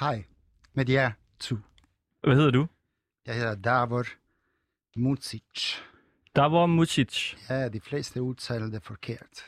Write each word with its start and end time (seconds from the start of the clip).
Hej. 0.00 0.24
Med 0.74 0.88
jer 0.88 1.12
to. 1.40 1.56
Hvad 2.22 2.34
hedder 2.36 2.50
du? 2.50 2.66
Jeg 3.26 3.34
hedder 3.34 3.54
Davor 3.54 4.04
Mucic. 4.96 5.74
Davor 6.36 6.66
Mucic. 6.66 7.34
Ja, 7.50 7.68
de 7.68 7.80
fleste 7.80 8.22
udtaler 8.22 8.66
det 8.70 8.82
forkert. 8.82 9.44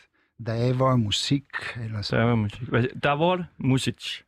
Davor 0.47 0.97
Musik, 0.97 1.45
eller 1.77 2.03
så. 2.03 2.17
Davor. 2.17 2.71
Hvad- 2.71 3.01
Davor 3.01 3.45
Mucic. 3.57 4.23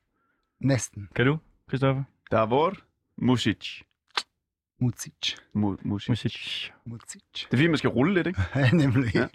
Næsten. 0.60 1.08
Kan 1.14 1.26
du, 1.26 1.38
Christoffer? 1.68 2.02
Davor 2.30 2.74
Music. 3.16 3.82
Mucic. 4.80 5.12
Mu- 5.56 5.76
music. 5.84 6.08
Mucic. 6.08 6.70
Mucic. 6.84 7.22
Det 7.32 7.44
er 7.44 7.48
fordi, 7.56 7.66
man 7.66 7.78
skal 7.78 7.90
rulle 7.90 8.14
lidt, 8.14 8.26
ikke? 8.26 8.40
Ja, 8.54 8.70
nemlig. 8.70 9.14
Ja. 9.14 9.20
Ja. 9.20 9.26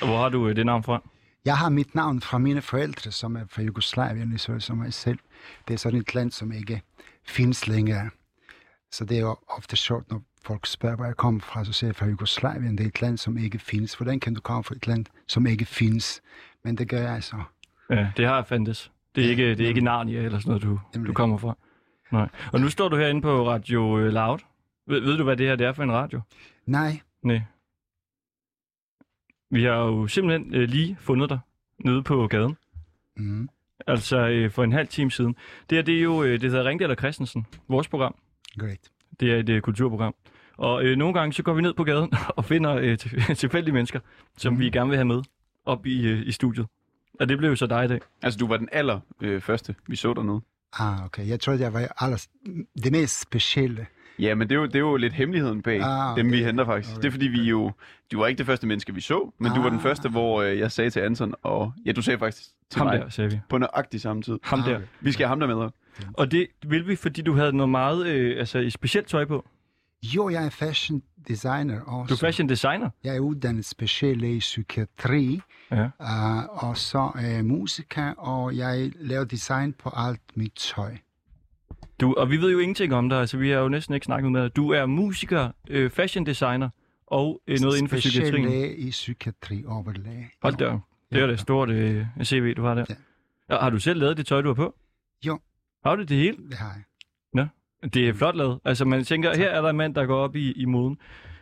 Og 0.00 0.06
hvor 0.06 0.16
har 0.18 0.28
du 0.28 0.48
øh, 0.48 0.56
det 0.56 0.66
navn 0.66 0.82
fra? 0.82 1.08
Jeg 1.44 1.56
har 1.56 1.68
mit 1.68 1.94
navn 1.94 2.20
fra 2.20 2.38
mine 2.38 2.62
forældre, 2.62 3.10
som 3.10 3.36
er 3.36 3.44
fra 3.50 3.62
Jugoslavien, 3.62 4.28
ligesom 4.28 4.60
som 4.60 4.78
mig 4.78 4.92
selv. 4.92 5.18
Det 5.68 5.74
er 5.74 5.78
sådan 5.78 5.98
et 5.98 6.14
land, 6.14 6.30
som 6.30 6.52
ikke 6.52 6.82
findes 7.26 7.66
længere. 7.68 8.10
Så 8.92 9.04
det 9.04 9.16
er 9.16 9.20
jo 9.20 9.36
ofte 9.48 9.76
sjovt, 9.76 10.10
når 10.10 10.22
folk 10.44 10.66
spørger, 10.66 10.96
hvor 10.96 11.04
jeg 11.04 11.16
kommer 11.16 11.40
fra, 11.40 11.64
så 11.64 11.72
siger 11.72 11.88
jeg 11.88 11.96
fra 11.96 12.06
Jugoslavien. 12.06 12.78
Det 12.78 12.84
er 12.84 12.88
et 12.88 13.02
land, 13.02 13.18
som 13.18 13.38
ikke 13.38 13.58
findes. 13.58 13.94
Hvordan 13.94 14.20
kan 14.20 14.34
du 14.34 14.40
komme 14.40 14.64
fra 14.64 14.74
et 14.74 14.86
land, 14.86 15.06
som 15.26 15.46
ikke 15.46 15.64
findes? 15.64 16.22
Men 16.64 16.78
det 16.78 16.88
gør 16.88 17.00
jeg 17.12 17.22
så. 17.22 17.36
Ja, 17.90 18.08
det 18.16 18.26
har 18.26 18.34
jeg 18.34 18.46
fandtes. 18.46 18.90
Det 19.14 19.24
er 19.26 19.30
ikke, 19.30 19.50
det 19.50 19.60
er 19.60 19.68
ikke. 19.68 19.80
Narnia 19.80 20.22
eller 20.22 20.38
sådan 20.38 20.48
noget, 20.50 20.62
du, 20.62 20.68
du 20.70 20.78
Nemlig. 20.94 21.14
kommer 21.14 21.36
fra. 21.38 21.56
Nej. 22.12 22.28
Og 22.52 22.60
nu 22.60 22.68
står 22.68 22.88
du 22.88 22.96
herinde 22.96 23.22
på 23.22 23.48
Radio 23.50 23.98
øh, 23.98 24.12
Loud. 24.12 24.38
Ved, 24.86 25.00
ved 25.00 25.16
du, 25.16 25.24
hvad 25.24 25.36
det 25.36 25.46
her 25.46 25.56
det 25.56 25.66
er 25.66 25.72
for 25.72 25.82
en 25.82 25.92
radio? 25.92 26.20
Nej, 26.66 27.00
Nej. 27.22 27.40
Vi 29.54 29.64
har 29.64 29.74
jo 29.76 30.06
simpelthen 30.06 30.54
øh, 30.54 30.68
lige 30.68 30.96
fundet 31.00 31.30
dig 31.30 31.38
nede 31.84 32.02
på 32.02 32.26
gaden. 32.26 32.56
mm, 33.16 33.48
Altså 33.86 34.28
øh, 34.28 34.50
for 34.50 34.64
en 34.64 34.72
halv 34.72 34.88
time 34.88 35.10
siden. 35.10 35.36
Det 35.70 35.78
her, 35.78 35.82
det 35.82 35.98
er 35.98 36.02
jo, 36.02 36.22
øh, 36.22 36.40
det 36.40 36.50
hedder 36.50 36.64
Ringdal 36.64 36.90
og 36.90 36.96
Christensen, 36.96 37.46
vores 37.68 37.88
program. 37.88 38.14
great. 38.58 38.78
Det 39.20 39.32
er 39.32 39.36
et 39.38 39.48
øh, 39.48 39.60
kulturprogram. 39.62 40.14
Og 40.56 40.84
øh, 40.84 40.96
nogle 40.96 41.14
gange 41.14 41.32
så 41.32 41.42
går 41.42 41.54
vi 41.54 41.62
ned 41.62 41.74
på 41.74 41.84
gaden 41.84 42.12
og 42.36 42.44
finder 42.44 42.74
øh, 42.74 42.98
til, 42.98 43.22
tilfældige 43.36 43.74
mennesker, 43.74 44.00
som 44.38 44.52
Mhm. 44.52 44.60
vi 44.60 44.70
gerne 44.70 44.88
vil 44.90 44.96
have 44.96 45.04
med 45.04 45.22
op 45.64 45.86
i, 45.86 46.06
øh, 46.08 46.26
i 46.26 46.32
studiet. 46.32 46.66
Og 47.20 47.28
det 47.28 47.38
blev 47.38 47.50
jo 47.50 47.56
så 47.56 47.66
dig 47.66 47.84
i 47.84 47.88
dag. 47.88 48.00
Altså, 48.22 48.38
du 48.38 48.46
var 48.46 48.56
den 48.56 48.68
aller 48.72 49.00
øh, 49.20 49.40
første, 49.40 49.74
vi 49.86 49.96
så 49.96 50.14
dernede. 50.14 50.40
Ah, 50.78 51.04
okay. 51.04 51.28
Jeg 51.28 51.40
troede, 51.40 51.60
jeg 51.62 51.72
var 51.72 51.88
aller, 51.98 52.26
det 52.84 52.92
mest 52.92 53.20
specielle. 53.20 53.86
Ja, 54.18 54.34
men 54.34 54.48
det 54.48 54.54
er 54.54 54.58
jo, 54.60 54.66
det 54.66 54.74
er 54.74 54.78
jo 54.78 54.96
lidt 54.96 55.12
hemmeligheden 55.12 55.62
bag 55.62 55.80
Ah, 55.82 56.16
dem, 56.16 56.32
vi 56.32 56.36
okay. 56.36 56.46
henter 56.46 56.64
faktisk. 56.64 56.90
Okay. 56.92 57.02
Det 57.02 57.06
er 57.06 57.10
fordi, 57.10 57.26
vi 57.26 57.42
jo... 57.42 57.72
Du 58.12 58.18
var 58.18 58.26
ikke 58.26 58.38
det 58.38 58.46
første 58.46 58.66
menneske, 58.66 58.94
vi 58.94 59.00
så, 59.00 59.32
men 59.38 59.52
du 59.52 59.60
var 59.62 59.68
den 59.68 59.78
Ah. 59.78 59.82
første, 59.82 60.08
hvor 60.08 60.42
øh, 60.42 60.58
jeg 60.58 60.72
sagde 60.72 60.90
til 60.90 61.00
Anton, 61.00 61.34
og 61.42 61.72
ja, 61.86 61.92
du 61.92 62.02
sagde 62.02 62.18
faktisk 62.18 62.42
til 62.70 62.78
Ham 62.78 62.86
mig 62.86 62.98
der, 63.00 63.08
sagde 63.08 63.30
vi. 63.30 63.40
på 63.48 63.58
nøjagtig 63.58 64.00
samme 64.00 64.22
tid. 64.22 64.38
Ham 64.42 64.60
Ah, 64.60 64.66
der. 64.66 64.76
okay. 64.76 64.86
Vi 65.00 65.12
skal 65.12 65.26
have 65.26 65.28
ham 65.28 65.40
der 65.40 65.46
med. 65.46 65.54
op. 65.56 65.72
Og 66.12 66.30
det 66.30 66.46
vil 66.66 66.88
vi, 66.88 66.96
fordi 66.96 67.22
du 67.22 67.34
havde 67.34 67.52
noget 67.56 67.70
meget 67.70 68.06
øh, 68.06 68.38
altså, 68.38 68.70
specielt 68.70 69.06
tøj 69.06 69.24
på. 69.24 69.44
Jo, 70.02 70.28
jeg 70.28 70.44
er 70.46 70.50
fashion 70.50 71.02
designer 71.28 71.80
også. 71.80 72.08
Du 72.08 72.14
er 72.14 72.18
fashion 72.28 72.48
designer. 72.48 72.90
Jeg 73.04 73.16
er 73.16 73.20
uddannet 73.20 73.64
speciallæge 73.64 74.36
i 74.36 74.38
psykiatri, 74.38 75.40
Ja. 75.70 75.84
uh, 75.84 76.64
og 76.64 76.76
så 76.76 77.10
er 77.14 77.26
jeg 77.26 77.44
musiker, 77.44 78.10
og 78.10 78.56
jeg 78.56 78.92
laver 79.00 79.24
design 79.24 79.72
på 79.72 79.90
alt 79.96 80.20
mit 80.34 80.52
tøj. 80.52 80.96
Du, 82.04 82.14
og 82.18 82.30
vi 82.30 82.36
ved 82.36 82.52
jo 82.52 82.58
ingenting 82.58 82.94
om 82.94 83.08
dig, 83.08 83.20
altså 83.20 83.36
vi 83.36 83.50
har 83.50 83.58
jo 83.60 83.68
næsten 83.68 83.94
ikke 83.94 84.04
snakket 84.04 84.32
med 84.32 84.42
dig. 84.42 84.56
Du 84.56 84.70
er 84.70 84.86
musiker, 84.86 85.50
øh, 85.70 85.90
fashion 85.90 86.26
designer 86.26 86.68
og 87.06 87.40
øh, 87.46 87.58
noget 87.60 87.76
inden 87.76 87.88
for 87.88 87.96
psykiatrien. 87.96 88.44
Speciallæge 88.44 88.76
i 88.76 88.90
psykiatri, 88.90 89.64
overlæge. 89.66 90.30
Hold 90.42 90.54
da. 90.56 90.64
Det 90.64 90.72
er 91.12 91.20
Ja. 91.20 91.26
da 91.26 91.32
et 91.32 91.40
stort 91.40 91.70
øh, 91.70 92.06
CV, 92.22 92.54
du 92.54 92.62
har 92.62 92.74
der. 92.74 92.84
Ja. 92.88 92.94
Ja. 93.50 93.60
Har 93.60 93.70
du 93.70 93.78
selv 93.78 94.00
lavet 94.00 94.16
det 94.16 94.26
tøj, 94.26 94.40
du 94.40 94.48
har 94.48 94.54
på? 94.54 94.74
Jo. 95.26 95.38
Har 95.84 95.96
du 95.96 96.02
det 96.02 96.16
hele? 96.16 96.36
Det 96.36 96.54
har 96.58 96.72
jeg. 96.74 96.82
Det 97.94 98.08
er 98.08 98.12
flot 98.12 98.36
lavet. 98.36 98.60
Altså 98.64 98.84
man 98.84 99.04
tænker, 99.04 99.36
her 99.36 99.50
er 99.50 99.60
der 99.62 99.70
en 99.70 99.76
mand, 99.76 99.94
der 99.94 100.06
går 100.06 100.16
op 100.18 100.36
i, 100.36 100.52
i 100.52 100.64
moden. 100.64 100.98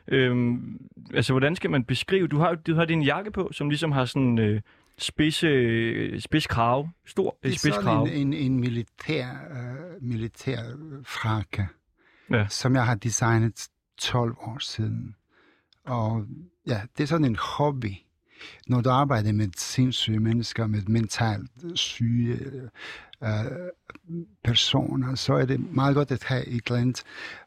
Øhm, 0.08 0.78
altså 1.14 1.32
hvordan 1.32 1.56
skal 1.56 1.70
man 1.70 1.84
beskrive? 1.84 2.28
Du 2.28 2.38
har, 2.38 2.54
du 2.54 2.74
har 2.74 2.84
din 2.84 3.02
jakke 3.02 3.30
på, 3.30 3.48
som 3.52 3.68
ligesom 3.70 3.92
har 3.92 4.04
sådan 4.04 4.38
øh, 4.38 4.60
spids, 4.98 5.44
øh, 5.44 6.20
spids 6.20 6.46
krave. 6.46 6.90
Stor 7.06 7.36
øh, 7.42 7.50
Det 7.50 7.54
er 7.54 7.58
spids 7.58 7.76
krave. 7.76 8.12
en, 8.12 8.32
en, 8.32 8.52
en 8.52 8.60
militær, 8.60 9.26
uh, 9.50 10.02
militær 10.02 10.60
øh, 10.68 11.04
frakke, 11.06 11.68
Ja. 12.30 12.46
som 12.48 12.74
jeg 12.74 12.86
har 12.86 12.94
designet 12.94 13.68
12 13.98 14.34
år 14.38 14.58
siden. 14.58 15.14
Og 15.84 16.26
ja, 16.66 16.80
det 16.96 17.02
er 17.02 17.06
sådan 17.06 17.24
en 17.24 17.36
hobby. 17.36 17.92
Når 18.66 18.80
du 18.80 18.90
arbejder 18.90 19.32
med 19.32 19.48
sindssyge 19.56 20.20
mennesker, 20.20 20.66
med 20.66 20.82
mentalt 20.82 21.50
syge 21.74 22.38
uh, 23.20 23.28
personer, 24.44 25.14
så 25.14 25.34
er 25.34 25.44
det 25.44 25.60
meget 25.74 25.94
godt 25.94 26.10
at 26.10 26.24
have 26.24 26.46
et 26.46 26.66
eller 26.66 26.80
andet 26.80 27.02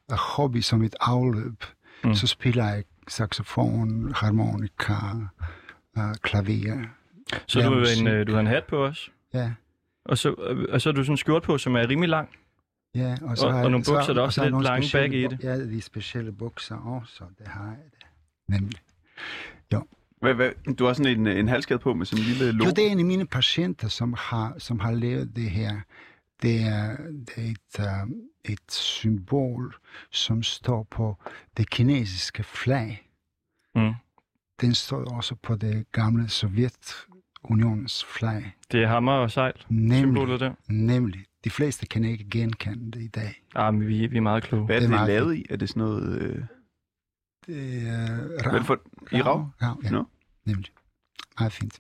hobby 0.10 0.62
som 0.62 0.82
et 0.84 0.96
afløb. 1.02 1.64
Mm. 2.04 2.14
Så 2.16 2.28
spiller 2.28 2.66
jeg 2.70 2.84
saxofon, 3.08 4.12
harmonika, 4.16 4.94
uh, 5.98 6.14
klaver. 6.22 6.86
Så 7.48 7.60
Ja, 7.60 7.66
du, 7.66 7.72
har 7.74 8.00
en, 8.02 8.08
øh, 8.08 8.28
du 8.28 8.34
har 8.34 8.40
en 8.40 8.48
hat 8.48 8.64
på 8.64 8.86
os. 8.86 9.12
Ja. 9.34 9.52
Og 10.06 10.18
så, 10.18 10.36
øh, 10.50 10.66
og 10.70 10.82
så 10.82 10.90
har 10.90 10.94
du 10.94 11.04
sådan 11.04 11.14
en 11.14 11.18
skjort 11.18 11.44
på, 11.44 11.58
som 11.58 11.76
er 11.76 11.90
rimelig 11.90 12.10
lang. 12.10 12.30
Ja, 12.96 13.16
og, 13.22 13.38
Og- 13.42 13.54
og 13.54 13.72
nogle 13.72 13.86
bukser, 13.88 14.14
der 14.14 14.22
og 14.22 14.26
også 14.26 14.36
så 14.36 14.42
er 14.42 14.50
lidt 14.50 14.64
lange 14.64 14.88
bag 14.94 15.14
i 15.14 15.22
det. 15.28 15.40
Ja, 15.44 15.60
de 15.66 15.82
specielle 15.82 16.32
bukser 16.32 16.76
også, 16.76 17.24
det 17.40 17.48
har 17.48 17.66
jeg 17.66 17.86
det. 17.92 18.06
Nemlig. 18.48 18.80
Hvad, 20.22 20.34
hvad, 20.34 20.76
du 20.76 20.86
har 20.86 20.94
sådan 20.94 21.20
en, 21.20 21.28
en 21.28 21.48
halskade 21.48 21.80
på 21.80 21.94
med 21.94 22.06
sådan 22.06 22.24
en 22.26 22.30
lille 22.30 22.52
logo. 22.52 22.66
Jo, 22.66 22.72
det 22.76 22.88
er 22.88 22.92
en 22.92 23.00
af 23.00 23.06
mine 23.06 23.28
patienter, 23.28 23.88
som 23.88 24.16
har, 24.18 24.56
som 24.58 24.80
har 24.80 24.92
lavet 24.92 25.36
det 25.36 25.50
her. 25.50 25.80
Det 26.42 26.62
er, 26.62 26.98
det 26.98 27.38
er 27.38 27.52
et, 27.52 28.04
uh, 28.06 28.52
et 28.52 28.72
symbol, 28.72 29.76
som 30.12 30.44
står 30.44 30.88
på 30.92 31.18
det 31.58 31.70
kinesiske 31.70 32.44
flag. 32.44 33.10
Mm. 33.76 33.94
Den 34.62 34.74
står 34.74 35.16
også 35.16 35.36
på 35.36 35.56
det 35.56 35.86
gamle 35.92 36.30
Sovjetunionens 37.48 38.06
flag. 38.06 38.52
Det 38.72 38.84
er 38.84 38.88
hammer 38.88 39.12
og 39.12 39.32
sejl, 39.32 39.54
Nemlig, 39.70 39.98
symbolet 40.00 40.40
der. 40.40 40.54
nemlig. 40.68 41.26
De 41.44 41.50
fleste 41.50 41.86
kan 41.86 42.04
ikke 42.04 42.26
genkende 42.32 42.92
det 42.92 43.02
i 43.04 43.08
dag. 43.08 43.44
Ah, 43.56 43.74
men 43.74 43.88
vi, 43.88 44.08
vi 44.08 44.18
er 44.18 44.22
meget 44.22 44.44
kloge. 44.44 44.66
Hvad 44.66 44.76
er 44.76 44.80
Det 44.80 44.90
det, 44.90 44.96
er 45.00 45.08
lavet 45.08 45.36
i? 45.36 45.46
Er 45.50 45.56
det 45.56 45.70
sådan 45.70 45.80
noget... 45.84 46.22
Øh, 46.22 46.44
Det 47.48 47.88
er 48.46 48.52
det 48.52 48.66
for, 48.66 48.82
I 49.12 49.22
rav? 49.22 49.50
Rav, 49.62 49.82
ja. 49.84 49.90
Nå. 49.90 50.06
Nemlig. 50.46 50.72
Meget 51.40 51.54
fint. 51.54 51.80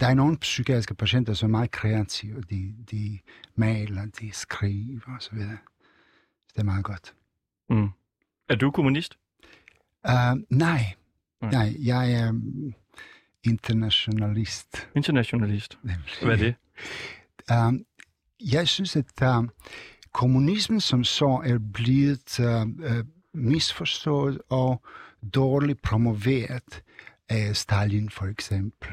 Der 0.00 0.06
er 0.06 0.14
nogle 0.14 0.38
psykiatriske 0.38 0.94
patienter, 0.94 1.32
som 1.34 1.50
er 1.50 1.58
meget 1.58 1.70
kreative. 1.70 2.40
De, 2.50 2.74
de 2.90 3.18
maler, 3.54 4.06
de 4.20 4.30
skriver 4.32 5.00
og 5.06 5.22
så 5.22 5.30
videre. 5.32 5.58
Det 6.54 6.58
er 6.60 6.64
meget 6.64 6.84
godt. 6.84 7.14
Mm. 7.70 7.88
Er 8.48 8.54
du 8.54 8.70
kommunist? 8.70 9.18
Uh, 10.08 10.12
nej, 10.50 10.80
Nej. 11.40 11.50
nej, 11.52 11.74
jeg 11.78 12.12
er 12.12 12.28
um, 12.30 12.74
internationalist. 13.44 14.88
Internationalist. 14.96 15.78
nemlig. 15.82 16.14
Hvad 16.22 16.32
er 16.32 16.36
det? 16.36 16.54
Um, 17.68 17.84
jeg 18.40 18.68
synes, 18.68 18.96
at 18.96 19.36
um, 19.38 19.50
kommunismen 20.12 20.80
som 20.80 21.04
så 21.04 21.42
er 21.44 21.58
blevet 21.72 22.40
uh, 22.40 22.62
uh, 22.62 23.04
misforstået 23.34 24.40
og 24.48 24.82
dårligt 25.34 25.82
promoveret 25.82 26.82
af 27.28 27.56
Stalin 27.56 28.10
for 28.10 28.26
eksempel. 28.26 28.90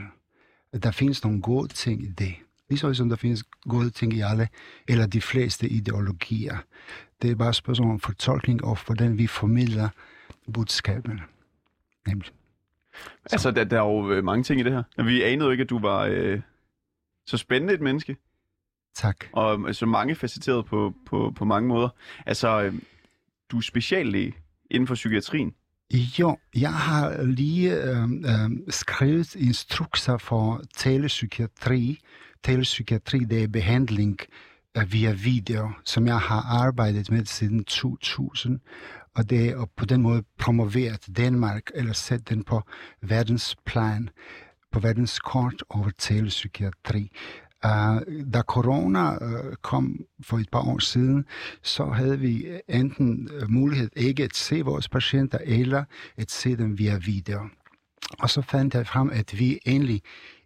Der 0.83 0.91
findes 0.91 1.23
nogle 1.23 1.41
gode 1.41 1.67
ting 1.67 2.03
i 2.03 2.07
det. 2.07 2.35
Ligesom 2.69 2.93
som 2.93 3.09
der 3.09 3.15
findes 3.15 3.43
gode 3.61 3.89
ting 3.89 4.13
i 4.13 4.21
alle, 4.21 4.47
eller 4.87 5.07
de 5.07 5.21
fleste 5.21 5.69
ideologier. 5.69 6.57
Det 7.21 7.31
er 7.31 7.35
bare 7.35 7.49
et 7.49 7.55
spørgsmål 7.55 7.91
om 7.91 7.99
fortolkning 7.99 8.63
og 8.63 8.77
hvordan 8.85 9.17
vi 9.17 9.27
formidler 9.27 9.89
budskaberne. 10.53 11.21
Nemlig. 12.07 12.31
Altså, 13.31 13.51
der, 13.51 13.63
der 13.63 13.81
er 13.81 13.85
jo 13.85 14.11
øh, 14.11 14.23
mange 14.23 14.43
ting 14.43 14.59
i 14.59 14.63
det 14.63 14.71
her. 14.71 15.03
Vi 15.03 15.23
anede 15.23 15.45
jo 15.45 15.51
ikke, 15.51 15.61
at 15.61 15.69
du 15.69 15.79
var 15.79 16.05
øh, 16.11 16.41
så 17.27 17.37
spændende 17.37 17.73
et 17.73 17.81
menneske, 17.81 18.17
Tak. 18.95 19.25
og 19.33 19.59
øh, 19.67 19.73
så 19.73 19.85
mange 19.85 20.15
facetteret 20.15 20.65
på, 20.65 20.93
på, 21.05 21.33
på 21.35 21.45
mange 21.45 21.67
måder. 21.67 21.89
Altså, 22.25 22.61
øh, 22.61 22.73
du 23.51 23.57
er 23.57 23.61
speciallæge 23.61 24.33
inden 24.71 24.87
for 24.87 24.95
psykiatrien. 24.95 25.53
Jo, 25.93 26.37
jeg 26.55 26.73
har 26.73 27.23
lige 27.23 27.83
øh, 27.83 28.03
øh, 28.03 28.49
skrevet 28.69 29.35
instrukser 29.35 30.17
for 30.17 30.61
telepsykiatri. 30.75 31.99
Telepsykiatri, 32.43 33.19
det 33.19 33.43
er 33.43 33.47
behandling 33.47 34.19
øh, 34.77 34.93
via 34.93 35.11
video, 35.11 35.71
som 35.85 36.07
jeg 36.07 36.19
har 36.19 36.41
arbejdet 36.63 37.11
med 37.11 37.25
siden 37.25 37.63
2000. 37.63 38.59
Og 39.17 39.29
det 39.29 39.49
er 39.49 39.65
på 39.77 39.85
den 39.85 40.01
måde 40.01 40.23
promoveret 40.39 41.17
Danmark, 41.17 41.71
eller 41.75 41.93
sætte 41.93 42.25
den 42.29 42.43
på 42.43 42.61
verdensplan, 43.01 44.09
på 44.71 44.79
verdenskort 44.79 45.63
over 45.69 45.89
telepsykiatri. 45.97 47.11
Uh, 47.65 48.01
da 48.33 48.41
corona 48.41 49.11
uh, 49.11 49.53
kom 49.61 50.05
for 50.21 50.37
et 50.37 50.49
par 50.51 50.69
år 50.69 50.79
siden, 50.79 51.25
så 51.63 51.85
havde 51.85 52.19
vi 52.19 52.45
enten 52.67 53.29
uh, 53.41 53.49
mulighed 53.49 53.89
ikke 53.95 54.23
at 54.23 54.35
se 54.35 54.61
vores 54.61 54.89
patienter, 54.89 55.37
eller 55.43 55.83
at 56.17 56.31
se 56.31 56.55
dem 56.57 56.77
via 56.77 56.97
video. 56.97 57.49
Og 58.19 58.29
så 58.29 58.41
fandt 58.41 58.73
jeg 58.73 58.87
frem, 58.87 59.09
at 59.09 59.39
vi 59.39 59.59
egentlig 59.65 60.01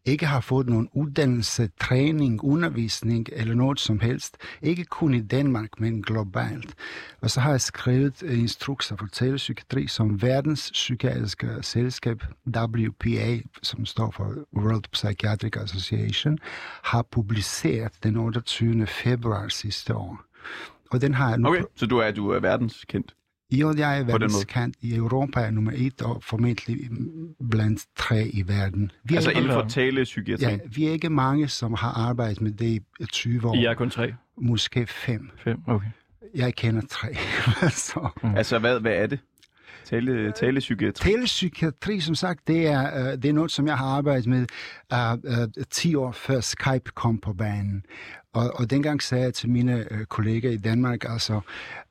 ikke 0.05 0.25
har 0.25 0.39
fået 0.39 0.69
nogen 0.69 0.89
uddannelse, 0.93 1.69
træning, 1.81 2.43
undervisning 2.43 3.27
eller 3.31 3.55
noget 3.55 3.79
som 3.79 3.99
helst. 3.99 4.37
Ikke 4.61 4.85
kun 4.85 5.13
i 5.13 5.21
Danmark, 5.21 5.79
men 5.79 6.01
globalt. 6.01 6.75
Og 7.21 7.29
så 7.29 7.39
har 7.39 7.51
jeg 7.51 7.61
skrevet 7.61 8.21
instrukser 8.21 8.95
for 8.95 9.07
telepsykiatri, 9.11 9.87
som 9.87 10.21
verdens 10.21 10.71
psykiatriske 10.71 11.47
selskab, 11.61 12.23
WPA, 12.57 13.39
som 13.61 13.85
står 13.85 14.11
for 14.11 14.35
World 14.57 14.83
Psychiatric 14.91 15.57
Association, 15.57 16.37
har 16.83 17.01
publiceret 17.01 17.91
den 18.03 18.17
28. 18.17 18.87
februar 18.87 19.47
sidste 19.47 19.95
år. 19.95 20.21
Og 20.91 21.01
den 21.01 21.13
har 21.13 21.29
jeg 21.29 21.37
nu... 21.37 21.49
Okay, 21.49 21.63
så 21.75 21.85
du 21.85 21.97
er, 21.97 22.11
du 22.11 22.29
er 22.29 22.39
verdenskendt? 22.39 23.15
Jo, 23.51 23.73
jeg 23.77 23.99
er 23.99 24.03
verdenskendt. 24.03 24.75
I 24.81 24.95
Europa 24.95 25.39
er 25.39 25.51
nummer 25.51 25.71
et, 25.75 26.01
og 26.01 26.23
formentlig 26.23 26.89
blandt 27.49 27.81
tre 27.97 28.27
i 28.27 28.43
verden. 28.47 28.91
Vi 29.03 29.13
er, 29.13 29.17
Altså 29.17 29.29
ikke, 29.29 29.39
inden 29.41 29.53
for 29.53 29.61
op. 29.61 29.69
talepsykiatri? 29.69 30.45
ja, 30.45 30.57
vi 30.75 30.87
er 30.87 30.91
ikke 30.91 31.09
mange, 31.09 31.47
som 31.47 31.73
har 31.73 31.91
arbejdet 32.09 32.41
med 32.41 32.51
det 32.51 32.83
i 32.99 33.05
20 33.11 33.47
år. 33.49 33.55
I 33.55 33.65
er 33.65 33.73
kun 33.73 33.89
tre, 33.89 34.13
Måske 34.41 34.87
fem. 34.87 35.29
fem, 35.43 35.57
okay. 35.67 35.87
Jeg 36.35 36.55
kender 36.55 36.81
tre. 36.89 37.07
så. 37.89 38.09
Altså, 38.35 38.59
hvad, 38.59 38.79
hvad 38.79 38.93
er 38.93 39.07
det? 39.07 39.19
Tale, 39.85 40.31
talepsykiatri? 40.31 41.11
Telepsykiatri, 41.11 41.99
som 41.99 42.15
sagt, 42.15 42.47
det 42.47 42.67
er, 42.67 43.11
uh, 43.13 43.13
det 43.21 43.25
er 43.25 43.33
noget, 43.33 43.51
som 43.51 43.67
jeg 43.67 43.77
har 43.77 43.85
arbejdet 43.85 44.27
med 44.27 44.45
uh, 44.93 45.13
uh, 45.57 45.63
10 45.71 45.95
år 45.95 46.11
før 46.11 46.39
Skype 46.39 46.91
kom 46.95 47.17
på 47.17 47.33
banen. 47.33 47.83
Og, 48.33 48.51
og 48.55 48.69
dengang 48.69 49.03
sagde 49.03 49.23
jeg 49.23 49.33
til 49.33 49.49
mine 49.49 49.93
øh, 49.93 50.05
kolleger 50.05 50.51
i 50.51 50.57
Danmark, 50.57 51.05
altså, 51.05 51.33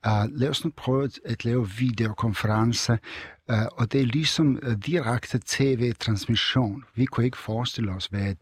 uh, 0.07 0.39
lad 0.41 0.49
os 0.49 0.65
nu 0.65 0.71
prøve 0.77 1.05
at, 1.05 1.21
at 1.25 1.45
lave 1.45 1.69
videokonference, 1.71 2.93
uh, 3.53 3.57
og 3.73 3.93
det 3.93 4.01
er 4.01 4.07
ligesom 4.07 4.59
uh, 4.67 4.73
direkte 4.87 5.41
tv-transmission. 5.47 6.85
Vi 6.95 7.05
kunne 7.05 7.25
ikke 7.25 7.39
forestille 7.39 7.93
os, 7.93 8.07
hvad 8.07 8.35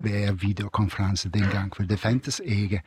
hvad 0.00 0.12
er 0.12 0.32
videokonference 0.32 1.28
dengang, 1.28 1.76
for 1.76 1.82
det 1.82 1.98
fandtes 1.98 2.40
ikke. 2.44 2.80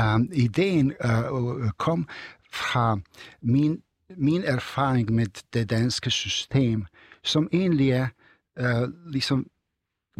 Um, 0.00 0.28
ideen 0.32 0.92
uh, 1.04 1.70
kom 1.78 2.08
fra 2.52 2.98
min, 3.42 3.82
min 4.16 4.42
erfaring 4.44 5.12
med 5.12 5.26
det 5.52 5.70
danske 5.70 6.10
system, 6.10 6.86
som 7.22 7.48
egentlig 7.52 7.90
er 7.90 8.06
uh, 8.60 9.10
ligesom 9.12 9.46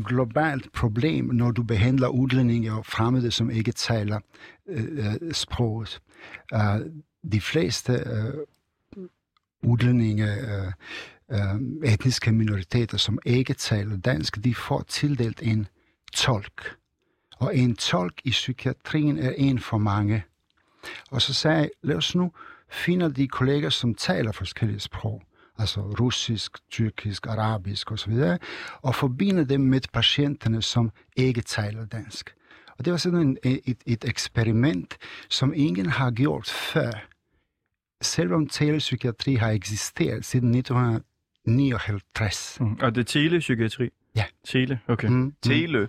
globalt 0.04 0.72
problem, 0.72 1.24
når 1.24 1.50
du 1.50 1.62
behandler 1.62 2.08
udlændinge 2.08 2.72
og 2.72 2.86
fremmede, 2.86 3.30
som 3.30 3.50
ikke 3.50 3.72
taler 3.72 4.20
øh, 4.68 4.84
øh 5.24 5.32
sproget. 5.32 6.00
Uh, 6.54 6.80
de 7.32 7.40
fleste 7.40 7.92
øh, 7.92 8.34
udlændinge, 9.62 10.34
øh, 10.34 10.72
øh, 11.30 11.92
etniske 11.92 12.32
minoriteter, 12.32 12.98
som 12.98 13.18
ikke 13.26 13.54
taler 13.54 13.96
dansk, 13.96 14.44
de 14.44 14.54
får 14.54 14.84
tildelt 14.88 15.42
en 15.42 15.66
tolk. 16.12 16.76
Og 17.38 17.56
en 17.56 17.76
tolk 17.76 18.20
i 18.24 18.30
psykiatrien 18.30 19.18
er 19.18 19.32
en 19.36 19.58
for 19.58 19.78
mange. 19.78 20.24
Og 21.10 21.22
så 21.22 21.34
sagde 21.34 21.58
jeg, 21.58 21.70
lad 21.82 21.96
os 21.96 22.14
nu 22.14 22.32
finde 22.70 23.12
de 23.12 23.28
kolleger, 23.28 23.70
som 23.70 23.94
taler 23.94 24.32
forskellige 24.32 24.80
sprog, 24.80 25.22
altså 25.58 25.80
russisk, 25.80 26.58
tyrkisk, 26.70 27.26
arabisk 27.26 27.92
osv., 27.92 28.12
og 28.82 28.94
forbinde 28.94 29.44
dem 29.44 29.60
med 29.60 29.80
patienterne, 29.92 30.62
som 30.62 30.90
ikke 31.16 31.40
taler 31.40 31.84
dansk. 31.84 32.34
Og 32.78 32.84
det 32.84 32.90
var 32.90 32.96
sådan 32.96 33.18
en, 33.18 33.38
et, 33.44 33.78
et 33.86 34.04
eksperiment, 34.04 34.98
som 35.28 35.52
ingen 35.56 35.86
har 35.86 36.10
gjort 36.10 36.50
før. 36.50 36.90
Selvom 38.02 38.48
telepsykiatri 38.48 39.34
har 39.34 39.50
eksisteret 39.50 40.24
siden 40.24 40.54
1959. 40.54 42.56
Mm. 42.60 42.78
Og 42.80 42.94
det 42.94 43.00
er 43.00 43.04
telepsykiatri? 43.04 43.90
Ja. 44.16 44.24
Tele, 44.44 44.80
okay. 44.88 45.08
Mm, 45.08 45.14
mm, 45.14 45.34
Tele? 45.42 45.88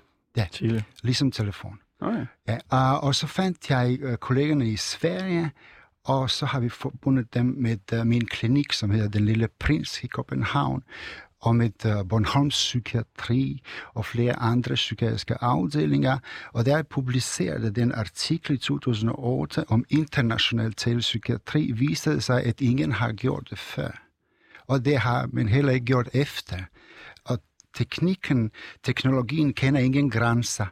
Tele. 0.51 0.83
ligesom 1.03 1.31
telefon. 1.31 1.79
Okay. 2.01 2.25
Ja, 2.47 2.57
og, 2.69 3.01
og 3.01 3.15
så 3.15 3.27
fandt 3.27 3.69
jeg 3.69 3.99
uh, 4.03 4.15
kollegerne 4.15 4.69
i 4.69 4.75
Sverige, 4.75 5.51
og 6.05 6.29
så 6.29 6.45
har 6.45 6.59
vi 6.59 6.69
forbundet 6.69 7.33
dem 7.33 7.45
med 7.45 7.93
uh, 7.93 8.07
min 8.07 8.25
klinik, 8.25 8.73
som 8.73 8.89
hedder 8.89 9.09
Den 9.09 9.25
Lille 9.25 9.47
Prins 9.59 10.03
i 10.03 10.07
København, 10.07 10.83
og 11.39 11.55
med 11.55 11.85
uh, 11.85 12.07
Bornholms 12.09 12.53
Psykiatri 12.55 13.61
og 13.93 14.05
flere 14.05 14.39
andre 14.39 14.75
psykiatriske 14.75 15.43
afdelinger. 15.43 16.17
Og 16.53 16.65
der 16.65 16.83
publicerede 16.83 17.71
den 17.71 17.91
artikel 17.91 18.55
i 18.55 18.57
2008 18.57 19.65
om 19.67 19.85
international 19.89 20.73
telepsykiatri, 20.73 21.71
viste 21.71 22.11
det 22.11 22.23
sig, 22.23 22.43
at 22.43 22.61
ingen 22.61 22.91
har 22.91 23.11
gjort 23.11 23.47
det 23.49 23.59
før. 23.59 24.03
Og 24.67 24.85
det 24.85 24.97
har 24.97 25.29
man 25.33 25.47
heller 25.47 25.71
ikke 25.73 25.85
gjort 25.85 26.09
efter. 26.13 26.57
Og 27.25 27.39
teknikken, 27.75 28.51
teknologien 28.83 29.53
kender 29.53 29.81
ingen 29.81 30.09
grænser. 30.09 30.65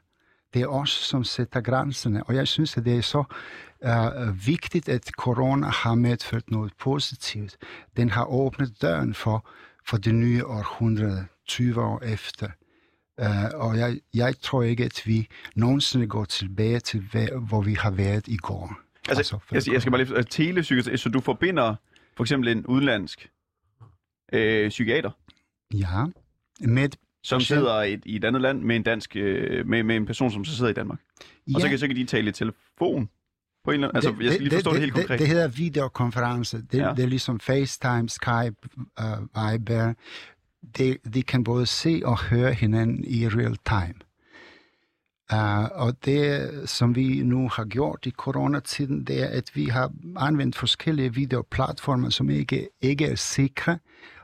Det 0.54 0.62
er 0.62 0.68
os, 0.68 0.90
som 0.90 1.24
sætter 1.24 1.62
grænserne. 1.62 2.24
Og 2.24 2.36
jeg 2.36 2.48
synes, 2.48 2.78
at 2.78 2.86
det 2.86 2.98
er 2.98 3.02
så 3.02 3.24
uh, 3.86 4.48
vigtigt, 4.48 4.90
at 4.90 5.06
corona 5.06 5.68
har 5.68 5.96
medført 5.96 6.52
noget 6.52 6.74
positivt. 6.80 7.58
Den 7.98 8.10
har 8.10 8.26
åbnet 8.26 8.82
døren 8.82 9.14
for, 9.14 9.50
for 9.88 9.98
det 9.98 10.16
nye 10.16 10.46
århundrede, 10.46 11.26
20 11.48 11.82
år 11.82 12.02
efter. 12.04 12.48
Uh, 13.22 13.28
og 13.54 13.78
jeg, 13.78 14.00
jeg 14.14 14.34
tror 14.42 14.64
ikke, 14.64 14.86
at 14.86 15.02
vi 15.06 15.28
nogensinde 15.56 16.08
går 16.08 16.26
tilbage 16.26 16.80
til, 16.80 17.02
hvor 17.48 17.62
vi 17.62 17.74
har 17.74 17.92
været 17.92 18.28
i 18.28 18.38
går. 18.38 18.74
Altså, 19.10 19.40
før 19.40 19.56
jeg, 19.58 19.74
jeg 19.74 19.82
skal 19.82 19.92
bare 19.92 20.04
lige... 20.04 20.18
Altså, 20.18 20.32
telepsykiatri, 20.32 20.98
så 20.98 21.10
du 21.10 21.20
forbinder 21.20 21.76
for 22.18 22.24
eksempel 22.24 22.50
en 22.50 22.66
udenlandsk 22.66 23.30
øh, 24.34 24.70
psykiater, 24.70 25.12
Ja, 25.74 26.06
med 26.60 26.90
som 27.24 27.40
Patient. 27.40 27.44
sidder 27.60 27.82
i 27.82 27.94
et, 27.94 28.02
i 28.06 28.16
et 28.16 28.26
andet 28.26 28.42
land 28.42 28.62
med 28.62 28.76
en 28.76 28.84
dansk, 28.84 29.16
øh, 29.16 29.68
med, 29.68 29.84
med 29.84 29.96
en 29.96 30.06
person, 30.06 30.32
som 30.32 30.46
så 30.46 30.56
sidder 30.56 30.72
i 30.72 30.74
Danmark. 30.74 31.00
ja, 31.48 31.56
Og 31.56 31.62
så 31.62 31.70
kan, 31.70 31.80
så 31.80 31.88
kan 31.88 31.96
de 31.96 32.06
tale 32.06 32.30
i 32.30 32.32
telefon 32.32 33.10
på 33.64 33.72
en 33.72 33.74
eller 33.74 33.88
anden... 33.88 33.96
Altså, 33.96 34.24
jeg 34.24 34.34
skal 34.34 34.44
lige 34.44 34.54
forstå 34.54 34.70
det, 34.70 34.76
det 34.76 34.82
helt 34.82 34.94
konkret. 34.94 35.10
Det, 35.10 35.20
det 35.20 35.28
hedder 35.28 35.48
videokonference. 35.48 36.62
Det, 36.72 36.78
ja. 36.78 36.94
det 36.96 37.04
er 37.04 37.08
ligesom 37.08 37.40
FaceTime, 37.40 38.10
Skype, 38.10 38.56
uh, 38.78 39.52
Viber. 39.52 39.94
De, 40.78 40.98
de 41.14 41.24
kan 41.24 41.44
både 41.44 41.66
se 41.66 42.02
og 42.06 42.20
høre 42.20 42.54
hinanden 42.54 43.04
i 43.04 43.28
real 43.28 43.58
time. 43.68 44.00
Uh, 45.34 45.82
og 45.82 46.06
det, 46.06 46.50
som 46.70 46.96
vi 46.96 47.24
nu 47.24 47.50
har 47.50 47.66
gjort 47.66 48.00
i 48.06 48.12
coronatiden, 48.12 49.04
det 49.04 49.24
er, 49.24 49.28
at 49.28 49.52
vi 49.54 49.66
har 49.66 49.92
anvendt 50.18 50.56
forskellige 50.56 51.14
videoplatformer, 51.14 52.10
som 52.10 52.30
ikke, 52.30 52.70
ikke 52.82 53.06
er 53.06 53.16
sikre, 53.16 53.80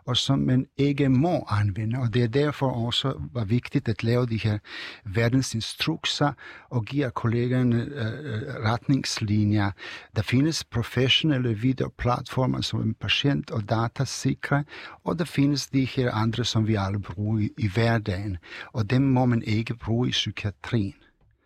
og 0.08 0.18
som 0.18 0.40
man 0.40 0.68
ikke 0.78 1.10
må 1.10 1.46
anvende. 1.50 2.00
Og 2.00 2.14
det 2.14 2.24
er 2.24 2.28
derfor 2.28 2.86
også 2.86 3.14
var 3.34 3.46
vigtigt 3.46 3.88
at 3.90 4.04
lave 4.04 4.26
de 4.26 4.38
her 4.38 4.58
verdensinstrukser 5.06 6.32
og 6.70 6.86
give 6.86 7.12
kollegerne 7.12 7.76
øh, 7.76 8.36
øh 8.36 8.42
retningslinjer. 8.72 9.72
Der 10.16 10.22
findes 10.22 10.64
professionelle 10.64 11.54
videoplatformer, 11.54 12.62
som 12.62 12.90
er 12.90 12.94
patient- 13.00 13.52
og 13.52 13.70
datasikre, 13.70 14.64
og 15.04 15.20
der 15.20 15.26
findes 15.26 15.68
de 15.68 15.86
her 15.86 16.12
andre, 16.12 16.46
som 16.46 16.68
vi 16.68 16.76
alle 16.76 17.00
bruger 17.00 17.40
i, 17.40 17.50
i 17.58 17.68
hverdagen. 17.68 18.38
Og 18.74 18.90
dem 18.90 19.02
må 19.02 19.26
man 19.26 19.44
ikke 19.44 19.76
bruge 19.76 20.08
i 20.08 20.12
psykiatrien. 20.12 20.96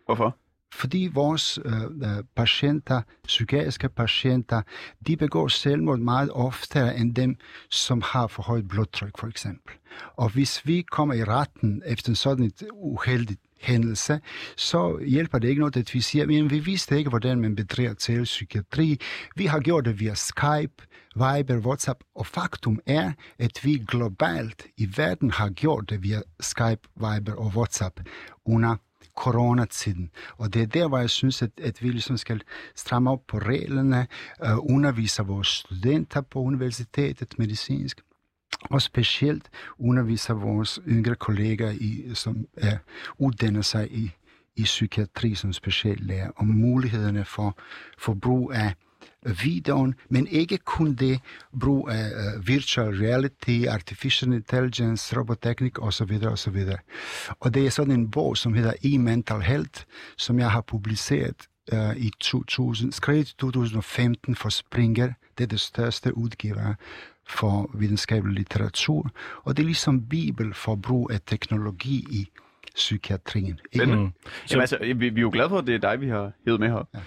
Hvorfor? 0.06 0.36
Fordi 0.72 1.10
vores 1.12 1.58
øh, 1.64 1.82
øh, 1.82 2.24
patienter, 2.36 3.02
psykiatriske 3.24 3.88
patienter, 3.88 4.62
de 5.06 5.16
begår 5.16 5.48
selvmord 5.48 5.98
meget 5.98 6.30
oftere 6.30 6.96
end 6.96 7.14
dem, 7.14 7.36
som 7.70 8.02
har 8.04 8.26
for 8.26 8.42
højt 8.42 8.68
blodtryk, 8.68 9.18
for 9.18 9.26
eksempel. 9.26 9.74
Og 10.16 10.28
hvis 10.28 10.66
vi 10.66 10.82
kommer 10.82 11.14
i 11.14 11.24
retten 11.24 11.82
efter 11.86 12.08
en 12.08 12.16
sådan 12.16 12.44
et 12.44 12.62
uheldigt 12.72 13.40
hændelse, 13.60 14.20
så 14.56 14.98
hjælper 15.06 15.38
det 15.38 15.48
ikke 15.48 15.60
noget, 15.60 15.76
at 15.76 15.94
vi 15.94 16.00
siger, 16.00 16.26
men 16.26 16.50
vi 16.50 16.58
vidste 16.58 16.98
ikke, 16.98 17.10
hvordan 17.10 17.40
man 17.40 17.56
bedriver 17.56 17.94
telepsykiatri. 17.94 19.00
Vi 19.36 19.46
har 19.46 19.60
gjort 19.60 19.84
det 19.84 20.00
via 20.00 20.14
Skype, 20.14 20.84
Viber, 21.14 21.56
WhatsApp, 21.56 22.00
og 22.14 22.26
faktum 22.26 22.80
er, 22.86 23.12
at 23.38 23.64
vi 23.64 23.84
globalt 23.88 24.66
i 24.76 24.88
verden 24.96 25.30
har 25.30 25.50
gjort 25.50 25.90
det 25.90 26.02
via 26.02 26.20
Skype, 26.40 26.88
Viber 26.96 27.34
og 27.34 27.46
WhatsApp 27.46 28.00
under 28.44 28.76
coronatiden. 29.16 30.10
Og 30.36 30.54
det 30.54 30.62
er 30.62 30.66
der, 30.66 30.88
hvor 30.88 30.98
jeg 30.98 31.10
synes, 31.10 31.42
at, 31.42 31.50
at 31.62 31.82
vi 31.82 31.88
ligesom 31.88 32.16
skal 32.16 32.42
stramme 32.74 33.10
op 33.10 33.20
på 33.28 33.38
reglerne, 33.38 34.06
øh, 34.44 34.58
undervise 34.58 35.22
vores 35.22 35.48
studenter 35.48 36.20
på 36.20 36.40
universitetet 36.40 37.38
medicinsk, 37.38 38.00
og 38.70 38.82
specielt 38.82 39.50
undervise 39.78 40.32
vores 40.32 40.80
yngre 40.88 41.14
kolleger, 41.14 41.70
i, 41.70 42.14
som 42.14 42.46
er, 42.56 42.76
uddanner 43.18 43.62
sig 43.62 43.92
i, 43.92 44.10
i 44.56 44.62
psykiatri 44.62 45.34
som 45.34 45.52
speciallærer, 45.52 46.30
om 46.36 46.46
mulighederne 46.46 47.24
for, 47.24 47.58
for 47.98 48.14
brug 48.14 48.52
af 48.52 48.74
videoen, 49.42 49.94
men 50.08 50.26
ikke 50.26 50.58
kun 50.58 50.94
det, 50.94 51.20
brug 51.60 51.88
af 51.90 52.06
uh, 52.06 52.48
virtual 52.48 52.88
reality, 52.88 53.66
artificial 53.68 54.32
intelligence, 54.32 55.18
roboteknik 55.18 55.82
osv. 55.82 56.20
osv. 56.26 56.66
Og 57.40 57.54
det 57.54 57.66
er 57.66 57.70
sådan 57.70 57.92
en 57.92 58.10
bog, 58.10 58.36
som 58.36 58.54
hedder 58.54 58.72
E-Mental 58.72 59.40
Health, 59.40 59.82
som 60.16 60.38
jeg 60.38 60.50
har 60.50 60.60
publiceret 60.60 61.36
uh, 61.72 61.96
i 61.96 62.10
2000, 62.20 62.92
skrevet 62.92 63.30
i 63.30 63.34
2015 63.36 64.34
for 64.34 64.48
Springer. 64.48 65.12
Det 65.38 65.44
er 65.44 65.48
det 65.48 65.60
største 65.60 66.16
udgiver 66.16 66.74
for 67.28 67.70
videnskabelig 67.74 68.36
litteratur. 68.36 69.10
Og 69.42 69.56
det 69.56 69.62
er 69.62 69.66
ligesom 69.66 70.08
bibel 70.08 70.54
for 70.54 70.76
brug 70.76 71.10
af 71.12 71.20
teknologi 71.26 72.06
i 72.10 72.28
psykiatrien. 72.74 73.60
Ikke? 73.72 73.86
Mm. 73.86 74.12
Jamen, 74.50 74.60
altså, 74.60 74.78
vi, 74.80 74.92
vi 74.92 75.06
er 75.06 75.22
jo 75.22 75.30
glade 75.32 75.48
for, 75.48 75.58
at 75.58 75.66
det 75.66 75.74
er 75.74 75.78
dig, 75.78 76.00
vi 76.00 76.08
har 76.08 76.32
hævet 76.44 76.60
med 76.60 76.68
her. 76.68 76.88
Ja, 76.94 77.00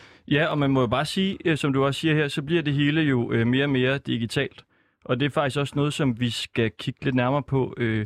og 0.50 0.58
man 0.58 0.72
må 0.72 0.82
jo 0.82 0.88
bare 0.88 1.06
sige, 1.06 1.38
øh, 1.46 1.58
som 1.58 1.74
du 1.74 1.86
også 1.86 2.00
siger 2.00 2.16
her, 2.16 2.28
så 2.28 2.42
bliver 2.42 2.62
det 2.62 2.74
hele 2.74 3.02
jo 3.02 3.32
øh, 3.32 3.48
mere 3.48 3.66
og 3.66 3.70
mere 3.70 3.98
digitalt. 3.98 4.66
Og 5.06 5.20
det 5.20 5.26
er 5.26 5.30
faktisk 5.30 5.60
også 5.60 5.74
noget, 5.76 5.94
som 5.94 6.20
vi 6.20 6.30
skal 6.30 6.72
kigge 6.80 7.06
lidt 7.06 7.16
nærmere 7.16 7.44
på 7.44 7.74
øh, 7.78 8.06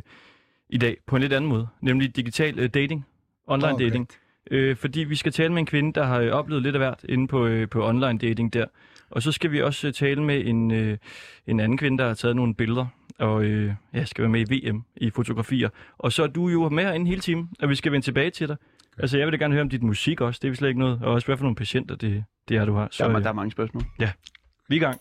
i 0.68 0.78
dag, 0.78 0.96
på 1.06 1.16
en 1.16 1.22
lidt 1.22 1.32
anden 1.32 1.50
måde, 1.50 1.68
nemlig 1.80 2.16
digital 2.16 2.58
øh, 2.58 2.68
dating, 2.68 3.06
online 3.46 3.74
Okay. 3.74 3.84
dating. 3.84 4.08
Øh, 4.50 4.76
fordi 4.76 5.00
vi 5.00 5.16
skal 5.16 5.32
tale 5.32 5.52
med 5.52 5.58
en 5.58 5.66
kvinde, 5.66 5.92
der 5.92 6.04
har 6.04 6.20
øh, 6.20 6.30
oplevet 6.30 6.62
lidt 6.62 6.74
af 6.74 6.80
hvert 6.80 7.04
inde 7.08 7.28
på, 7.28 7.46
øh, 7.46 7.68
på 7.68 7.88
online 7.88 8.18
dating 8.18 8.52
der. 8.52 8.64
Og 9.10 9.22
så 9.22 9.32
skal 9.32 9.52
vi 9.52 9.62
også 9.62 9.86
øh, 9.86 9.92
tale 9.92 10.22
med 10.22 10.46
en, 10.46 10.70
øh, 10.70 10.98
en 11.46 11.60
anden 11.60 11.78
kvinde, 11.78 11.98
der 11.98 12.06
har 12.06 12.14
taget 12.14 12.36
nogle 12.36 12.54
billeder, 12.54 12.86
og 13.18 13.44
øh, 13.44 13.72
ja, 13.94 14.04
skal 14.04 14.22
være 14.22 14.30
med 14.30 14.50
i 14.50 14.68
VM 14.68 14.82
i 14.96 15.10
fotografier. 15.10 15.68
Og 15.98 16.12
så 16.12 16.22
er 16.22 16.26
du 16.26 16.48
jo 16.48 16.68
med 16.68 16.84
herinde 16.84 17.06
hele 17.06 17.20
timen, 17.20 17.50
og 17.60 17.68
vi 17.68 17.74
skal 17.74 17.92
vende 17.92 18.06
tilbage 18.06 18.30
til 18.30 18.48
dig. 18.48 18.56
Altså, 18.98 19.18
jeg 19.18 19.26
vil 19.26 19.32
da 19.32 19.36
gerne 19.44 19.54
høre 19.54 19.62
om 19.62 19.68
dit 19.68 19.82
musik 19.82 20.20
også, 20.20 20.38
det 20.42 20.48
er 20.48 20.50
vi 20.50 20.56
slet 20.56 20.68
ikke 20.68 20.80
noget. 20.80 21.02
Og 21.02 21.12
også 21.12 21.26
hvad 21.26 21.36
for 21.36 21.44
nogle 21.44 21.56
patienter 21.56 21.96
det, 21.96 22.24
det 22.48 22.56
er, 22.56 22.64
du 22.64 22.74
har. 22.74 22.88
Så 22.90 23.04
Der, 23.04 23.10
er, 23.10 23.16
øh, 23.16 23.22
der 23.22 23.28
er 23.28 23.32
mange 23.32 23.50
spørgsmål. 23.50 23.82
vi 23.98 24.76
er 24.76 24.76
i 24.76 24.78
gang. 24.78 25.00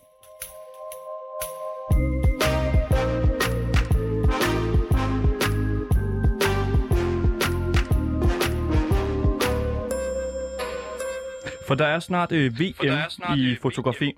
For 11.67 11.75
der 11.75 11.85
er 11.85 11.99
snart 11.99 12.31
øh, 12.31 12.59
VM 12.59 12.73
er 12.87 13.09
snart, 13.09 13.37
i 13.37 13.51
øh, 13.51 13.57
fotografi, 13.57 14.13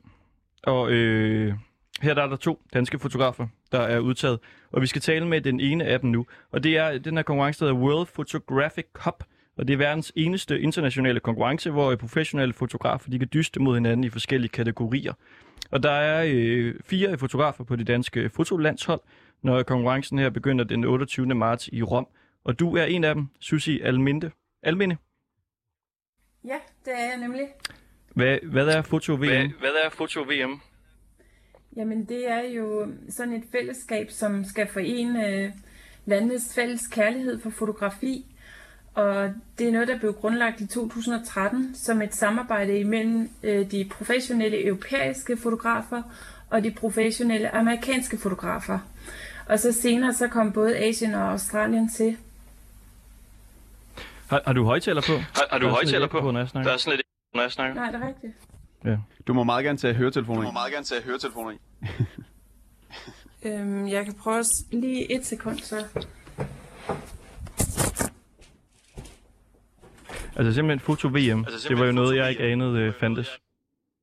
og 0.63 0.91
øh, 0.91 1.53
her 2.01 2.13
der 2.13 2.23
er 2.23 2.27
der 2.27 2.35
to 2.35 2.61
danske 2.73 2.99
fotografer, 2.99 3.47
der 3.71 3.79
er 3.79 3.99
udtaget, 3.99 4.39
og 4.71 4.81
vi 4.81 4.87
skal 4.87 5.01
tale 5.01 5.27
med 5.27 5.41
den 5.41 5.59
ene 5.59 5.85
af 5.85 5.99
dem 5.99 6.09
nu. 6.09 6.25
Og 6.51 6.63
det 6.63 6.77
er 6.77 6.97
den 6.97 7.15
her 7.15 7.23
konkurrence, 7.23 7.65
der 7.65 7.71
hedder 7.71 7.85
World 7.87 8.07
Photographic 8.13 8.85
Cup, 8.93 9.23
og 9.57 9.67
det 9.67 9.73
er 9.73 9.77
verdens 9.77 10.11
eneste 10.15 10.61
internationale 10.61 11.19
konkurrence, 11.19 11.71
hvor 11.71 11.91
øh, 11.91 11.97
professionelle 11.97 12.53
fotografer 12.53 13.11
de 13.11 13.19
kan 13.19 13.29
dyste 13.33 13.59
mod 13.59 13.75
hinanden 13.75 14.03
i 14.03 14.09
forskellige 14.09 14.49
kategorier. 14.49 15.13
Og 15.71 15.83
der 15.83 15.91
er 15.91 16.25
øh, 16.29 16.75
fire 16.85 17.17
fotografer 17.17 17.63
på 17.63 17.75
det 17.75 17.87
danske 17.87 18.29
fotolandshold, 18.29 19.01
når 19.43 19.63
konkurrencen 19.63 20.19
her 20.19 20.29
begynder 20.29 20.65
den 20.65 20.83
28. 20.83 21.25
marts 21.25 21.69
i 21.73 21.83
Rom. 21.83 22.07
Og 22.43 22.59
du 22.59 22.75
er 22.75 22.83
en 22.83 23.03
af 23.03 23.15
dem, 23.15 23.27
Susi 23.39 23.81
Alminde. 23.81 24.31
Alminde. 24.63 24.97
Ja, 26.45 26.57
det 26.85 26.93
er 26.93 27.05
jeg 27.09 27.17
nemlig. 27.17 27.47
Hvad, 28.15 28.37
hvad 28.43 28.67
er 28.67 28.81
foto-VM? 28.81 29.19
Hvad, 29.19 29.49
hvad 29.59 29.71
er 29.85 29.89
foto-VM? 29.89 30.61
Jamen, 31.75 32.05
det 32.05 32.31
er 32.31 32.41
jo 32.41 32.87
sådan 33.09 33.33
et 33.33 33.43
fællesskab, 33.51 34.09
som 34.09 34.43
skal 34.43 34.67
forene 34.67 35.27
øh, 35.27 35.51
landenes 36.05 36.55
fælles 36.55 36.87
kærlighed 36.87 37.39
for 37.39 37.49
fotografi. 37.49 38.30
Og 38.93 39.33
det 39.59 39.67
er 39.67 39.71
noget, 39.71 39.87
der 39.87 39.99
blev 39.99 40.13
grundlagt 40.13 40.61
i 40.61 40.67
2013 40.67 41.75
som 41.75 42.01
et 42.01 42.15
samarbejde 42.15 42.79
imellem 42.79 43.29
øh, 43.43 43.71
de 43.71 43.89
professionelle 43.91 44.65
europæiske 44.65 45.37
fotografer 45.37 46.01
og 46.49 46.63
de 46.63 46.71
professionelle 46.71 47.55
amerikanske 47.55 48.17
fotografer. 48.17 48.79
Og 49.45 49.59
så 49.59 49.71
senere 49.71 50.13
så 50.13 50.27
kom 50.27 50.51
både 50.51 50.77
Asien 50.77 51.13
og 51.15 51.31
Australien 51.31 51.89
til. 51.89 52.17
Har, 54.29 54.41
har 54.45 54.53
du 54.53 54.63
højtaler 54.63 55.01
på? 55.01 55.11
Har, 55.13 55.43
har 55.51 55.57
du 55.57 55.65
Der 55.65 55.71
er 55.71 55.75
sådan 55.75 55.75
højtaler 55.75 55.99
lidt 55.99 56.03
ekko 56.11 56.19
på? 56.21 56.31
når 56.31 56.39
jeg 56.39 56.49
snakker. 56.49 56.69
Der 56.69 56.73
er 56.73 56.77
sådan 56.79 56.97
lidt 56.97 57.07
når 57.35 57.41
jeg 57.41 57.51
snakker. 57.51 57.75
Nej, 57.75 57.91
det 57.91 58.01
er 58.03 58.07
rigtigt. 58.07 58.33
Du 59.27 59.33
må 59.33 59.43
meget 59.43 59.65
gerne 59.65 59.77
tage 59.77 59.93
høretelefoner 59.93 60.41
Du 60.41 60.43
i. 60.43 60.45
må 60.45 60.51
meget 60.51 60.71
gerne 60.73 60.85
tage 60.85 61.01
høretelefoner 61.01 61.51
i. 61.51 61.57
Øhm, 63.43 63.87
jeg 63.87 64.05
kan 64.05 64.13
prøve 64.13 64.43
lige 64.71 65.15
et 65.15 65.25
sekund, 65.25 65.59
så. 65.59 65.85
Altså 70.35 70.53
simpelthen 70.53 70.79
foto-VM. 70.79 71.39
Altså, 71.45 71.69
det 71.69 71.79
var 71.79 71.85
jo 71.85 71.91
noget, 71.91 72.17
jeg 72.17 72.29
ikke 72.29 72.43
anede 72.43 72.79
øh, 72.79 72.93
fandtes. 72.93 73.41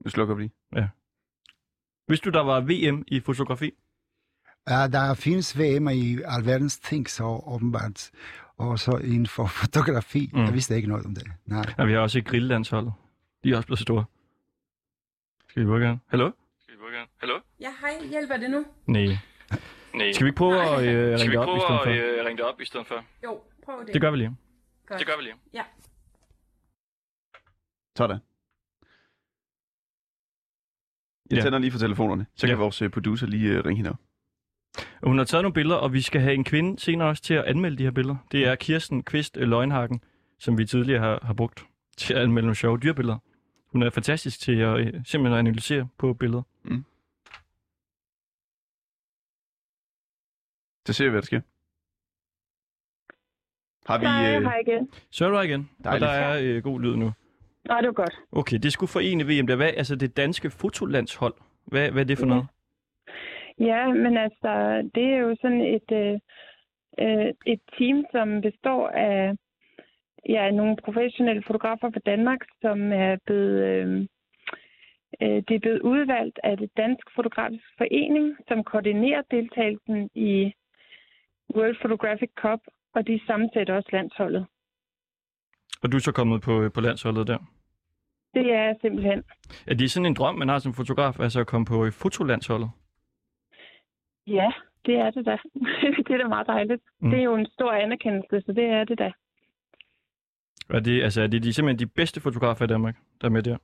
Nu 0.05 0.11
slukker 0.11 0.35
vi 0.35 0.43
lige. 0.43 0.91
Vidste 2.09 2.31
du, 2.31 2.39
der 2.39 2.45
var 2.45 2.61
VM 2.61 3.05
i 3.07 3.21
fotografi? 3.21 3.71
Ja, 4.69 4.89
der 4.93 5.15
findes 5.15 5.59
VM 5.59 5.89
i 5.89 6.19
alverdens 6.25 6.79
ting, 6.79 7.11
så 7.11 7.43
åbenbart. 7.47 8.11
Og 8.57 8.79
så 8.79 8.91
inden 9.05 9.27
for 9.27 9.47
fotografi. 9.63 10.31
Mm. 10.35 10.45
Jeg 10.45 10.53
vidste 10.55 10.77
ikke 10.77 10.89
noget 10.89 11.07
om 11.07 11.15
det. 11.15 11.25
Nej. 11.47 11.75
Ja, 11.79 11.85
vi 11.85 11.93
har 11.93 11.99
også 12.01 12.19
et 12.19 12.25
grilllandsholdet. 12.25 12.93
De 13.45 13.53
er 13.53 13.57
også 13.57 13.67
blevet 13.67 13.79
store. 13.81 14.05
Skal 15.49 15.63
vi 15.63 15.67
prøve 15.67 15.83
igen? 15.85 16.01
Hallo? 16.09 16.31
Skal 16.61 16.75
vi 16.75 16.79
prøve 16.79 16.93
igen? 16.93 17.07
Hallo? 17.17 17.41
Ja, 17.61 17.73
hej. 17.81 18.09
Hjælper 18.11 18.37
det 18.37 18.51
nu? 18.51 18.65
Nej. 18.87 19.07
Nej. 19.95 20.13
Skal 20.13 20.25
vi 20.25 20.29
ikke 20.29 20.37
prøve 20.37 20.63
at 20.63 20.83
øh, 20.85 21.19
Skal 21.19 21.19
ringe 21.19 21.27
vi 21.29 21.33
dig 21.33 21.41
op 21.41 21.57
i 21.57 21.61
stedet 21.61 21.67
prøve 21.67 21.79
for? 21.85 21.91
at 21.91 22.19
øh, 22.21 22.27
ringe 22.27 22.37
dig 22.39 22.47
op 22.47 22.61
i 22.61 22.65
stedet 22.65 22.87
for? 22.87 23.05
Jo, 23.25 23.41
prøv 23.65 23.85
det. 23.87 23.95
Det 23.95 24.01
gør 24.01 24.11
vi 24.11 24.17
lige. 24.17 24.37
Godt. 24.87 24.99
Det 24.99 25.07
gør 25.07 25.17
vi 25.17 25.23
lige. 25.23 25.35
Ja. 25.55 25.63
Sådan. 27.99 28.19
Jeg 31.31 31.37
Ja. 31.39 31.43
tænder 31.43 31.59
lige 31.59 31.71
for 31.71 31.79
telefonerne. 31.79 32.27
Så 32.35 32.47
kan 32.47 32.57
Ja. 32.57 32.63
vores 32.63 32.83
øh, 32.83 32.91
producer 32.91 33.27
lige 33.27 33.49
øh, 33.51 33.65
ringe 33.65 33.77
hende 33.77 33.91
op. 33.91 33.97
Hun 35.03 35.19
har 35.19 35.25
taget 35.25 35.43
nogle 35.43 35.55
billeder, 35.55 35.77
og 35.77 35.93
vi 35.93 36.01
skal 36.01 36.21
have 36.21 36.35
en 36.35 36.45
kvinde 36.45 36.79
senere 36.79 37.09
også 37.09 37.23
til 37.23 37.35
at 37.35 37.45
anmelde 37.45 37.77
de 37.79 37.83
her 37.83 37.91
billeder. 37.91 38.17
Det 38.33 38.47
er 38.47 38.55
Kirsten 38.57 39.03
Kvist 39.03 39.37
øh, 39.37 39.49
Løgnhagen, 39.49 40.03
som 40.39 40.59
vi 40.59 40.67
tidligere 40.67 41.01
har, 41.01 41.19
har 41.23 41.35
brugt 41.35 41.65
til 41.97 42.15
at 42.15 42.23
anmelde 42.23 42.47
nogle 42.47 42.55
sjove 42.57 42.79
dyrbilleder. 42.79 43.19
Hun 43.67 43.83
er 43.83 43.91
fantastisk 43.91 44.41
til 44.41 44.53
at 44.61 44.77
simpelthen 45.07 45.39
analysere 45.39 45.89
på 45.99 46.15
billeder. 46.15 46.43
Så 50.87 50.93
ser 50.93 51.05
vi, 51.05 51.11
hvad 51.11 51.23
der 51.23 51.27
sker. 51.27 51.41
Har 53.93 53.99
vi... 53.99 54.05
Hej, 54.07 54.37
Øh, 54.37 54.43
hej 54.43 54.59
igen. 54.67 54.91
Så 55.11 55.25
er 55.25 55.29
du 55.29 55.35
her 55.35 55.43
igen, 55.43 55.71
Dejligt. 55.85 56.05
og 56.05 56.09
der 56.09 56.15
er 56.19 56.41
øh, 56.43 56.63
god 56.63 56.81
lyd 56.81 56.97
nu. 56.97 57.13
Nej, 57.69 57.81
det 57.81 57.87
var 57.89 57.93
godt. 57.93 58.15
Okay, 58.33 58.59
det 58.63 58.73
skulle 58.73 58.91
forene 58.91 59.25
VM. 59.25 59.47
Der. 59.47 59.57
Hvad, 59.57 59.71
altså 59.77 59.97
det 59.97 60.17
danske 60.17 60.51
fotolandshold. 60.51 61.35
Hvad, 61.67 61.91
hvad 61.91 62.03
er 62.03 62.07
det 62.07 62.19
for 62.19 62.27
Ja. 62.27 62.31
noget? 62.31 62.47
Ja, 63.59 63.93
men 63.93 64.17
altså, 64.17 64.83
det 64.95 65.05
er 65.05 65.17
jo 65.17 65.37
sådan 65.43 65.61
et, 65.61 65.91
øh, 65.93 66.15
øh, 67.03 67.33
et 67.47 67.61
team, 67.79 68.05
som 68.13 68.41
består 68.41 68.89
af 68.89 69.33
ja, 70.29 70.51
nogle 70.51 70.77
professionelle 70.85 71.43
fotografer 71.47 71.91
fra 71.91 72.01
Danmark, 72.07 72.39
som 72.63 72.93
er 72.93 73.17
blevet, 73.27 73.65
øh, 73.65 74.01
øh, 75.23 75.43
det 75.49 75.55
er 75.55 75.59
blevet 75.61 75.81
udvalgt 75.83 76.39
af 76.45 76.57
det 76.57 76.71
Dansk 76.77 77.07
Fotografisk 77.15 77.65
Forening, 77.79 78.37
som 78.49 78.65
koordinerer 78.65 79.23
deltagelsen 79.31 80.11
i 80.15 80.53
World 81.57 81.77
Photographic 81.81 82.31
Cup, 82.43 82.61
og 82.95 83.07
de 83.07 83.21
sammensætter 83.27 83.75
også 83.75 83.89
landsholdet. 83.93 84.47
Og 85.83 85.93
du 85.93 85.97
er 85.97 86.01
så 86.01 86.13
kommet 86.13 86.43
på, 86.43 86.69
på 86.75 86.81
landsholdet 86.81 87.27
der. 87.27 87.39
Det 88.35 88.53
er 88.53 88.75
simpelthen. 88.81 89.25
Er 89.67 89.75
det 89.75 89.91
sådan 89.91 90.07
en 90.07 90.15
drøm, 90.15 90.35
man 90.35 90.49
har 90.49 90.59
som 90.59 90.75
fotograf, 90.75 91.21
altså 91.21 91.41
at 91.41 91.47
komme 91.47 91.67
på 91.67 91.91
fotolandsholdet? 91.91 92.71
Ja, 94.27 94.53
det 94.87 94.95
er 94.95 95.11
det 95.11 95.27
da. 95.27 95.37
det 96.07 96.11
er 96.11 96.19
da 96.19 96.29
meget 96.29 96.47
dejligt. 96.47 96.83
Mm. 97.01 97.11
Det 97.11 97.19
er 97.19 97.23
jo 97.23 97.35
en 97.35 97.47
stor 97.47 97.73
anerkendelse, 97.73 98.47
så 98.47 98.53
det 98.53 98.65
er 98.65 98.85
det 98.85 98.99
da. 98.99 99.13
Er 100.71 100.81
det, 100.81 101.03
altså, 101.03 101.23
er 101.23 101.27
det 101.27 101.43
de, 101.43 101.53
simpelthen 101.53 101.89
de 101.89 101.93
bedste 101.95 102.21
fotografer 102.21 102.65
i 102.65 102.69
Danmark, 102.69 102.97
der 103.21 103.27
er 103.27 103.31
med 103.31 103.43
der? 103.43 103.57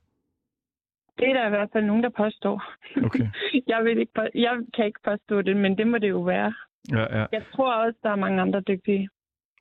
Det 1.19 1.29
er 1.29 1.33
der 1.33 1.47
i 1.47 1.49
hvert 1.49 1.69
fald 1.73 1.85
nogen, 1.85 2.03
der 2.03 2.09
påstår. 2.09 2.63
Okay. 3.05 3.27
jeg, 3.71 3.83
vil 3.83 3.97
ikke 3.99 4.11
jeg 4.35 4.59
kan 4.73 4.85
ikke 4.85 4.99
påstå 5.03 5.41
det, 5.41 5.57
men 5.57 5.77
det 5.77 5.87
må 5.87 5.97
det 5.97 6.09
jo 6.09 6.21
være. 6.21 6.53
Ja, 6.91 7.19
ja. 7.19 7.25
Jeg 7.31 7.43
tror 7.53 7.73
også, 7.73 7.99
der 8.03 8.09
er 8.09 8.15
mange 8.15 8.41
andre 8.41 8.61
dygtige. 8.61 9.09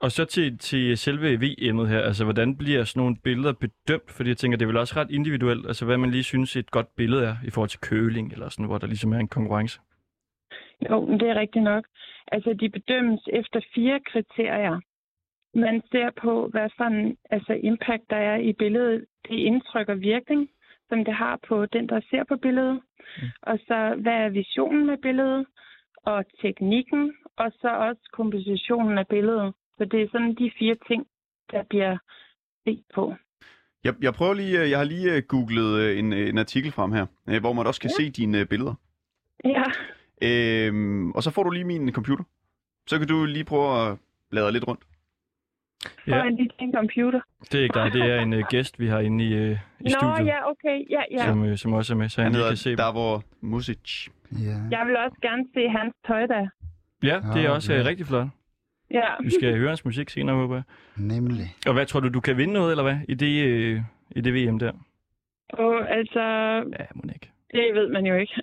Og 0.00 0.10
så 0.10 0.24
til, 0.24 0.58
til 0.58 0.98
selve 0.98 1.34
VM'et 1.34 1.86
her, 1.86 2.00
altså 2.00 2.24
hvordan 2.24 2.56
bliver 2.56 2.84
sådan 2.84 3.00
nogle 3.00 3.16
billeder 3.24 3.52
bedømt? 3.52 4.10
Fordi 4.10 4.28
jeg 4.28 4.36
tænker, 4.36 4.58
det 4.58 4.64
er 4.64 4.72
vel 4.72 4.76
også 4.76 4.94
ret 4.96 5.10
individuelt, 5.10 5.66
altså 5.66 5.84
hvad 5.84 5.98
man 5.98 6.10
lige 6.10 6.22
synes 6.22 6.56
et 6.56 6.70
godt 6.70 6.96
billede 6.96 7.24
er 7.24 7.36
i 7.44 7.50
forhold 7.50 7.68
til 7.68 7.80
køling, 7.80 8.32
eller 8.32 8.48
sådan, 8.48 8.66
hvor 8.66 8.78
der 8.78 8.86
ligesom 8.86 9.12
er 9.12 9.18
en 9.18 9.28
konkurrence. 9.28 9.80
Jo, 10.90 11.06
men 11.06 11.20
det 11.20 11.28
er 11.28 11.34
rigtigt 11.34 11.64
nok. 11.64 11.84
Altså, 12.32 12.52
de 12.60 12.68
bedømmes 12.68 13.28
efter 13.32 13.60
fire 13.74 14.00
kriterier. 14.00 14.80
Man 15.54 15.82
ser 15.92 16.10
på, 16.22 16.48
hvad 16.48 16.70
for 16.76 16.84
en 16.84 17.16
altså, 17.30 17.52
impact 17.52 18.10
der 18.10 18.16
er 18.16 18.36
i 18.36 18.52
billedet. 18.52 19.04
Det 19.28 19.34
indtryk 19.34 19.88
og 19.88 20.00
virkning, 20.00 20.50
som 20.88 21.04
det 21.04 21.14
har 21.14 21.38
på 21.48 21.66
den, 21.66 21.88
der 21.88 22.00
ser 22.10 22.24
på 22.24 22.36
billedet. 22.36 22.80
Mm. 23.18 23.28
Og 23.42 23.58
så, 23.58 23.94
hvad 24.02 24.12
er 24.12 24.28
visionen 24.28 24.86
med 24.86 24.96
billedet? 25.02 25.46
Og 25.96 26.24
teknikken, 26.42 27.14
og 27.36 27.52
så 27.60 27.68
også 27.68 28.02
kompositionen 28.12 28.98
af 28.98 29.08
billedet. 29.08 29.54
Så 29.78 29.84
det 29.84 30.02
er 30.02 30.08
sådan 30.12 30.34
de 30.34 30.50
fire 30.58 30.76
ting, 30.88 31.06
der 31.50 31.62
bliver 31.70 31.98
set 32.64 32.82
på. 32.94 33.14
jeg, 33.84 33.94
jeg 34.02 34.14
prøver 34.14 34.34
lige... 34.34 34.60
øh, 34.62 34.70
Jeg 34.70 34.78
har 34.78 34.84
lige 34.84 35.14
øh, 35.16 35.22
googlet 35.28 35.78
øh, 35.80 35.98
en, 35.98 36.12
en 36.12 36.38
artikel 36.38 36.72
frem 36.72 36.92
her, 36.92 37.06
hvor 37.40 37.52
man 37.52 37.66
også 37.66 37.80
kan 37.80 37.90
Ja. 37.98 38.04
se 38.04 38.10
dine 38.10 38.46
billeder. 38.46 38.74
Ja, 39.44 39.64
Øhm, 40.22 41.10
og 41.12 41.22
så 41.22 41.30
får 41.30 41.42
du 41.42 41.50
lige 41.50 41.64
min 41.64 41.92
computer. 41.92 42.24
Så 42.86 42.98
kan 42.98 43.08
du 43.08 43.24
lige 43.24 43.44
prøve 43.44 43.88
at 43.90 43.98
bladre 44.30 44.52
lidt 44.52 44.68
rundt. 44.68 44.82
Ja. 46.06 46.22
til 46.36 46.50
en 46.58 46.72
computer? 46.74 47.20
Det 47.52 47.54
er 47.54 47.62
ikke 47.62 47.74
dig, 47.78 47.92
det 47.92 48.02
er 48.02 48.20
en 48.20 48.32
uh, 48.32 48.40
gæst, 48.50 48.80
vi 48.80 48.86
har 48.86 49.00
inde 49.00 49.24
i, 49.24 49.32
uh, 49.34 49.50
i 49.50 49.54
Nå, 49.80 49.88
studiet, 49.88 50.26
ja, 50.26 50.50
okay. 50.50 50.84
Ja, 50.90 51.02
ja. 51.10 51.26
som, 51.26 51.42
uh, 51.42 51.56
som 51.56 51.72
også 51.72 51.92
er 51.94 51.96
med, 51.96 52.08
så 52.08 52.22
han, 52.22 52.32
Han 52.32 52.40
lige 52.40 52.48
kan 52.48 52.56
se. 52.56 52.76
Davor 52.76 53.22
Music. 53.40 54.08
Ja. 54.32 54.56
Jeg 54.78 54.86
vil 54.86 54.96
også 54.96 55.18
gerne 55.22 55.44
se 55.54 55.68
hans 55.68 55.94
tøj 56.06 56.26
der. 56.26 56.48
Ja, 57.02 57.20
det 57.34 57.44
er 57.44 57.48
Ah, 57.50 57.54
også 57.56 57.72
uh, 57.80 57.84
rigtig 57.86 58.06
flot. 58.06 58.26
Ja. 58.90 59.08
Vi 59.22 59.30
skal 59.30 59.58
høre 59.58 59.68
hans 59.68 59.84
musik 59.84 60.10
senere, 60.10 60.36
håber 60.36 60.54
jeg. 60.54 60.62
Nemlig. 60.96 61.56
Og 61.66 61.72
hvad 61.72 61.86
tror 61.86 62.00
du, 62.00 62.08
du 62.08 62.20
kan 62.20 62.36
vinde 62.36 62.54
noget, 62.54 62.70
eller 62.70 62.82
hvad, 62.82 62.96
i 63.08 63.14
det, 63.14 63.44
øh, 63.44 63.80
i 64.10 64.20
det 64.20 64.34
VM 64.34 64.58
der? 64.58 64.72
Og 65.48 65.90
altså, 65.90 66.20
Ja, 66.78 66.84
må 66.94 67.02
ikke. 67.14 67.30
det 67.54 67.74
ved 67.74 67.88
man 67.88 68.06
jo 68.06 68.14
ikke. 68.16 68.32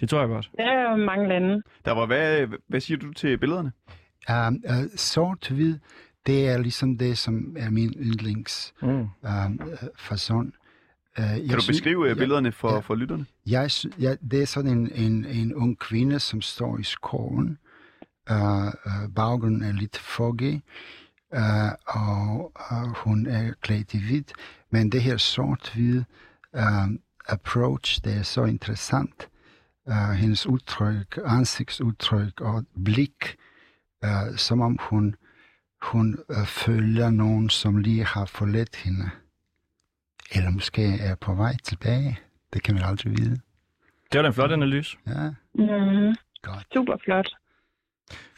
Det 0.00 0.08
tror 0.10 0.20
jeg 0.20 0.28
godt. 0.28 0.50
der 0.56 0.64
er 0.64 0.90
jo 0.90 0.96
mange 0.96 1.28
lande. 1.28 1.62
Der 1.84 1.92
var, 1.92 2.06
hvad, 2.06 2.46
hvad 2.68 2.80
siger 2.80 2.98
du 2.98 3.12
til 3.12 3.38
billederne? 3.38 3.72
Um, 4.30 4.62
uh, 4.64 4.90
Sort-hvid, 4.96 5.78
det 6.26 6.48
er 6.48 6.58
ligesom 6.58 6.98
det, 6.98 7.18
som 7.18 7.56
er 7.58 7.70
min 7.70 7.94
yndlings 8.00 8.74
Mm. 8.82 8.88
um, 8.88 9.08
uh, 9.22 9.88
fason. 9.98 10.52
Uh, 11.18 11.24
Kan 11.24 11.48
du 11.48 11.62
beskrive 11.68 12.06
ja, 12.08 12.14
billederne 12.14 12.52
for, 12.52 12.72
ja. 12.72 12.78
for 12.78 12.94
lytterne? 12.94 13.26
Jeg, 13.46 13.70
jeg, 13.98 14.16
det 14.30 14.42
er 14.42 14.46
sådan 14.46 14.70
en, 14.70 14.90
en, 14.94 15.24
en 15.24 15.54
ung 15.54 15.78
kvinde, 15.78 16.18
som 16.18 16.40
står 16.40 16.78
i 16.78 16.82
skoven. 16.82 17.58
Uh, 18.30 18.66
uh, 18.66 19.08
baggrunden 19.16 19.62
er 19.62 19.72
lidt 19.72 19.98
foggy, 19.98 20.60
uh, 21.36 21.72
og 21.86 22.52
uh, 22.72 22.88
hun 22.96 23.26
er 23.26 23.52
klædt 23.60 23.94
i 23.94 23.98
hvidt. 24.06 24.32
Men 24.70 24.92
det 24.92 25.02
her 25.02 25.16
sort-hvide 25.16 26.04
uh, 26.52 26.88
approach, 27.28 28.00
det 28.04 28.16
er 28.18 28.22
så 28.22 28.44
interessant. 28.44 29.28
Uh, 29.86 30.10
hendes 30.10 30.46
udtryk, 30.46 31.18
ansigtsudtryk 31.24 32.40
og 32.40 32.64
blik, 32.84 33.36
uh, 34.04 34.36
som 34.36 34.60
om 34.60 34.78
hun, 34.80 35.14
hun 35.82 36.18
uh, 36.28 36.46
følger 36.46 37.10
nogen, 37.10 37.50
som 37.50 37.76
lige 37.76 38.04
har 38.04 38.24
forladt 38.24 38.76
hende. 38.76 39.10
Eller 40.34 40.50
måske 40.50 40.98
er 41.00 41.14
på 41.14 41.34
vej 41.34 41.56
tilbage. 41.64 42.18
Det 42.52 42.62
kan 42.62 42.74
man 42.74 42.84
aldrig 42.84 43.12
vide. 43.18 43.40
Det 44.12 44.18
var 44.18 44.22
da 44.22 44.28
en 44.28 44.34
flot 44.34 44.52
analyse. 44.52 44.96
Ja, 45.06 45.30
Mm, 45.54 46.14
godt. 46.42 46.66
super 46.74 46.96
flot. 47.04 47.28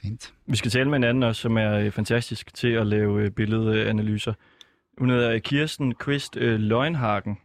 Fint. 0.02 0.34
Vi 0.46 0.56
skal 0.56 0.70
tale 0.70 0.90
med 0.90 0.96
en 0.96 1.04
anden 1.04 1.22
også, 1.22 1.42
som 1.42 1.56
er 1.56 1.72
øh, 1.72 1.90
fantastisk 1.90 2.54
til 2.54 2.68
at 2.68 2.86
lave 2.86 3.22
øh, 3.24 3.30
billedanalyser. 3.30 4.34
Hun 4.98 5.10
hedder 5.10 5.38
Kirsten 5.38 5.94
Kvist 5.94 6.36
øh, 6.36 6.60
Løgnhagen. 6.60 7.38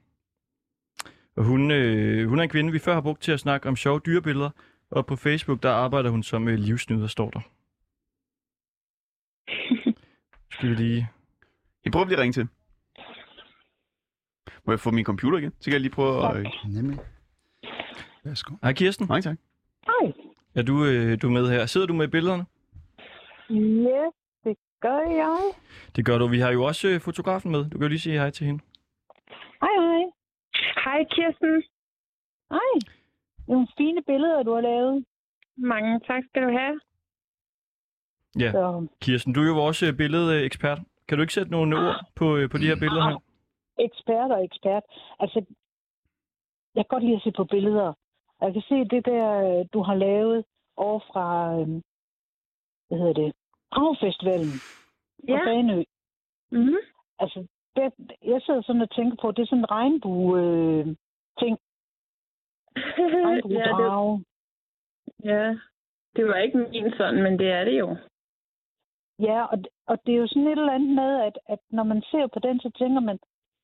Og 1.36 1.44
hun, 1.46 1.72
øh, 1.72 2.30
hun 2.30 2.40
er 2.40 2.44
en 2.44 2.50
kvinde, 2.50 2.72
vi 2.72 2.80
før 2.80 2.94
har 2.94 3.02
brugt 3.02 3.22
til 3.22 3.32
at 3.32 3.40
snakke 3.40 3.70
om 3.70 3.76
sjove 3.76 4.02
dyrebilleder. 4.06 4.50
Og 4.92 5.06
på 5.06 5.16
Facebook, 5.16 5.64
der 5.64 5.72
arbejder 5.72 6.10
hun 6.10 6.24
som 6.24 6.48
øh, 6.48 6.56
livsnyder, 6.56 7.08
står 7.08 7.30
der. 7.30 7.40
Skal 10.54 10.70
vi 10.70 10.76
lige... 10.76 11.10
I 11.86 11.90
prøver 11.90 12.06
lige 12.06 12.18
at 12.18 12.22
ringe 12.22 12.34
til. 12.34 12.48
Må 14.66 14.74
jeg 14.74 14.80
få 14.80 14.92
min 14.92 15.06
computer 15.06 15.38
igen? 15.38 15.52
Så 15.60 15.64
kan 15.64 15.74
jeg 15.74 15.82
lige 15.82 15.92
prøve 15.92 16.30
at... 16.30 16.38
øh, 16.38 16.46
Nemlig. 16.68 17.00
Værsgo. 18.24 18.56
Hej 18.64 18.74
Kirsten, 18.74 19.08
Mange 19.08 19.22
tak. 19.22 19.38
Er 20.60 20.64
du, 20.64 20.76
øh, 20.86 21.22
du 21.22 21.28
er 21.28 21.32
med 21.32 21.50
her? 21.50 21.66
Sidder 21.66 21.88
du 21.88 21.94
med 21.94 22.08
billederne? 22.08 22.46
Ja, 23.90 24.04
det 24.44 24.58
gør 24.80 25.02
jeg. 25.22 25.38
Det 25.96 26.06
gør 26.06 26.18
du. 26.18 26.28
Vi 26.28 26.40
har 26.40 26.52
jo 26.52 26.64
også 26.64 26.88
øh, 26.88 27.00
fotografen 27.00 27.52
med. 27.52 27.64
Du 27.64 27.78
kan 27.78 27.82
jo 27.82 27.88
lige 27.88 28.00
sige 28.00 28.20
hej 28.20 28.30
til 28.30 28.46
hende. 28.46 28.62
Hej, 29.64 29.76
hej. 29.86 30.04
Hej, 30.86 31.04
Kirsten. 31.12 31.64
Hej. 32.50 32.72
Nogle 33.48 33.68
fine 33.78 34.02
billeder, 34.04 34.44
du 34.44 34.54
har 34.54 34.62
lavet. 34.62 35.06
Mange 35.58 36.00
tak 36.00 36.24
skal 36.30 36.42
du 36.44 36.52
have. 36.60 36.80
Ja. 38.40 38.52
Så, 38.52 38.88
Kirsten, 39.02 39.34
du 39.34 39.42
er 39.42 39.48
jo 39.48 39.54
vores 39.54 39.84
øh, 39.84 39.94
billedekspert. 39.94 40.80
Kan 41.08 41.18
du 41.18 41.22
ikke 41.22 41.34
sætte 41.34 41.52
nogle 41.52 41.78
ord 41.78 42.06
på, 42.16 42.26
på 42.52 42.58
de 42.58 42.68
her 42.68 42.80
billeder 42.80 43.10
her? 43.10 43.18
ekspert 43.80 44.32
og 44.32 44.44
ekspert. 44.44 44.84
Altså, 45.20 45.46
jeg 46.76 46.86
kan 46.86 46.90
godt 46.90 47.04
lide 47.04 47.16
at 47.16 47.22
se 47.22 47.32
på 47.32 47.44
billeder. 47.44 47.94
Jeg 48.42 48.54
kan 48.54 48.62
se 48.62 48.76
det 48.76 49.06
der, 49.06 49.60
øh, 49.60 49.66
du 49.74 49.82
har 49.82 49.96
lavet 49.96 50.46
over 50.78 51.00
fra, 51.00 51.28
øhm, 51.60 51.82
hvad 52.88 52.98
hedder 53.00 53.14
det, 53.14 53.34
Havfestivalen 53.72 54.54
på 55.30 55.36
Ja. 55.36 55.46
Banø. 55.46 55.84
mm-hmm. 56.52 56.82
Altså, 57.20 57.48
det, 57.76 57.94
jeg 58.24 58.42
sidder 58.42 58.62
sådan 58.62 58.82
og 58.82 58.92
tænker 58.92 59.18
på, 59.22 59.32
det 59.32 59.42
er 59.42 59.46
sådan 59.46 59.60
en 59.60 59.72
regnbue 59.72 60.40
øh. 60.40 60.88
Regnbue 63.28 63.52
ja, 63.60 63.70
det, 63.80 64.26
ja, 65.24 65.58
det 66.16 66.28
var 66.28 66.36
ikke 66.36 66.58
min 66.58 66.92
sådan, 66.98 67.24
men 67.24 67.40
det 67.40 67.52
er 67.52 67.64
det 67.64 67.80
jo. 67.80 67.96
Ja, 69.20 69.46
og, 69.46 69.58
og 69.88 69.98
det 70.06 70.14
er 70.14 70.18
jo 70.20 70.28
sådan 70.28 70.48
et 70.48 70.52
eller 70.60 70.74
andet 70.74 70.96
med, 70.96 71.22
at, 71.28 71.40
at 71.46 71.60
når 71.70 71.84
man 71.84 72.02
ser 72.12 72.28
på 72.28 72.40
den, 72.40 72.60
så 72.60 72.72
tænker 72.78 73.00
man, 73.00 73.20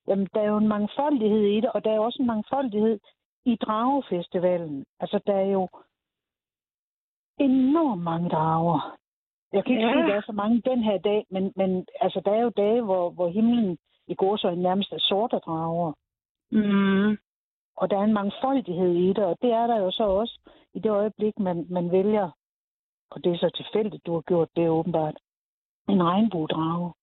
jamen 0.08 0.28
der 0.34 0.42
er 0.42 0.50
jo 0.50 0.58
en 0.58 0.68
mangfoldighed 0.68 1.42
i 1.42 1.62
det, 1.62 1.72
og 1.72 1.84
der 1.84 1.92
er 1.92 1.96
jo 1.96 2.04
også 2.04 2.22
en 2.22 2.28
mangfoldighed 2.28 3.00
i 3.46 3.56
Dragefestivalen. 3.56 4.86
Altså 5.00 5.20
der 5.28 5.34
er 5.36 5.46
jo 5.52 5.68
enormt 7.40 8.02
mange 8.04 8.30
drager. 8.30 8.98
Jeg 9.54 9.64
kan 9.66 9.72
ikke 9.76 9.88
Ja. 9.88 9.94
sige, 9.94 10.04
at 10.04 10.10
der 10.10 10.16
er 10.16 10.22
så 10.26 10.32
mange 10.32 10.62
den 10.66 10.84
her 10.84 10.98
dag, 10.98 11.26
men, 11.32 11.54
men 11.56 11.86
altså, 12.02 12.22
der 12.26 12.32
er 12.32 12.42
jo 12.42 12.50
dage, 12.50 12.82
hvor, 12.82 13.10
hvor 13.10 13.30
himlen 13.30 13.78
i 14.08 14.16
går 14.16 14.38
så 14.38 14.56
nærmest 14.56 14.92
er 14.92 15.00
sort 15.00 15.34
af 15.34 15.42
drager. 15.42 15.94
Mm. 16.52 17.18
Og 17.78 17.90
der 17.90 17.98
er 17.98 18.04
en 18.04 18.14
mangfoldighed 18.14 18.92
i 18.96 19.08
det, 19.08 19.26
og 19.26 19.38
det 19.42 19.52
er 19.52 19.68
der 19.68 19.78
jo 19.78 19.92
så 19.92 20.04
også 20.04 20.40
i 20.74 20.80
det 20.80 20.90
øjeblik, 20.92 21.40
man, 21.40 21.66
man 21.70 21.92
vælger, 21.92 22.30
og 23.12 23.24
det 23.24 23.32
er 23.34 23.38
så 23.38 23.50
tilfældigt, 23.56 24.06
du 24.06 24.14
har 24.14 24.22
gjort 24.22 24.50
det 24.56 24.70
åbenbart, 24.70 25.18
en 25.90 26.04
regnbuedrage. 26.04 26.94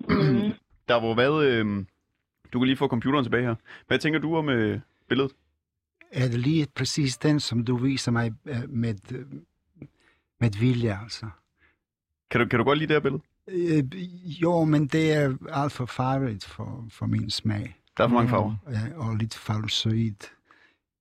Mm. 0.00 0.52
Der 0.88 0.94
var 0.94 1.14
hvad... 1.14 1.44
Øh, 1.48 1.86
du 2.52 2.58
kan 2.58 2.66
lige 2.66 2.76
få 2.76 2.88
computeren 2.88 3.24
tilbage 3.24 3.42
her. 3.46 3.54
Hvad 3.86 3.98
tænker 3.98 4.20
du 4.20 4.36
om 4.36 4.48
øh, 4.48 4.80
billedet? 5.08 5.32
Er 6.12 6.28
det 6.28 6.40
lige 6.40 6.66
præcis 6.74 7.16
den, 7.16 7.40
som 7.40 7.64
du 7.64 7.76
viser 7.76 8.12
mig 8.12 8.32
øh, 8.46 8.70
med, 8.70 8.94
øh, 9.12 9.26
med 10.40 10.50
vilje, 10.60 10.98
altså? 11.02 11.26
Kan 12.30 12.40
du, 12.40 12.46
kan 12.46 12.58
du 12.58 12.64
godt 12.64 12.78
lide 12.78 12.88
det 12.88 12.94
her 12.94 13.00
billede? 13.00 13.22
Øh, 13.48 13.84
jo, 14.42 14.64
men 14.64 14.86
det 14.86 15.12
er 15.12 15.36
alt 15.50 15.72
for 15.72 15.86
farvet 15.86 16.44
for, 16.44 16.86
for 16.90 17.06
min 17.06 17.30
smag. 17.30 17.76
Der 17.96 18.04
er 18.04 18.08
for 18.08 18.14
mange 18.14 18.30
farver. 18.30 18.56
Ja, 18.70 18.80
og 18.96 19.16
lidt 19.16 19.34
fallusoid 19.34 20.30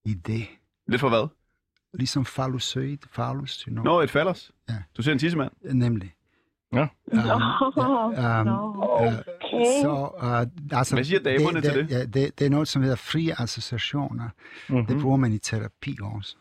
i 0.06 0.14
det. 0.14 0.48
Lidt 0.88 1.02
for 1.02 1.10
hvad? 1.10 1.28
Ligesom 1.94 2.26
fallusoid, 2.26 2.98
fallus, 3.12 3.62
you 3.62 3.72
know. 3.72 3.84
Nå, 3.84 4.02
et 4.02 4.10
fallers. 4.10 4.52
Ja. 4.70 4.76
Du 4.98 5.02
ser 5.02 5.12
en 5.12 5.20
tissemand. 5.20 5.52
Nemlig. 5.62 6.14
Ja. 6.74 6.88
Um, 7.06 7.20
um, 8.48 9.14
Okay. 9.54 9.66
Så, 9.82 9.94
uh, 10.24 10.78
altså, 10.80 10.96
Hvad 10.96 11.04
siger 11.04 11.20
damerne 11.20 11.62
til 11.62 11.74
det? 11.80 11.92
Ja, 11.96 12.00
det? 12.16 12.40
Det 12.40 12.46
er 12.46 12.50
noget, 12.50 12.68
som 12.68 12.82
hedder 12.82 12.96
frie 13.12 13.34
associationer. 13.46 14.30
Mm-hmm. 14.70 14.86
Det 14.86 14.96
bruger 15.02 15.18
man 15.18 15.32
i 15.34 15.38
terapi 15.38 15.94
også. 16.16 16.36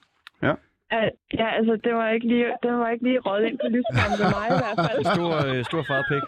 Ja, 0.92 1.04
ja, 1.40 1.48
altså, 1.58 1.72
det 1.84 1.92
var 1.94 2.08
ikke 2.10 2.26
lige, 2.32 2.46
det 2.62 2.72
var 2.72 2.88
ikke 2.90 3.04
lige 3.08 3.18
råd 3.26 3.42
ind 3.48 3.58
på 3.62 3.68
lyskampen 3.74 4.18
med 4.22 4.30
mig 4.38 4.46
i 4.54 4.58
hvert 4.62 4.78
fald. 4.86 4.98
Stor, 5.16 5.32
øh, 5.48 5.64
stor 5.70 5.82
farpik. 5.90 6.24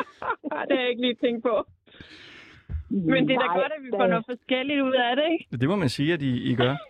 Nej, 0.52 0.62
det 0.66 0.74
har 0.76 0.82
jeg 0.84 0.90
ikke 0.90 1.04
lige 1.06 1.18
tænkt 1.24 1.42
på. 1.48 1.54
Men 2.90 3.20
det 3.28 3.34
er 3.36 3.40
da 3.44 3.46
Nej, 3.46 3.60
godt, 3.60 3.72
at 3.76 3.82
vi 3.86 3.90
får 3.98 4.06
noget 4.06 4.24
forskelligt 4.32 4.80
ud 4.88 4.96
af 5.06 5.16
det, 5.16 5.26
ikke? 5.32 5.44
Det 5.60 5.68
må 5.68 5.76
man 5.76 5.88
sige, 5.88 6.12
at 6.16 6.22
I, 6.22 6.32
I 6.50 6.54
gør. 6.54 6.74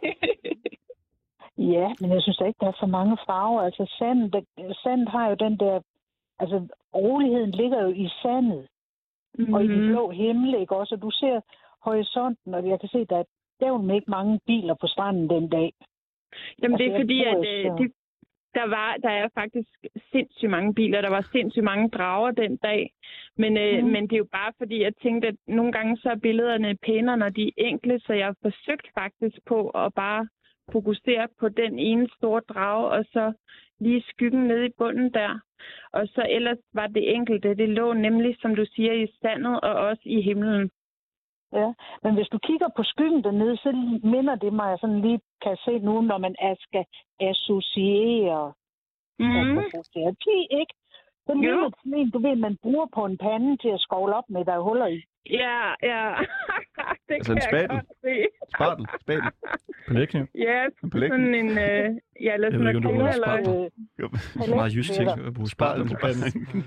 Ja, 1.77 1.89
men 2.01 2.11
jeg 2.15 2.23
synes 2.23 2.37
da 2.37 2.45
ikke, 2.45 2.61
der 2.61 2.69
er 2.69 2.81
for 2.81 2.87
mange 2.87 3.17
farver. 3.27 3.63
Altså 3.63 3.95
sandet, 3.99 4.33
det, 4.33 4.45
sandet 4.83 5.09
har 5.09 5.29
jo 5.29 5.35
den 5.35 5.59
der... 5.59 5.81
Altså, 6.39 6.57
roligheden 6.95 7.51
ligger 7.51 7.83
jo 7.83 7.91
i 8.05 8.09
sandet 8.23 8.67
mm-hmm. 9.39 9.55
og 9.55 9.65
i 9.65 9.69
den 9.69 9.81
Mhm. 9.81 9.89
blå 9.93 10.11
himmel, 10.11 10.55
ikke 10.61 10.77
også? 10.77 10.95
Og 10.95 11.03
du 11.03 11.11
ser 11.11 11.41
horisonten, 11.85 12.55
og 12.55 12.69
jeg 12.69 12.81
kan 12.81 12.89
se, 12.89 13.05
der 13.05 13.19
er 13.19 13.25
dævn 13.61 13.91
ikke 13.91 14.11
mange 14.11 14.41
biler 14.47 14.75
på 14.81 14.87
stranden 14.87 15.31
den 15.31 15.49
dag. 15.49 15.73
Jamen, 16.63 16.79
det 16.79 16.87
er 16.87 16.91
Altså, 16.93 17.03
fordi, 17.03 17.25
at 17.25 17.39
øh, 17.49 17.65
jeg- 17.65 17.79
de, 17.79 17.93
der, 18.55 18.67
var, 18.69 18.97
der 19.03 19.09
er 19.11 19.29
faktisk 19.35 19.69
sindssygt 20.13 20.51
mange 20.51 20.75
biler. 20.75 21.01
Der 21.01 21.09
var 21.11 21.29
sindssygt 21.33 21.65
mange 21.65 21.89
drager 21.89 22.31
den 22.31 22.57
dag. 22.57 22.91
Men, 23.37 23.57
øh, 23.57 23.83
Mhm. 23.83 23.93
men 23.93 24.03
det 24.03 24.13
er 24.13 24.19
jo 24.19 24.29
bare 24.33 24.53
fordi, 24.59 24.83
jeg 24.83 24.93
tænkte, 25.03 25.29
at 25.29 25.35
nogle 25.47 25.73
gange 25.73 25.97
så 25.97 26.09
er 26.11 26.17
billederne 26.17 26.77
pænere, 26.87 27.17
når 27.17 27.29
de 27.29 27.43
er 27.49 27.53
enkle. 27.57 28.01
Så 28.01 28.13
jeg 28.13 28.27
har 28.27 28.37
forsøgt 28.43 28.87
faktisk 28.99 29.37
på 29.47 29.69
at 29.69 29.95
bare 29.95 30.29
fokusere 30.73 31.29
på 31.41 31.49
den 31.49 31.79
ene 31.79 32.09
store 32.17 32.41
drage, 32.49 32.87
og 32.89 33.05
så 33.05 33.33
lige 33.81 34.03
skyggen 34.09 34.45
nede 34.45 34.67
i 34.67 34.73
bunden 34.79 35.13
der. 35.15 35.41
Og 35.93 36.09
så 36.09 36.27
ellers 36.31 36.59
var 36.75 36.87
det 36.87 37.15
enkelte. 37.15 37.55
Det 37.55 37.69
lå 37.69 37.93
nemlig, 37.93 38.37
som 38.41 38.55
du 38.55 38.65
siger, 38.75 38.93
i 38.93 39.07
sandet 39.23 39.61
og 39.61 39.75
også 39.75 40.03
i 40.05 40.21
himlen. 40.21 40.71
Ja, 41.53 41.73
men 42.03 42.15
hvis 42.15 42.29
du 42.29 42.39
kigger 42.39 42.69
på 42.77 42.83
skyggen 42.83 43.25
dernede, 43.25 43.57
så 43.57 43.71
minder 44.05 44.35
det 44.35 44.53
mig, 44.53 44.71
jeg 44.71 44.79
sådan 44.81 45.01
lige 45.01 45.21
kan 45.43 45.57
se 45.65 45.79
nu, 45.79 46.01
når 46.01 46.19
man 46.19 46.35
skal 46.59 46.85
associere 47.21 48.53
Mm. 49.19 49.57
terapi, 49.95 50.39
ikke? 50.61 50.75
Ligner 51.29 51.51
Jo. 51.51 51.65
det 51.67 51.75
sådan 51.79 51.95
en, 51.95 52.11
du 52.11 52.19
ved, 52.19 52.37
man 52.37 52.57
bruger 52.63 52.87
på 52.95 53.05
en 53.05 53.19
pande 53.19 53.57
til 53.57 53.69
at 53.69 53.81
skovle 53.81 54.15
op 54.17 54.25
med, 54.31 54.45
der 54.45 54.53
er 54.53 54.61
huller 54.61 54.87
i. 54.87 55.03
Ja, 55.31 55.75
ja. 55.83 56.15
det 57.09 57.15
Altså 57.15 57.35
kan 57.51 57.71
en 57.71 57.81
se. 58.05 58.27
Spartel? 58.55 58.87
Spadel? 59.01 59.23
Palætkniv. 59.89 60.27
Ja, 60.35 60.65
sådan 60.93 61.35
en... 61.35 61.49
Øh, 61.51 61.91
ja, 62.23 62.35
eller 62.35 62.51
sådan 62.51 62.77
en 62.77 62.83
bruger 62.83 63.09
eller 63.09 63.23
spartel. 63.25 63.47
Jo. 64.01 64.09
Det 64.35 64.51
er 64.51 64.55
meget 64.55 64.75
jysk 64.75 64.93
ting 64.93 65.09
at 65.11 65.35
bruge 65.35 65.49
spartel 65.51 65.89
på 65.89 65.95
panden. 66.01 66.65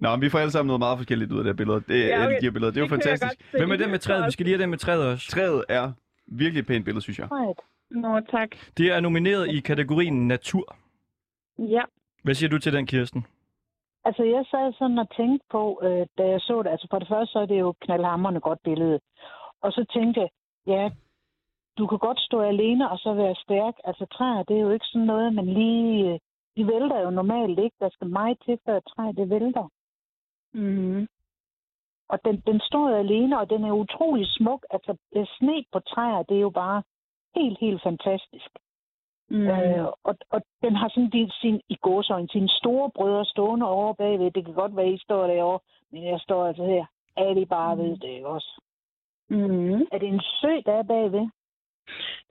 Nå, 0.00 0.10
men 0.10 0.20
vi 0.22 0.28
får 0.28 0.38
alle 0.38 0.50
sammen 0.50 0.66
noget 0.66 0.78
meget 0.80 0.98
forskelligt 0.98 1.32
ud 1.32 1.38
af 1.38 1.44
det 1.44 1.52
her 1.52 1.56
billede. 1.56 1.82
Det, 1.88 2.00
Ja, 2.00 2.06
ja, 2.06 2.16
okay. 2.16 2.26
okay. 2.26 2.40
de 2.40 2.44
her 2.46 2.50
billeder. 2.50 2.72
Det 2.72 2.80
er 2.80 2.84
jo 2.84 2.88
fantastisk. 2.88 3.34
Hvem 3.50 3.70
er 3.70 3.76
den 3.76 3.90
med 3.90 3.98
træet? 3.98 4.26
Vi 4.26 4.30
skal 4.30 4.44
lige 4.44 4.54
have 4.56 4.62
den 4.62 4.70
med 4.70 4.78
træet 4.78 5.06
også. 5.06 5.28
Træet 5.30 5.64
er 5.68 5.92
virkelig 6.26 6.60
et 6.60 6.66
pænt 6.66 6.84
billede, 6.84 7.02
synes 7.02 7.18
jeg. 7.18 7.28
Nå, 7.90 8.20
tak. 8.30 8.48
Det 8.78 8.86
er 8.92 9.00
nomineret 9.00 9.48
i 9.48 9.60
kategorien 9.60 10.28
natur. 10.28 10.76
Ja. 11.58 11.82
Hvad 12.22 12.34
siger 12.34 12.50
du 12.50 12.58
til 12.58 12.72
den, 12.72 12.86
Kirsten? 12.86 13.26
Altså, 14.04 14.22
jeg 14.22 14.44
sad 14.50 14.72
sådan 14.72 14.98
og 14.98 15.10
tænkte 15.16 15.46
på, 15.50 15.80
øh, 15.82 16.06
da 16.18 16.28
jeg 16.28 16.40
så 16.40 16.62
det. 16.62 16.70
Altså, 16.70 16.86
for 16.90 16.98
det 16.98 17.08
første, 17.08 17.32
så 17.32 17.38
er 17.38 17.46
det 17.46 17.60
jo 17.60 17.74
knaldhammerende 17.80 18.40
godt 18.40 18.62
billede. 18.64 19.00
Og 19.60 19.72
så 19.72 19.84
tænkte 19.94 20.20
jeg, 20.20 20.30
ja, 20.66 20.90
du 21.78 21.86
kan 21.86 21.98
godt 21.98 22.20
stå 22.20 22.40
alene 22.40 22.90
og 22.90 22.98
så 22.98 23.14
være 23.14 23.34
stærk. 23.34 23.74
Altså, 23.84 24.06
træer, 24.06 24.42
det 24.42 24.56
er 24.56 24.60
jo 24.60 24.70
ikke 24.70 24.86
sådan 24.86 25.06
noget, 25.06 25.34
man 25.34 25.46
lige... 25.46 26.12
Øh, 26.12 26.18
de 26.56 26.66
vælter 26.66 27.00
jo 27.00 27.10
normalt 27.10 27.58
ikke. 27.58 27.76
Der 27.80 27.88
skal 27.88 28.08
meget 28.08 28.38
til, 28.44 28.58
før 28.66 28.80
træer, 28.80 29.12
det 29.12 29.30
vælter. 29.30 29.68
Mm-hmm. 30.54 31.08
Og 32.08 32.18
den, 32.24 32.42
den 32.46 32.60
står 32.60 32.90
jo 32.90 32.96
alene, 32.96 33.38
og 33.40 33.50
den 33.50 33.64
er 33.64 33.72
utrolig 33.72 34.26
smuk. 34.26 34.66
Altså, 34.70 34.96
øh, 35.16 35.26
sne 35.26 35.64
på 35.72 35.80
træer, 35.80 36.22
det 36.22 36.36
er 36.36 36.40
jo 36.40 36.50
bare 36.50 36.82
helt, 37.34 37.58
helt 37.60 37.82
fantastisk. 37.82 38.50
Mm. 39.30 39.36
Mm. 39.36 39.48
Øh, 39.48 39.86
og, 40.04 40.14
og 40.30 40.42
den 40.62 40.74
har 40.76 40.88
sådan 40.88 41.10
din, 41.10 41.30
sin, 41.40 41.60
i 41.68 41.74
gåsøjne, 41.74 42.28
sine 42.28 42.48
store 42.48 42.90
brødre 42.90 43.24
stående 43.24 43.66
over 43.68 43.92
bagved. 43.92 44.30
Det 44.30 44.44
kan 44.44 44.54
godt 44.54 44.76
være, 44.76 44.88
I 44.92 44.98
står 44.98 45.26
derovre, 45.26 45.58
men 45.92 46.04
jeg 46.04 46.20
står 46.20 46.46
altså 46.46 46.64
her. 46.64 46.84
Er 47.16 47.34
de 47.34 47.46
bare 47.46 47.78
ved 47.78 47.96
det, 47.96 48.08
ikke 48.08 48.26
også? 48.28 48.60
Mm. 49.28 49.80
Er 49.92 49.98
det 49.98 50.08
en 50.08 50.20
sø, 50.40 50.52
der 50.66 50.72
er 50.72 50.82
bagved? 50.82 51.28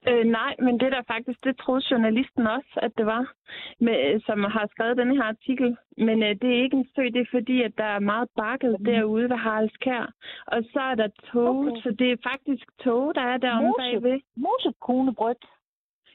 Øh, 0.08 0.24
nej, 0.24 0.54
men 0.58 0.80
det 0.80 0.86
er 0.86 0.90
der 0.90 1.02
faktisk, 1.14 1.44
det 1.44 1.56
troede 1.58 1.84
journalisten 1.90 2.46
også, 2.46 2.72
at 2.82 2.92
det 2.98 3.06
var, 3.06 3.32
med, 3.80 4.20
som 4.20 4.44
har 4.44 4.66
skrevet 4.70 4.96
denne 4.96 5.16
her 5.16 5.24
artikel. 5.24 5.76
Men 5.96 6.22
øh, 6.22 6.28
det 6.42 6.48
er 6.58 6.62
ikke 6.62 6.76
en 6.76 6.88
sø, 6.96 7.02
det 7.02 7.16
er 7.20 7.30
fordi, 7.30 7.62
at 7.62 7.72
der 7.78 7.84
er 7.84 7.98
meget 7.98 8.28
bakket 8.36 8.76
Mhm. 8.78 8.84
derude 8.84 9.28
ved 9.30 9.36
Haraldskær. 9.36 10.12
Og 10.46 10.62
så 10.72 10.80
er 10.80 10.94
der 10.94 11.08
tog, 11.32 11.58
Okay. 11.58 11.80
så 11.82 11.90
det 11.98 12.12
er 12.12 12.16
faktisk 12.30 12.64
tog, 12.84 13.14
der 13.14 13.20
er 13.22 13.36
deromme 13.36 13.68
Mose. 13.68 13.78
bagved. 13.82 14.20
Mosekunebryg. 14.36 15.36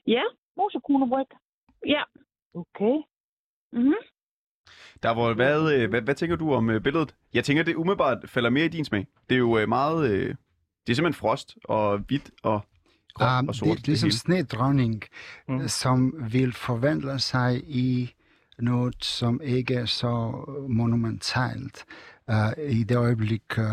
Ja, 0.08 0.24
Mosekunebryg. 0.58 1.28
ja. 1.86 2.04
Okay. 2.56 2.96
Mm-hmm. 3.74 3.94
Der 5.04 5.10
var, 5.10 5.34
hvad, 5.34 5.74
øh, 5.74 5.90
hvad, 5.90 6.02
hvad 6.02 6.16
tænker 6.16 6.36
du 6.36 6.54
om 6.54 6.70
øh, 6.70 6.82
billedet? 6.82 7.16
Jeg 7.34 7.44
tænker, 7.44 7.64
det 7.64 7.76
umiddelbart 7.76 8.30
falder 8.30 8.50
mere 8.50 8.66
i 8.66 8.68
din 8.68 8.86
smag. 8.86 9.08
Det 9.30 9.36
er 9.36 9.40
jo 9.40 9.58
øh, 9.58 9.70
meget... 9.70 10.10
Det 10.88 10.92
er 10.92 10.96
simpelthen 10.96 11.14
frost 11.20 11.58
og 11.64 11.98
hvidt 11.98 12.32
og 12.44 12.62
grønt 13.14 13.42
Um, 13.42 13.48
og 13.48 13.56
sort. 13.56 13.78
det 13.78 13.84
er 13.84 13.88
ligesom 13.88 14.08
hele. 14.08 14.18
snedronning, 14.18 15.04
Mm. 15.48 15.68
som 15.68 16.14
vil 16.32 16.54
forvandle 16.54 17.20
sig 17.20 17.64
i 17.68 18.14
noget, 18.60 18.96
som 19.06 19.42
ikke 19.44 19.74
er 19.76 19.86
så 19.86 20.12
monumentalt. 20.70 21.86
Uh, 22.28 22.72
I 22.72 22.84
det 22.84 22.98
øjeblik, 22.98 23.44
uh, 23.58 23.64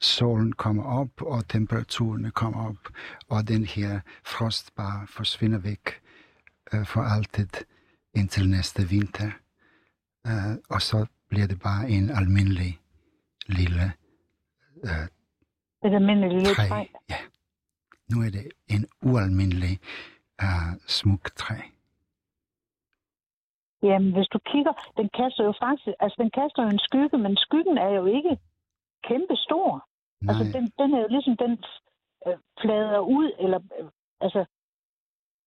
solen 0.00 0.52
kommer 0.52 0.84
op, 0.84 1.22
og 1.22 1.48
temperaturerne 1.48 2.30
kommer 2.30 2.68
op, 2.68 2.88
og 3.28 3.48
den 3.48 3.64
her 3.64 4.00
frost 4.24 4.74
bare 4.74 5.06
forsvinder 5.06 5.58
væk 5.58 5.88
uh, 5.88 6.11
for 6.92 7.02
altid 7.14 7.52
indtil 8.18 8.48
næste 8.48 8.82
vinter. 8.88 9.30
Uh, 10.28 10.54
og 10.74 10.80
så 10.82 11.06
bliver 11.28 11.46
det 11.46 11.60
bare 11.68 11.90
en 11.90 12.10
almindelig 12.10 12.72
lille 13.46 13.92
uh, 14.88 15.04
Et 15.86 15.94
almindeligt 15.94 16.32
lille 16.32 16.54
træ. 16.54 16.68
træ. 16.68 16.84
Ja. 17.10 17.20
Nu 18.10 18.16
er 18.26 18.30
det 18.30 18.46
en 18.74 18.84
ualmindelig 19.02 19.74
uh, 20.42 20.72
smuk 20.86 21.24
træ. 21.36 21.58
Jamen, 23.82 24.12
hvis 24.16 24.28
du 24.34 24.38
kigger, 24.52 24.72
den 24.96 25.08
kaster 25.18 25.44
jo 25.44 25.54
faktisk, 25.62 25.96
altså 26.00 26.16
den 26.22 26.30
kaster 26.38 26.62
jo 26.62 26.68
en 26.68 26.84
skygge, 26.88 27.18
men 27.18 27.36
skyggen 27.36 27.78
er 27.78 27.88
jo 27.88 28.04
ikke 28.16 28.38
kæmpe 29.08 29.36
stor. 29.46 29.68
Nej, 30.20 30.28
Altså, 30.28 30.44
den, 30.58 30.64
den 30.80 30.88
er 30.96 31.00
jo 31.04 31.08
ligesom, 31.16 31.36
den 31.36 31.52
øh, 32.26 32.38
flader 32.60 32.98
ud, 32.98 33.28
eller 33.44 33.60
øh, 33.78 33.88
altså, 34.20 34.44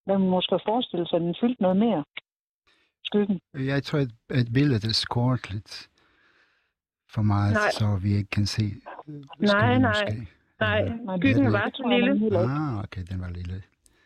man 0.07 0.19
må 0.21 0.29
måske 0.29 0.59
forestille 0.65 1.07
sig, 1.07 1.15
at 1.15 1.21
den 1.21 1.35
fyldt 1.41 1.61
noget 1.61 1.77
mere. 1.77 2.03
Skyggen. 3.03 3.39
jeg 3.53 3.83
tror, 3.83 3.99
at, 3.99 4.07
at 4.29 4.47
billedet 4.53 4.83
er 4.85 4.93
skåret 4.93 5.51
lidt 5.53 5.89
for 7.13 7.21
meget, 7.21 7.53
Nej. 7.53 7.71
så 7.71 7.99
vi 8.03 8.13
ikke 8.15 8.29
kan 8.29 8.45
se 8.45 8.63
Nej, 9.39 9.77
nej. 9.77 9.89
måske. 9.89 10.27
Nej, 10.59 10.81
skyggen 11.17 11.53
var 11.53 11.71
så 11.73 11.83
lille. 12.21 12.39
Ah, 12.39 12.79
okay, 12.83 13.03
den 13.09 13.21
var 13.21 13.29
lille. 13.29 13.63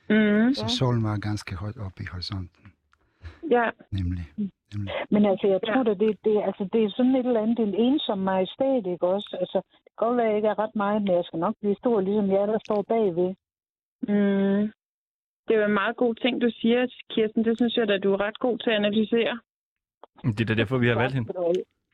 Mm. 0.10 0.54
Så 0.54 0.66
solen 0.80 1.04
var 1.04 1.18
ganske 1.18 1.56
højt 1.56 1.78
oppe 1.78 2.04
i 2.04 2.06
horisonten, 2.12 2.74
Ja, 3.52 3.70
nemlig. 3.92 4.26
nemlig. 4.74 4.94
Men 5.12 5.26
altså, 5.26 5.48
jeg 5.48 5.60
tror 5.66 5.78
Ja. 5.78 5.84
da, 5.84 5.94
det, 6.06 6.18
det, 6.26 6.36
altså, 6.48 6.64
det 6.74 6.84
er 6.84 6.90
sådan 6.90 7.16
et 7.16 7.26
eller 7.26 7.42
andet, 7.42 7.58
det 7.58 7.68
en 7.68 7.76
ensom 7.76 8.18
majestæt, 8.18 8.86
ikke 8.94 9.08
også? 9.08 9.38
Altså, 9.42 9.58
det 9.58 9.90
kan 9.98 10.08
godt 10.08 10.18
være, 10.18 10.26
at 10.26 10.30
jeg 10.30 10.38
ikke 10.38 10.48
er 10.48 10.60
ret 10.60 10.76
meget, 10.76 11.02
men 11.02 11.12
jeg 11.16 11.24
skal 11.26 11.40
nok 11.40 11.56
blive 11.62 11.76
stor, 11.76 12.02
ligesom 12.02 12.28
jeg, 12.32 12.48
der 12.48 12.60
står 12.66 12.82
bagved. 12.94 13.30
Mm. 14.12 14.72
Det 15.50 15.56
er 15.56 15.60
jo 15.60 15.66
en 15.66 15.74
meget 15.74 15.96
god 15.96 16.16
ting, 16.16 16.42
du 16.42 16.50
siger, 16.62 16.88
Kirsten. 17.10 17.46
Det 17.46 17.58
synes 17.58 17.78
jeg 17.78 17.88
da, 17.88 17.98
du 17.98 18.14
er 18.14 18.20
ret 18.22 18.40
god 18.40 18.58
til 18.58 18.70
at 18.70 18.76
analysere. 18.76 19.40
Det 20.24 20.42
er 20.42 20.46
da 20.46 20.54
derfor, 20.54 20.78
vi 20.78 20.88
har 20.88 20.96
valgt 20.96 21.14
hende. 21.16 21.34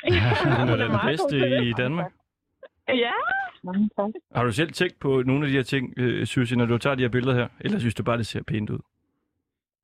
Ja, 0.03 0.59
Hun 0.59 0.69
er 0.69 0.75
da 0.77 0.83
den 0.83 0.99
bedste 1.05 1.65
i 1.65 1.73
Danmark. 1.73 2.11
Ja. 2.87 3.11
Mange 3.63 3.89
tak. 3.97 4.09
Har 4.35 4.43
du 4.43 4.51
selv 4.51 4.71
tænkt 4.71 4.99
på 4.99 5.23
nogle 5.25 5.45
af 5.45 5.49
de 5.51 5.55
her 5.57 5.63
ting, 5.63 5.93
øh, 5.97 6.25
Susie, 6.25 6.57
når 6.57 6.65
du 6.65 6.77
tager 6.77 6.95
de 6.95 7.01
her 7.01 7.09
billeder 7.09 7.33
her? 7.35 7.47
Eller 7.59 7.79
synes 7.79 7.95
du 7.95 8.03
bare, 8.03 8.17
det 8.17 8.25
ser 8.25 8.43
pænt 8.43 8.69
ud? 8.69 8.79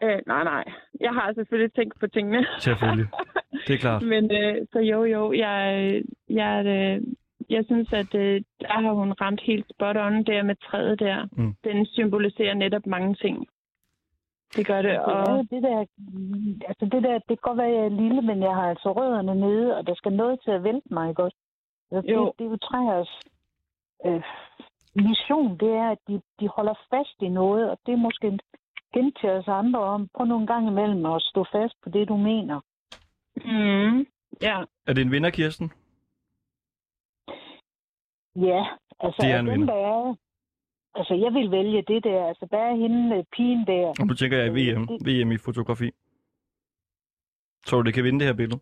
Øh, 0.04 0.20
nej, 0.28 0.44
nej. 0.44 0.64
Jeg 1.00 1.12
har 1.12 1.34
selvfølgelig 1.34 1.74
tænkt 1.74 2.00
på 2.00 2.08
tingene. 2.08 2.46
Selvfølgelig. 2.60 3.08
Det 3.68 3.74
er 3.74 3.78
klart. 3.78 4.02
Men 4.02 4.32
øh, 4.32 4.56
så 4.72 4.80
jo, 4.80 5.04
jo. 5.04 5.34
Jeg, 5.34 6.02
jeg, 6.30 6.66
øh, 6.66 7.02
jeg 7.50 7.66
synes, 7.66 7.94
at 7.94 8.16
øh, 8.16 8.42
der 8.62 8.82
har 8.82 8.94
hun 8.94 9.12
ramt 9.22 9.42
helt 9.42 9.66
spot 9.76 9.98
on 9.98 10.24
der 10.24 10.44
med 10.44 10.56
træet 10.56 11.00
der. 11.00 11.28
Mm. 11.32 11.54
Den 11.64 11.86
symboliserer 11.86 12.54
netop 12.54 12.86
mange 12.86 13.16
ting. 13.16 13.48
Det 14.56 14.68
gør 14.68 14.82
det. 14.82 14.92
Det 14.92 14.98
er 14.98 15.02
Og, 15.02 15.46
det 15.52 15.64
der, 15.64 15.78
altså 16.70 16.86
det 16.92 17.04
der, 17.04 17.14
det 17.14 17.28
kan 17.28 17.38
godt 17.42 17.58
være, 17.58 17.68
at 17.68 17.76
jeg 17.76 17.86
er 17.86 17.90
lille, 18.04 18.22
men 18.22 18.42
jeg 18.44 18.56
har 18.56 18.70
altså 18.70 18.92
rødderne 18.92 19.36
nede, 19.36 19.78
og 19.78 19.88
der 19.88 19.96
skal 19.96 20.14
noget 20.14 20.40
til 20.44 20.52
at 20.52 20.64
vælte 20.64 20.94
mig, 20.94 21.10
ikke 21.10 21.24
også? 21.24 21.38
Altså, 21.92 22.08
det, 22.08 22.14
Jo. 22.14 22.34
det 22.40 22.46
er 22.46 22.50
jo 22.50 22.58
træers 22.58 23.20
øh, 24.06 24.24
mission, 24.96 25.58
det 25.58 25.70
er, 25.70 25.90
at 25.90 25.98
de, 26.08 26.22
de 26.40 26.48
holder 26.48 26.74
fast 26.90 27.16
i 27.22 27.30
noget, 27.30 27.70
og 27.72 27.78
det 27.86 27.92
er 27.94 27.98
måske 27.98 28.28
en 28.28 28.40
hint 28.94 29.18
til 29.22 29.30
os 29.30 29.48
andre 29.48 29.80
om, 29.80 30.08
prøv 30.16 30.26
nogle 30.28 30.48
gange 30.48 30.72
imellem 30.72 31.06
at 31.06 31.22
stå 31.22 31.46
fast 31.52 31.76
på 31.84 31.90
det, 31.90 32.08
du 32.08 32.18
mener. 32.18 32.60
mm, 33.36 34.06
ja. 34.42 34.64
Er 34.88 34.94
det 34.94 35.02
en 35.02 35.12
vinder, 35.12 35.30
Kirsten? 35.30 35.72
Ja, 38.36 38.66
altså 39.00 39.22
Det 39.22 39.32
er 39.32 39.40
en 39.40 39.46
dem, 39.48 39.52
vinder. 39.60 39.74
der 39.74 39.82
er, 39.82 40.16
altså 40.96 41.14
jeg 41.14 41.34
vil 41.34 41.52
vælge 41.52 41.82
det 41.88 42.04
der, 42.04 42.26
altså 42.26 42.48
der 42.52 42.58
er 42.58 42.76
hende, 42.76 43.18
øh, 43.18 43.24
pigen 43.36 43.68
der. 43.68 43.94
Og 44.00 44.08
nu 44.08 44.14
tænker 44.14 44.38
jeg 44.38 44.48
i 44.48 44.56
VM, 44.60 44.84
VM 45.08 45.32
i 45.32 45.38
fotografi. 45.38 45.92
Tror 47.66 47.78
du, 47.78 47.86
det 47.86 47.94
kan 47.94 48.04
vinde 48.04 48.20
det 48.20 48.28
her 48.28 48.34
billede? 48.34 48.60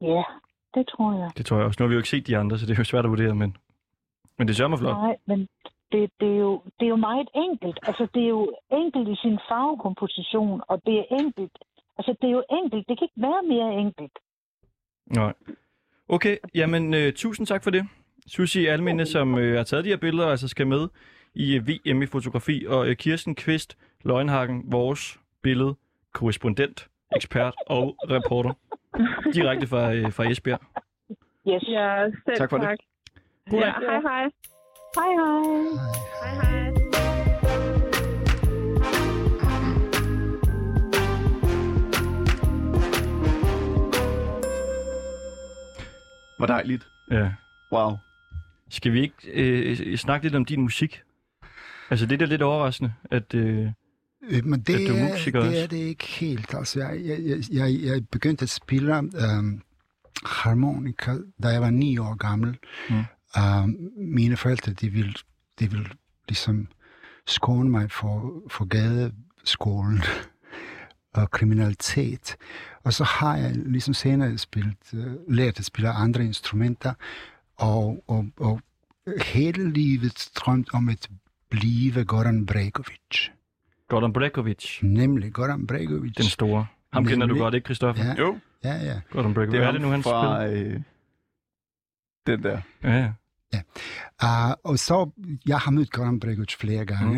Ja, 0.00 0.22
det 0.74 0.86
tror 0.88 1.18
jeg. 1.18 1.30
Det 1.36 1.46
tror 1.46 1.56
jeg 1.56 1.66
også. 1.66 1.82
Nu 1.82 1.84
har 1.84 1.88
vi 1.88 1.94
jo 1.94 1.98
ikke 1.98 2.08
set 2.08 2.26
de 2.26 2.36
andre, 2.36 2.58
så 2.58 2.66
det 2.66 2.72
er 2.72 2.78
jo 2.78 2.84
svært 2.84 3.04
at 3.04 3.10
vurdere, 3.10 3.34
men, 3.34 3.56
men 4.38 4.48
det 4.48 4.56
sørger 4.56 4.68
mig 4.68 4.78
flot. 4.78 4.96
Nej, 4.96 5.16
men 5.26 5.48
det, 5.92 6.10
det, 6.20 6.28
er 6.28 6.38
jo, 6.38 6.62
det 6.80 6.84
er 6.86 6.88
jo 6.88 6.96
meget 6.96 7.28
enkelt. 7.34 7.78
Altså, 7.82 8.08
det 8.14 8.22
er 8.22 8.28
jo 8.28 8.56
enkelt 8.72 9.08
i 9.08 9.16
sin 9.22 9.38
farvekomposition, 9.48 10.62
og 10.68 10.82
det 10.86 10.98
er 10.98 11.04
enkelt. 11.10 11.58
Altså, 11.98 12.14
det 12.20 12.26
er 12.28 12.32
jo 12.32 12.44
enkelt. 12.50 12.88
Det 12.88 12.98
kan 12.98 13.04
ikke 13.04 13.22
være 13.28 13.42
mere 13.42 13.80
enkelt. 13.80 14.18
Nej. 15.06 15.32
Okay, 16.08 16.36
jamen 16.54 16.94
øh, 16.94 17.12
tusind 17.12 17.46
tak 17.46 17.64
for 17.64 17.70
det. 17.70 17.88
Susie 18.28 18.70
Alminde, 18.70 19.06
som 19.06 19.38
øh, 19.38 19.56
har 19.56 19.64
taget 19.64 19.84
de 19.84 19.88
her 19.90 19.96
billeder, 19.96 20.24
og 20.24 20.30
altså 20.30 20.48
skal 20.48 20.66
med 20.66 20.88
i 21.34 21.56
øh, 21.56 21.68
VM 21.68 22.02
i 22.02 22.06
fotografi, 22.06 22.64
og 22.68 22.88
øh, 22.88 22.96
Kirsten 22.96 23.34
Kvist 23.34 23.76
Løgnhagen, 24.04 24.62
vores 24.72 25.18
billedkorrespondent, 25.42 26.88
ekspert 27.16 27.54
og 27.66 27.96
reporter, 28.10 28.52
direkte 29.34 29.66
fra, 29.66 29.92
øh, 29.94 30.12
fra 30.12 30.30
Esbjerg. 30.30 30.60
Yes. 31.48 31.62
Ja, 31.68 32.04
selv 32.26 32.36
Tak 32.36 32.50
for 32.50 32.58
det. 32.58 32.66
tak. 32.66 32.78
Ja, 33.52 33.58
hej 33.58 34.00
hej. 34.00 34.30
Hej, 34.94 35.10
hej. 35.18 35.42
Hej 36.24 36.34
hej. 36.34 37.78
Hvor 46.38 46.46
dejligt. 46.46 46.88
Ja. 47.10 47.32
Wow. 47.72 47.90
Skal 48.70 48.92
vi 48.92 49.00
ikke 49.00 49.14
øh, 49.32 49.96
snakke 49.96 50.24
lidt 50.26 50.34
om 50.34 50.44
din 50.44 50.60
musik? 50.60 51.02
Altså, 51.90 52.06
det 52.06 52.12
er 52.12 52.18
da 52.18 52.24
lidt 52.24 52.42
overraskende, 52.42 52.92
at... 53.10 53.34
Øh, 53.34 53.68
Øh, 54.22 54.44
Men 54.44 54.60
det, 54.60 54.74
Er 54.74 54.88
du 54.88 54.94
er, 54.94 55.10
musiker 55.10 55.40
det 55.40 55.62
er 55.62 55.66
det 55.66 55.76
ikke 55.76 56.06
helt. 56.06 56.54
Altså, 56.54 56.80
jeg, 56.80 57.00
jeg, 57.06 57.38
jeg, 57.52 57.80
jeg 57.82 58.08
begyndte 58.08 58.42
at 58.42 58.48
spille 58.48 58.98
um, 58.98 59.62
harmonika, 60.24 61.16
da 61.42 61.48
jeg 61.48 61.60
var 61.60 61.70
ni 61.70 61.98
år 61.98 62.14
gammel. 62.14 62.58
Mm. 62.90 63.04
Uh, 63.38 63.68
mine 63.96 64.36
forældre, 64.36 64.72
de 64.72 64.90
ville, 64.90 65.14
de 65.58 65.70
ville 65.70 65.88
ligesom 66.28 66.68
skåne 67.26 67.70
mig 67.70 67.90
for, 67.90 68.42
for 68.50 68.64
gadeskolen 68.64 70.02
og 71.14 71.30
kriminalitet. 71.30 72.36
Og 72.84 72.92
så 72.92 73.04
har 73.04 73.36
jeg 73.36 73.52
ligesom 73.54 73.94
senere 73.94 74.38
spillet, 74.38 74.76
uh, 74.92 75.34
lært 75.34 75.58
at 75.58 75.64
spille 75.64 75.90
andre 75.90 76.24
instrumenter, 76.24 76.94
og, 77.58 78.04
og, 78.08 78.26
og 78.36 78.60
hele 79.26 79.70
livet 79.72 80.28
drømt 80.36 80.68
om 80.74 80.88
at 80.88 81.08
blive 81.50 82.04
Goran 82.04 82.46
Bregovic. 82.46 83.30
Gordon 83.88 84.12
Bregovic, 84.12 84.78
Nemlig 84.82 85.32
Goran 85.32 85.66
Bregovic. 85.66 86.14
den 86.14 86.24
store. 86.24 86.66
Ham 86.92 87.04
kender 87.04 87.26
du 87.26 87.30
Nemlig. 87.30 87.40
godt, 87.40 87.54
ikke 87.54 87.64
Christoffer? 87.64 88.04
Ja, 88.04 88.14
Jo, 88.18 88.38
ja, 88.64 88.74
ja. 88.84 89.00
Gordon 89.10 89.34
Bregovic. 89.34 89.52
det 89.52 89.58
er, 89.58 89.60
Hvad 89.60 89.68
er 89.68 89.72
det 89.72 89.80
nu, 89.80 89.88
han 89.88 90.02
fra 90.02 90.46
spiller? 90.46 90.74
øh, 90.74 90.80
den 92.26 92.42
der. 92.42 92.60
Ja, 92.82 93.12
ja. 93.52 93.60
Uh, 94.22 94.54
og 94.64 94.78
så, 94.78 95.10
jeg 95.46 95.58
har 95.58 95.70
mødt 95.70 95.90
Goran 95.92 96.20
Bregovic 96.20 96.54
flere 96.56 96.84
gange. 96.86 97.14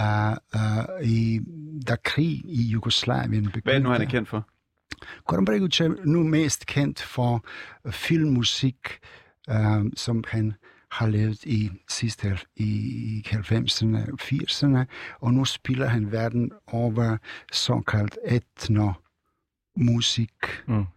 Mm. 0.00 0.04
Uh, 0.04 0.36
uh, 0.54 1.08
i, 1.08 1.40
da 1.88 1.96
krig 2.04 2.42
i 2.46 2.62
Jugoslavien 2.62 3.44
begyndte. 3.44 3.60
Hvad 3.64 3.74
er 3.74 3.78
det 3.78 3.84
nu, 3.84 3.90
han 3.90 4.00
er 4.02 4.06
kendt 4.06 4.28
for? 4.28 4.48
Goran 5.26 5.44
Bregovic 5.44 5.80
er 5.80 5.94
nu 6.04 6.22
mest 6.22 6.66
kendt 6.66 7.02
for 7.02 7.44
filmmusik, 7.90 8.76
uh, 9.50 9.86
som 9.96 10.24
han 10.28 10.52
har 10.90 11.06
lavet 11.06 11.44
i 11.44 11.70
sidste 11.88 12.38
i 12.56 13.24
90'erne 13.26 14.12
og 14.12 14.18
80'erne, 14.22 14.78
og 15.20 15.34
nu 15.34 15.44
spiller 15.44 15.86
han 15.86 16.12
verden 16.12 16.52
over 16.66 17.16
såkaldt 17.52 18.18
etnomusik. 18.24 20.30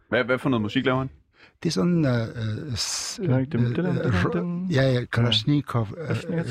Hvad, 0.09 0.23
hvad 0.23 0.37
for 0.37 0.49
noget 0.49 0.61
musik 0.61 0.85
laver 0.85 0.97
han? 0.97 1.09
Det 1.63 1.69
er 1.69 1.73
sådan... 1.73 2.05
Ja, 4.71 4.91
ja, 4.91 5.05
Kalashnikov. 5.05 5.87
Uh, 5.91 5.97
ja. 5.97 6.13
ja. 6.35 6.43
Uh, 6.43 6.45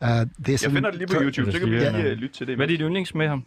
er 0.00 0.26
Jeg 0.48 0.58
sådan, 0.58 0.74
finder 0.74 0.90
det 0.90 0.98
lige 0.98 1.08
på 1.08 1.22
YouTube, 1.22 1.52
så 1.52 1.58
kan 1.58 1.70
vi 1.70 1.74
lige 1.74 2.14
lytte 2.14 2.34
til 2.36 2.46
det. 2.46 2.56
Hvad 2.56 2.66
er 2.66 2.68
dit 2.68 2.80
yndlings 2.80 3.14
med 3.14 3.28
ham? 3.28 3.44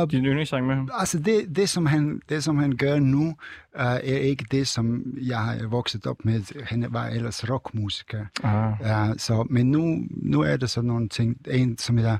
Uh, 0.00 0.10
Din 0.10 0.24
yndlingssang 0.24 0.66
med 0.66 0.74
ham? 0.74 0.88
Altså 0.92 1.18
det, 1.18 1.56
det, 1.56 1.68
som 1.68 1.86
han, 1.86 2.22
det, 2.28 2.44
som 2.44 2.58
han 2.58 2.76
gør 2.76 2.98
nu, 2.98 3.26
uh, 3.26 3.82
er 3.82 3.98
ikke 4.18 4.44
det, 4.50 4.68
som 4.68 5.14
jeg 5.16 5.38
har 5.38 5.66
vokset 5.66 6.06
op 6.06 6.24
med. 6.24 6.64
Han 6.64 6.86
var 6.90 7.06
ellers 7.06 7.50
rockmusiker. 7.50 8.26
Ah. 8.42 9.10
Uh, 9.10 9.16
så, 9.18 9.46
men 9.50 9.70
nu, 9.70 10.06
nu 10.10 10.40
er 10.40 10.56
der 10.56 10.66
sådan 10.66 10.88
nogle 10.88 11.08
ting. 11.08 11.36
En, 11.50 11.78
som 11.78 11.98
hedder 11.98 12.18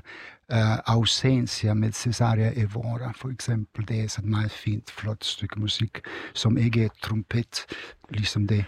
uh, 0.53 0.57
Ausencia 0.85 1.73
med 1.73 1.91
Cesaria 1.91 2.51
Evora, 2.55 3.11
for 3.15 3.29
eksempel. 3.29 3.87
Det 3.87 4.03
er 4.03 4.07
sådan 4.07 4.29
et 4.29 4.31
meget 4.31 4.51
fint, 4.51 4.91
flot 4.91 5.23
stykke 5.23 5.59
musik, 5.59 6.01
som 6.33 6.57
ikke 6.57 6.83
er 6.83 6.89
trompet, 7.03 7.65
ligesom 8.09 8.47
det 8.47 8.65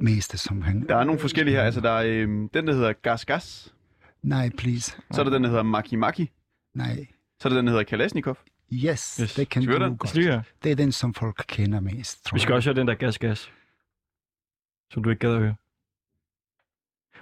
meste, 0.00 0.38
som 0.38 0.62
han... 0.62 0.86
Der 0.88 0.96
er 0.96 1.04
nogle 1.04 1.20
forskellige 1.20 1.56
her. 1.56 1.62
Altså, 1.62 1.80
der 1.80 1.90
er 1.90 2.04
øh, 2.04 2.28
den, 2.54 2.66
der 2.66 2.72
hedder 2.72 2.92
Gas 3.02 3.24
Gas. 3.24 3.74
Nej, 4.22 4.50
please. 4.58 4.96
Så 5.10 5.20
er 5.20 5.24
der 5.24 5.32
den, 5.32 5.42
der 5.42 5.48
hedder 5.48 5.62
Maki 5.62 5.96
Maki. 5.96 6.30
Nej. 6.74 7.06
Så 7.40 7.48
er 7.48 7.50
der 7.50 7.56
den, 7.56 7.66
der 7.66 7.72
hedder 7.72 7.84
Kalashnikov. 7.84 8.36
Yes, 8.72 9.16
Yes. 9.22 9.34
det 9.34 9.48
kan 9.48 9.62
du 9.66 9.72
den? 9.72 9.96
godt. 9.96 10.14
Det 10.64 10.70
er 10.72 10.76
den, 10.76 10.92
som 10.92 11.14
folk 11.14 11.44
kender 11.48 11.80
mest, 11.80 12.24
tror 12.26 12.36
Vi 12.36 12.40
skal 12.40 12.52
jeg. 12.52 12.56
også 12.56 12.68
høre 12.70 12.76
den 12.80 12.88
der 12.88 12.94
gas-gas. 12.94 13.50
Som 14.90 15.02
du 15.02 15.10
ikke 15.10 15.20
gad 15.20 15.32
at 15.34 15.38
høre. 15.40 15.54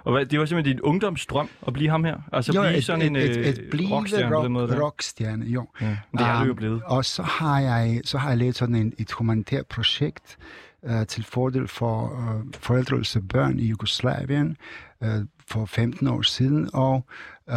Og 0.03 0.11
hvad, 0.11 0.25
det 0.25 0.39
var 0.39 0.45
simpelthen 0.45 0.75
din 0.75 0.81
ungdomsdrøm 0.81 1.49
at 1.67 1.73
blive 1.73 1.89
ham 1.89 2.03
her? 2.03 2.17
Altså 2.33 2.53
jo, 2.55 2.61
blive 2.61 2.77
et, 2.77 2.83
sådan 2.85 3.01
et, 3.01 3.07
en 3.07 3.15
et, 3.15 3.47
et 3.49 3.59
øh, 3.59 3.69
blive 3.69 3.89
rockstjerne 3.89 4.35
på 4.35 4.43
den 4.43 4.51
måde 4.51 4.65
rock, 4.65 4.75
der? 4.77 4.81
rockstjerne, 4.85 5.45
jo. 5.45 5.67
Ja. 5.81 5.87
Men 6.11 6.19
det 6.19 6.27
er 6.27 6.39
du 6.39 6.45
jo 6.45 6.51
Um, 6.51 6.55
blevet. 6.57 6.81
Og 6.85 7.05
så 7.05 7.23
har 7.23 7.59
jeg, 7.59 8.01
så 8.03 8.17
har 8.17 8.29
jeg 8.29 8.37
lavet 8.37 8.55
sådan 8.55 8.75
en, 8.75 8.93
et 8.97 9.11
humanitært 9.11 9.65
projekt 9.67 10.37
uh, 10.81 11.03
til 11.07 11.23
fordel 11.23 11.67
for 11.67 12.09
uh, 12.11 12.51
forældreløse 12.53 13.21
børn 13.21 13.59
i 13.59 13.65
Jugoslavien 13.65 14.57
uh, 15.01 15.07
for 15.47 15.65
15 15.65 16.07
år 16.07 16.21
siden, 16.21 16.69
og 16.73 17.05
uh, 17.47 17.55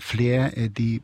flere 0.00 0.58
af 0.58 0.74
de 0.74 1.00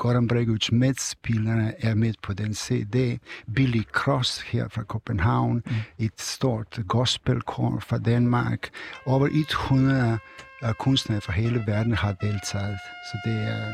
Goran 0.00 0.28
Bregovic 0.28 0.72
medspillerne 0.72 1.74
er 1.78 1.94
med 1.94 2.14
på 2.22 2.32
den 2.32 2.54
CD. 2.54 3.18
Billy 3.54 3.82
Cross 3.82 4.40
her 4.40 4.68
fra 4.68 4.82
København, 4.82 5.62
mm. 5.66 5.72
et 5.98 6.20
stort 6.20 6.80
gospelkor 6.88 7.78
fra 7.80 7.98
Danmark. 7.98 8.68
Over 9.06 9.28
100 9.32 10.18
uh, 10.62 10.72
kunstnere 10.72 11.20
fra 11.20 11.32
hele 11.32 11.64
verden 11.66 11.94
har 11.94 12.12
deltaget. 12.12 12.78
Så 13.12 13.18
det 13.24 13.34
er, 13.34 13.72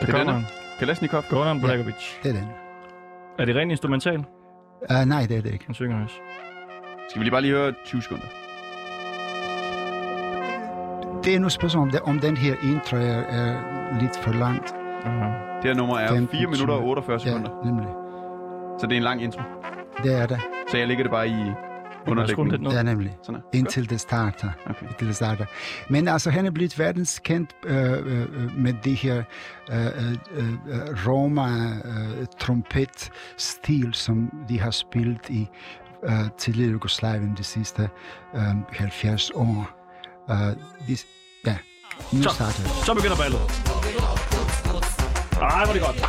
er 0.00 0.32
han. 0.32 0.44
Kalashnikov. 0.78 1.22
Goran 1.30 1.60
Bregovic. 1.60 1.94
det 2.22 2.28
er 2.30 2.34
den. 2.34 2.48
Er 3.38 3.44
det 3.44 3.56
rent 3.56 3.70
instrumental? 3.70 4.18
Uh, 4.90 5.04
nej, 5.06 5.26
det 5.26 5.36
er 5.36 5.42
det 5.42 5.52
ikke. 5.52 5.64
Han 5.66 5.74
synger 5.74 6.02
også. 6.04 6.14
Skal 7.10 7.20
vi 7.20 7.24
lige 7.24 7.30
bare 7.30 7.42
lige 7.42 7.54
høre 7.54 7.74
20 7.84 8.02
sekunder? 8.02 8.26
Det 11.24 11.34
er 11.34 11.38
nu 11.38 11.48
spørgsmål 11.48 11.88
om, 11.88 12.02
om 12.04 12.18
den 12.18 12.36
her 12.36 12.54
intro 12.62 12.96
er, 12.96 13.20
er 13.20 13.81
lidt 14.00 14.16
for 14.22 14.32
langt. 14.32 14.74
Aha. 15.04 15.26
Det 15.62 15.64
her 15.64 15.74
nummer 15.74 15.98
er 15.98 16.08
15 16.08 16.38
4 16.38 16.46
minutter 16.50 16.74
og 16.74 16.84
48 16.84 17.12
Ja, 17.14 17.18
sekunder. 17.18 17.50
nemlig. 17.64 17.88
Så 18.80 18.86
det 18.86 18.92
er 18.92 18.96
en 18.96 19.02
lang 19.02 19.22
intro. 19.22 19.40
Det 20.02 20.14
er 20.20 20.26
det. 20.26 20.40
Så 20.68 20.78
jeg 20.78 20.88
lægger 20.88 21.04
det 21.04 21.10
bare 21.10 21.28
i. 21.28 21.32
Det 22.06 22.18
er 22.78 22.82
nemlig. 22.82 23.16
Sådan 23.22 23.40
her. 23.52 23.58
Indtil 23.58 23.90
det 23.90 24.00
starter. 24.00 24.48
Okay. 24.66 24.86
Indtil 24.86 25.06
det 25.06 25.16
starter. 25.16 25.44
Men 25.88 26.08
altså, 26.08 26.30
han 26.30 26.46
er 26.46 26.50
blevet 26.50 26.78
verdenskendt 26.78 27.50
øh, 27.66 27.92
øh, 27.92 28.58
med 28.58 28.74
det 28.84 28.96
her 28.96 29.22
øh, 29.72 29.86
øh, 29.86 29.92
øh, 30.66 31.08
Roma-trompet-stil, 31.08 33.94
som 33.94 34.30
de 34.48 34.60
har 34.60 34.70
spillet 34.70 35.28
i 35.30 35.48
øh, 36.04 36.12
tidligere 36.38 36.70
Jugoslavien 36.70 37.34
de 37.38 37.44
sidste 37.44 37.88
øh, 38.34 38.40
70 38.70 39.30
år. 39.30 39.70
Øh, 40.30 40.36
de, 40.88 40.88
ja, 40.88 40.94
nu 42.12 42.22
Så. 42.22 42.30
starter 42.30 42.62
det. 42.62 42.70
Så 42.86 42.94
begynder 42.94 43.16
ballet. 43.16 43.40
Ej, 45.42 45.64
hvor 45.64 45.68
er 45.68 45.72
det 45.72 45.82
godt. 45.82 46.00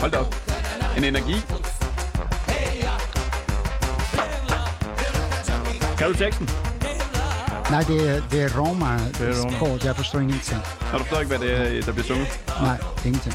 Hold 0.00 0.10
da 0.10 0.18
op. 0.18 0.34
En 0.96 1.04
energi. 1.04 1.36
Kan 5.98 6.08
du 6.12 6.14
teksten? 6.18 6.50
Nej, 7.70 7.82
det 7.82 8.08
er, 8.10 8.22
det 8.30 8.42
er 8.42 8.44
er 8.44 8.58
Roma. 8.58 8.98
Roma-sport. 9.20 9.84
Jeg 9.84 9.96
forstår 9.96 10.18
ingenting. 10.20 10.60
Har 10.80 10.98
du 10.98 11.04
forstår 11.04 11.20
ikke, 11.20 11.36
hvad 11.36 11.48
det 11.48 11.78
er, 11.78 11.82
der 11.82 11.92
bliver 11.92 12.06
sunget? 12.06 12.40
Nej, 12.60 12.78
ingenting. 13.04 13.34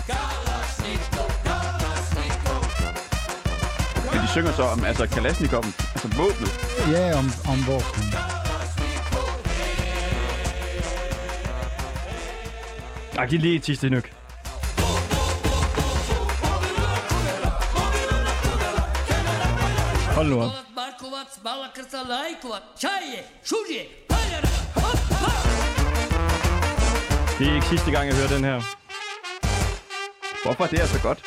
Men 4.13 4.21
de 4.21 4.27
synger 4.27 4.53
så 4.55 4.63
om 4.63 4.83
altså 4.85 5.03
Kalashnikov'en, 5.03 5.71
altså 5.93 6.07
våbnet. 6.17 6.59
Ja, 6.91 7.17
om, 7.17 7.31
om 7.47 7.67
våben. 7.67 8.36
Ej, 13.17 13.25
giv 13.25 13.39
lige 13.39 13.55
et 13.55 13.65
sidste 13.65 13.89
nyk. 13.89 14.13
Hold 20.15 20.29
nu 20.29 20.41
op. 20.41 20.51
Det 27.39 27.47
er 27.47 27.55
ikke 27.55 27.67
sidste 27.67 27.91
gang, 27.91 28.07
jeg 28.07 28.15
hører 28.15 28.27
den 28.27 28.43
her. 28.43 28.61
Hvorfor 30.45 30.63
er 30.63 30.67
det 30.67 30.79
altså 30.79 31.01
godt? 31.01 31.23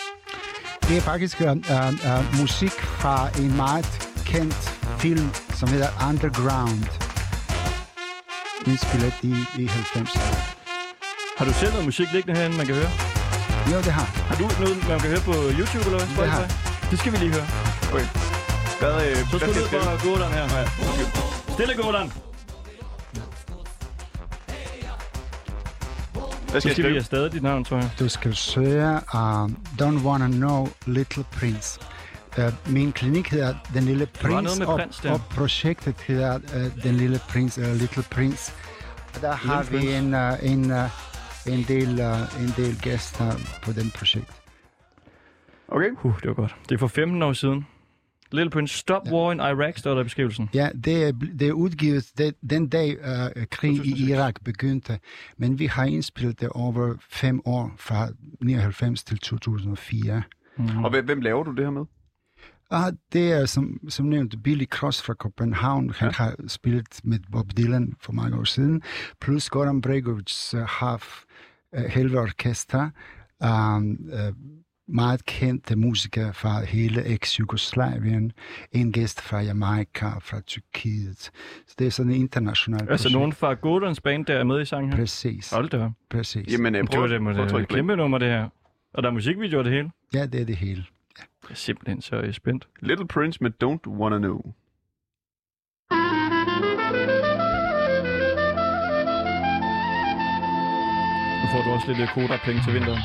Det 0.88 0.96
er 0.96 1.00
faktisk 1.00 1.40
uh, 1.40 1.46
uh, 1.46 2.40
musik 2.40 2.72
fra 2.72 3.28
en 3.38 3.56
meget 3.56 4.08
kendt 4.26 4.54
film, 4.98 5.30
som 5.54 5.68
hedder 5.68 5.88
Underground. 6.08 6.84
Indspillet 8.66 9.14
i, 9.22 9.62
i 9.62 9.66
90'erne. 9.66 10.59
Har 11.40 11.46
du 11.46 11.52
selv 11.52 11.70
noget 11.70 11.84
musik 11.84 12.12
liggende 12.12 12.38
herinde, 12.38 12.56
man 12.56 12.66
kan 12.66 12.74
høre? 12.74 12.90
Jo, 13.72 13.76
det 13.76 13.92
har. 13.92 14.08
Har 14.28 14.36
du 14.36 14.46
noget, 14.60 14.88
man 14.88 15.00
kan 15.00 15.08
høre 15.10 15.20
på 15.20 15.34
YouTube 15.58 15.84
eller 15.88 15.98
hvad? 15.98 16.24
Det 16.24 16.32
har? 16.32 16.46
Det 16.90 16.98
skal 16.98 17.12
vi 17.12 17.16
lige 17.16 17.32
høre. 17.32 17.46
Okay. 17.92 18.06
Hvad, 18.80 19.10
øh, 19.10 19.16
Så 19.16 19.38
hvad 19.38 19.40
skal 19.40 19.48
du 19.48 19.60
ned 19.60 19.68
jeg 19.72 19.98
på 20.00 20.06
Gordon 20.08 20.32
her. 20.32 20.46
Stille 21.54 21.74
Gordon. 21.82 22.12
Hvad 26.50 26.60
skal 26.60 26.72
skal 26.72 26.84
vi 26.84 26.88
jeg 26.88 26.94
have 26.94 27.04
stadig 27.04 27.32
dit 27.32 27.42
navn, 27.42 27.64
tror 27.64 27.76
jeg. 27.76 27.90
Du 27.98 28.08
skal 28.08 28.34
søge 28.36 28.92
uh, 29.14 29.44
Don't 29.80 30.00
Wanna 30.06 30.26
Know 30.26 30.68
Little 30.86 31.24
Prince. 31.32 31.80
Uh, 32.38 32.44
min 32.72 32.92
klinik 32.92 33.28
hedder 33.28 33.54
Den 33.74 33.84
Lille 33.84 34.06
Prins, 34.06 34.60
og, 34.60 34.78
prins 34.78 34.98
der. 34.98 35.12
og 35.12 35.20
projektet 35.30 35.94
hedder 36.06 36.38
uh, 36.38 36.82
Den 36.82 36.94
Lille 36.94 37.20
Prins, 37.28 37.58
uh, 37.58 37.64
Little 37.64 38.04
Prince. 38.10 38.52
Der 39.20 39.32
har 39.32 39.62
vi 39.62 39.76
Prince. 39.78 39.96
en, 39.98 40.14
uh, 40.14 40.52
en, 40.52 40.70
uh, 40.72 41.09
en, 41.46 41.62
del, 41.68 41.88
uh, 41.88 42.42
en 42.42 42.52
del 42.56 42.80
gæster 42.82 43.32
på 43.62 43.72
den 43.72 43.90
projekt. 43.90 44.32
Okay. 45.68 45.90
Uh, 46.04 46.20
det 46.20 46.28
var 46.28 46.34
godt. 46.34 46.56
Det 46.68 46.74
er 46.74 46.78
for 46.78 46.86
15 46.88 47.22
år 47.22 47.32
siden. 47.32 47.66
Little 48.32 48.50
Prince, 48.50 48.78
Stop 48.78 49.02
War 49.12 49.32
in 49.32 49.38
Iraq, 49.40 49.78
står 49.78 49.94
der 49.94 50.00
i 50.00 50.04
beskrivelsen. 50.04 50.48
Ja, 50.54 50.68
det 50.84 51.04
er, 51.04 51.12
det 51.12 51.48
er 51.48 51.52
udgivet 51.52 52.10
det, 52.18 52.34
den 52.50 52.68
dag 52.68 52.96
uh, 52.98 53.44
krig 53.50 53.72
i 53.72 53.76
2006. 53.76 54.10
Irak 54.10 54.34
begyndte, 54.44 54.98
men 55.36 55.58
vi 55.58 55.66
har 55.66 55.84
indspillet 55.84 56.40
det 56.40 56.48
over 56.48 56.94
fem 57.10 57.40
år, 57.44 57.72
fra 57.78 58.08
99 58.40 59.04
til 59.04 59.18
2004. 59.18 60.22
Og 60.84 60.90
hvem, 60.90 61.04
hvem 61.04 61.20
laver 61.20 61.44
du 61.44 61.50
det 61.50 61.64
her 61.64 61.70
med? 61.70 61.84
Ah, 62.70 62.92
det 63.12 63.32
er 63.32 63.46
som, 63.46 63.80
som 63.88 64.06
nævnt 64.06 64.42
Billy 64.42 64.64
Cross 64.64 65.02
fra 65.02 65.14
København. 65.14 65.90
Han 65.96 66.08
Ja. 66.08 66.12
har 66.24 66.34
spillet 66.48 67.00
med 67.04 67.18
Bob 67.32 67.46
Dylan 67.56 67.94
for 68.00 68.12
mange 68.12 68.38
år 68.38 68.44
siden. 68.44 68.82
Plus 69.20 69.50
Goran 69.50 69.80
Bregovic 69.80 70.54
uh, 70.54 70.60
har 70.60 71.06
hele 71.88 72.20
orkester. 72.20 72.90
Um, 73.44 73.98
uh, 74.12 74.34
meget 74.94 75.24
kendte 75.24 75.76
musikere 75.76 76.34
fra 76.34 76.64
hele 76.64 77.02
eks-Jugoslavien. 77.04 78.32
En 78.72 78.92
gæst 78.92 79.20
fra 79.20 79.40
Jamaica, 79.40 80.06
fra 80.20 80.40
Tyrkiet. 80.40 81.18
Så 81.66 81.74
det 81.78 81.86
er 81.86 81.90
sådan 81.90 82.12
en 82.12 82.20
international 82.20 82.80
Altså 82.90 83.08
projekt. 83.08 83.12
nogen 83.18 83.32
fra 83.32 83.54
Gordons 83.54 84.00
band, 84.00 84.26
der 84.26 84.34
er 84.34 84.44
med 84.44 84.60
i 84.60 84.64
sangen 84.64 84.90
her? 84.92 84.96
Præcis, 84.98 85.50
Hold 85.50 85.68
da 85.68 85.90
præcis. 86.10 86.52
Jamen, 86.52 86.74
øh, 86.74 86.80
Det 86.82 86.90
prøv, 86.90 87.00
var 87.00 87.08
det, 87.08 87.50
det, 87.50 87.54
det 87.54 87.68
kæmpe 87.68 87.96
nummer, 87.96 88.18
det 88.18 88.28
her. 88.28 88.48
Og 88.94 89.02
der 89.02 89.08
er 89.08 89.12
musikvideo 89.12 89.58
af 89.58 89.64
det 89.64 89.72
hele. 89.72 89.90
Ja, 90.14 90.26
det 90.26 90.40
er 90.40 90.44
det 90.44 90.56
hele. 90.56 90.84
Jeg 91.18 91.50
er 91.50 91.54
simpelthen 91.54 92.02
så 92.02 92.16
øh, 92.16 92.32
spændt. 92.32 92.68
Little 92.80 93.06
Prince 93.06 93.38
med 93.42 93.50
Don't 93.64 93.90
Wanna 93.90 94.18
Know. 94.18 94.40
Får 101.50 101.62
du 101.62 101.70
også 101.70 101.92
lidt 101.92 102.10
koda-penge 102.10 102.62
til 102.64 102.74
vinteren. 102.74 103.02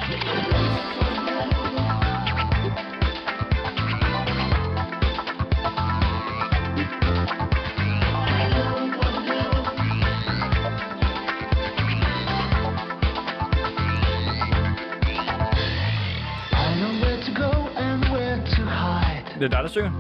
Det 19.40 19.44
er 19.44 19.48
dig, 19.48 19.64
der 19.64 19.68
synger? 19.70 19.92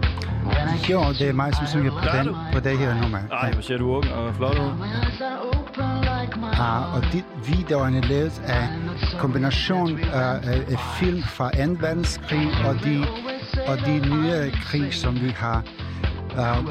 Jo, 0.89 0.99
det 1.19 1.29
er 1.29 1.33
mig, 1.33 1.55
som 1.55 1.67
synger 1.67 1.91
på, 1.91 1.99
den, 2.17 2.35
på 2.53 2.59
det 2.59 2.77
her 2.77 3.01
nummer. 3.01 3.19
Ej, 3.31 3.51
hvor 3.51 3.61
ser 3.61 3.77
du 3.77 3.95
ung 3.95 4.13
og 4.13 4.35
flot 4.35 4.59
ud. 4.59 5.54
Ah, 6.59 6.95
og 6.95 7.03
de 7.13 7.23
videoerne 7.47 7.97
er 7.97 8.01
lavet 8.01 8.41
af 8.47 8.67
kombination 9.19 9.99
af, 9.99 10.33
af, 10.51 10.59
af 10.71 10.79
film 10.99 11.23
fra 11.23 11.51
2. 11.51 11.57
verdenskrig 11.79 12.47
og 12.67 12.75
de, 12.83 13.05
og 13.67 13.79
de 13.85 13.93
nye 14.09 14.51
krig, 14.65 14.93
som 14.93 15.21
vi 15.21 15.29
har 15.29 15.63
uh, 16.31 16.65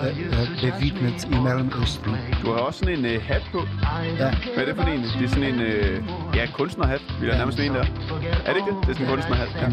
bevidnet 0.61 1.25
i 1.25 1.39
Mellemøsten. 1.39 2.17
Du 2.45 2.53
har 2.53 2.59
også 2.59 2.79
sådan 2.79 2.99
en 2.99 3.05
øh, 3.05 3.23
hat 3.23 3.43
på. 3.53 3.59
Ja, 4.19 4.31
Hvad 4.55 4.65
er 4.65 4.65
det 4.65 4.77
for 4.77 4.83
en? 4.83 5.03
Det 5.03 5.25
er 5.25 5.29
sådan 5.29 5.55
en 5.55 5.61
øh, 5.61 6.03
ja, 6.35 6.47
kunstnerhat, 6.53 7.03
vil 7.21 7.29
jeg 7.29 7.39
nærmest 7.39 7.59
mene 7.59 7.75
der. 7.75 7.85
Er 8.45 8.53
det 8.53 8.57
ikke 8.57 8.71
det? 8.71 8.77
Det 8.83 8.89
er 8.89 8.93
sådan 8.95 9.07
en 9.07 9.11
kunstnerhat. 9.11 9.49
Ja. 9.55 9.69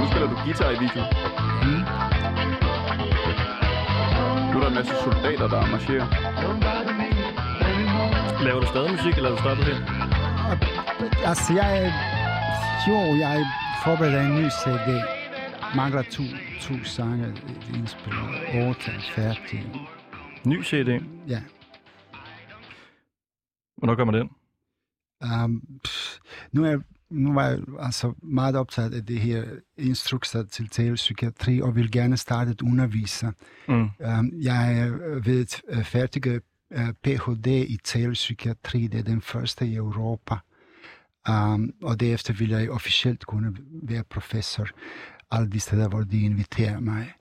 Nu 0.00 0.06
spiller 0.10 0.28
du 0.28 0.36
guitar 0.44 0.70
i 0.70 0.78
videoen. 0.78 1.06
Mm. 1.62 2.01
En 4.72 4.76
masse 4.76 4.94
soldater, 5.04 5.48
der 5.48 5.66
marcherer. 5.66 6.08
Laver 8.44 8.60
du 8.60 8.66
stadig 8.66 8.90
musik, 8.90 9.16
eller 9.16 9.30
er 9.30 9.34
du 9.34 9.40
stoppet 9.42 9.64
helt? 9.64 9.84
altså 11.30 11.52
jeg... 11.52 11.92
Jo, 12.88 12.98
jeg 13.24 13.46
forbereder 13.84 14.20
en 14.20 14.34
ny 14.34 14.48
CD. 14.60 14.88
Mangler 15.76 16.02
to, 16.02 16.22
to 16.60 16.84
sange 16.84 17.26
indspillet. 17.74 18.22
Otte 18.54 18.90
er 18.90 19.00
færdige. 19.00 19.88
Ny 20.44 20.62
CD. 20.62 20.88
Ja. 21.28 21.40
Hvornår 23.76 23.94
kommer 23.94 24.12
den? 24.12 24.30
Um, 25.44 25.62
pff, 25.84 26.18
nu, 26.52 26.64
er, 26.64 26.78
nu 27.12 27.34
var 27.34 27.48
jeg 27.48 27.58
altså 27.78 28.12
meget 28.22 28.56
optaget 28.56 28.94
af 28.94 29.06
det 29.06 29.20
her 29.20 29.44
instrukser 29.76 30.42
til 30.42 30.68
telepsykiatri 30.68 31.60
og 31.60 31.76
vil 31.76 31.90
gerne 31.90 32.16
starte 32.16 32.50
at 32.50 32.62
undervise. 32.62 33.32
Mm. 33.68 33.88
Um, 34.18 34.32
jeg 34.40 34.78
er 34.78 34.90
ved 35.20 35.46
øh, 35.68 35.84
færdige 35.84 36.40
uh, 36.70 36.88
Ph.D. 37.02 37.46
i 37.46 37.78
telepsykiatri. 37.84 38.86
Det 38.86 39.00
er 39.00 39.04
den 39.04 39.22
første 39.22 39.66
i 39.66 39.74
Europa. 39.74 40.34
Um, 41.28 41.72
og 41.82 42.00
derefter 42.00 42.34
vil 42.34 42.48
jeg 42.48 42.70
officielt 42.70 43.26
kunne 43.26 43.56
være 43.82 44.04
professor 44.10 44.66
alle 45.30 45.50
de 45.50 45.60
steder, 45.60 45.88
hvor 45.88 46.02
de 46.02 46.20
inviterer 46.20 46.80
mig. 46.80 47.12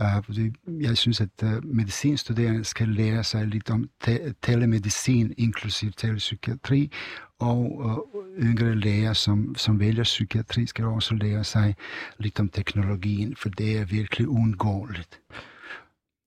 Uh, 0.00 0.24
fordi 0.24 0.52
jeg 0.80 0.96
synes, 0.96 1.20
at 1.20 1.42
uh, 1.42 1.64
medicinstuderende 1.64 2.64
skal 2.64 2.88
lære 2.88 3.24
sig 3.24 3.46
lidt 3.46 3.70
om 3.70 3.88
te- 4.04 4.34
telemedicin, 4.42 5.34
inklusive 5.38 5.92
telepsykiatri, 5.96 6.92
og 7.38 8.06
yngre 8.38 8.74
læger, 8.74 9.12
som, 9.12 9.54
som 9.54 9.80
vælger 9.80 10.02
psykiatri, 10.02 10.66
skal 10.66 10.84
også 10.84 11.14
lære 11.14 11.44
sig 11.44 11.74
lidt 12.18 12.40
om 12.40 12.48
teknologien, 12.48 13.36
for 13.36 13.48
det 13.48 13.78
er 13.78 13.84
virkelig 13.84 14.28
uundgåeligt. 14.28 15.20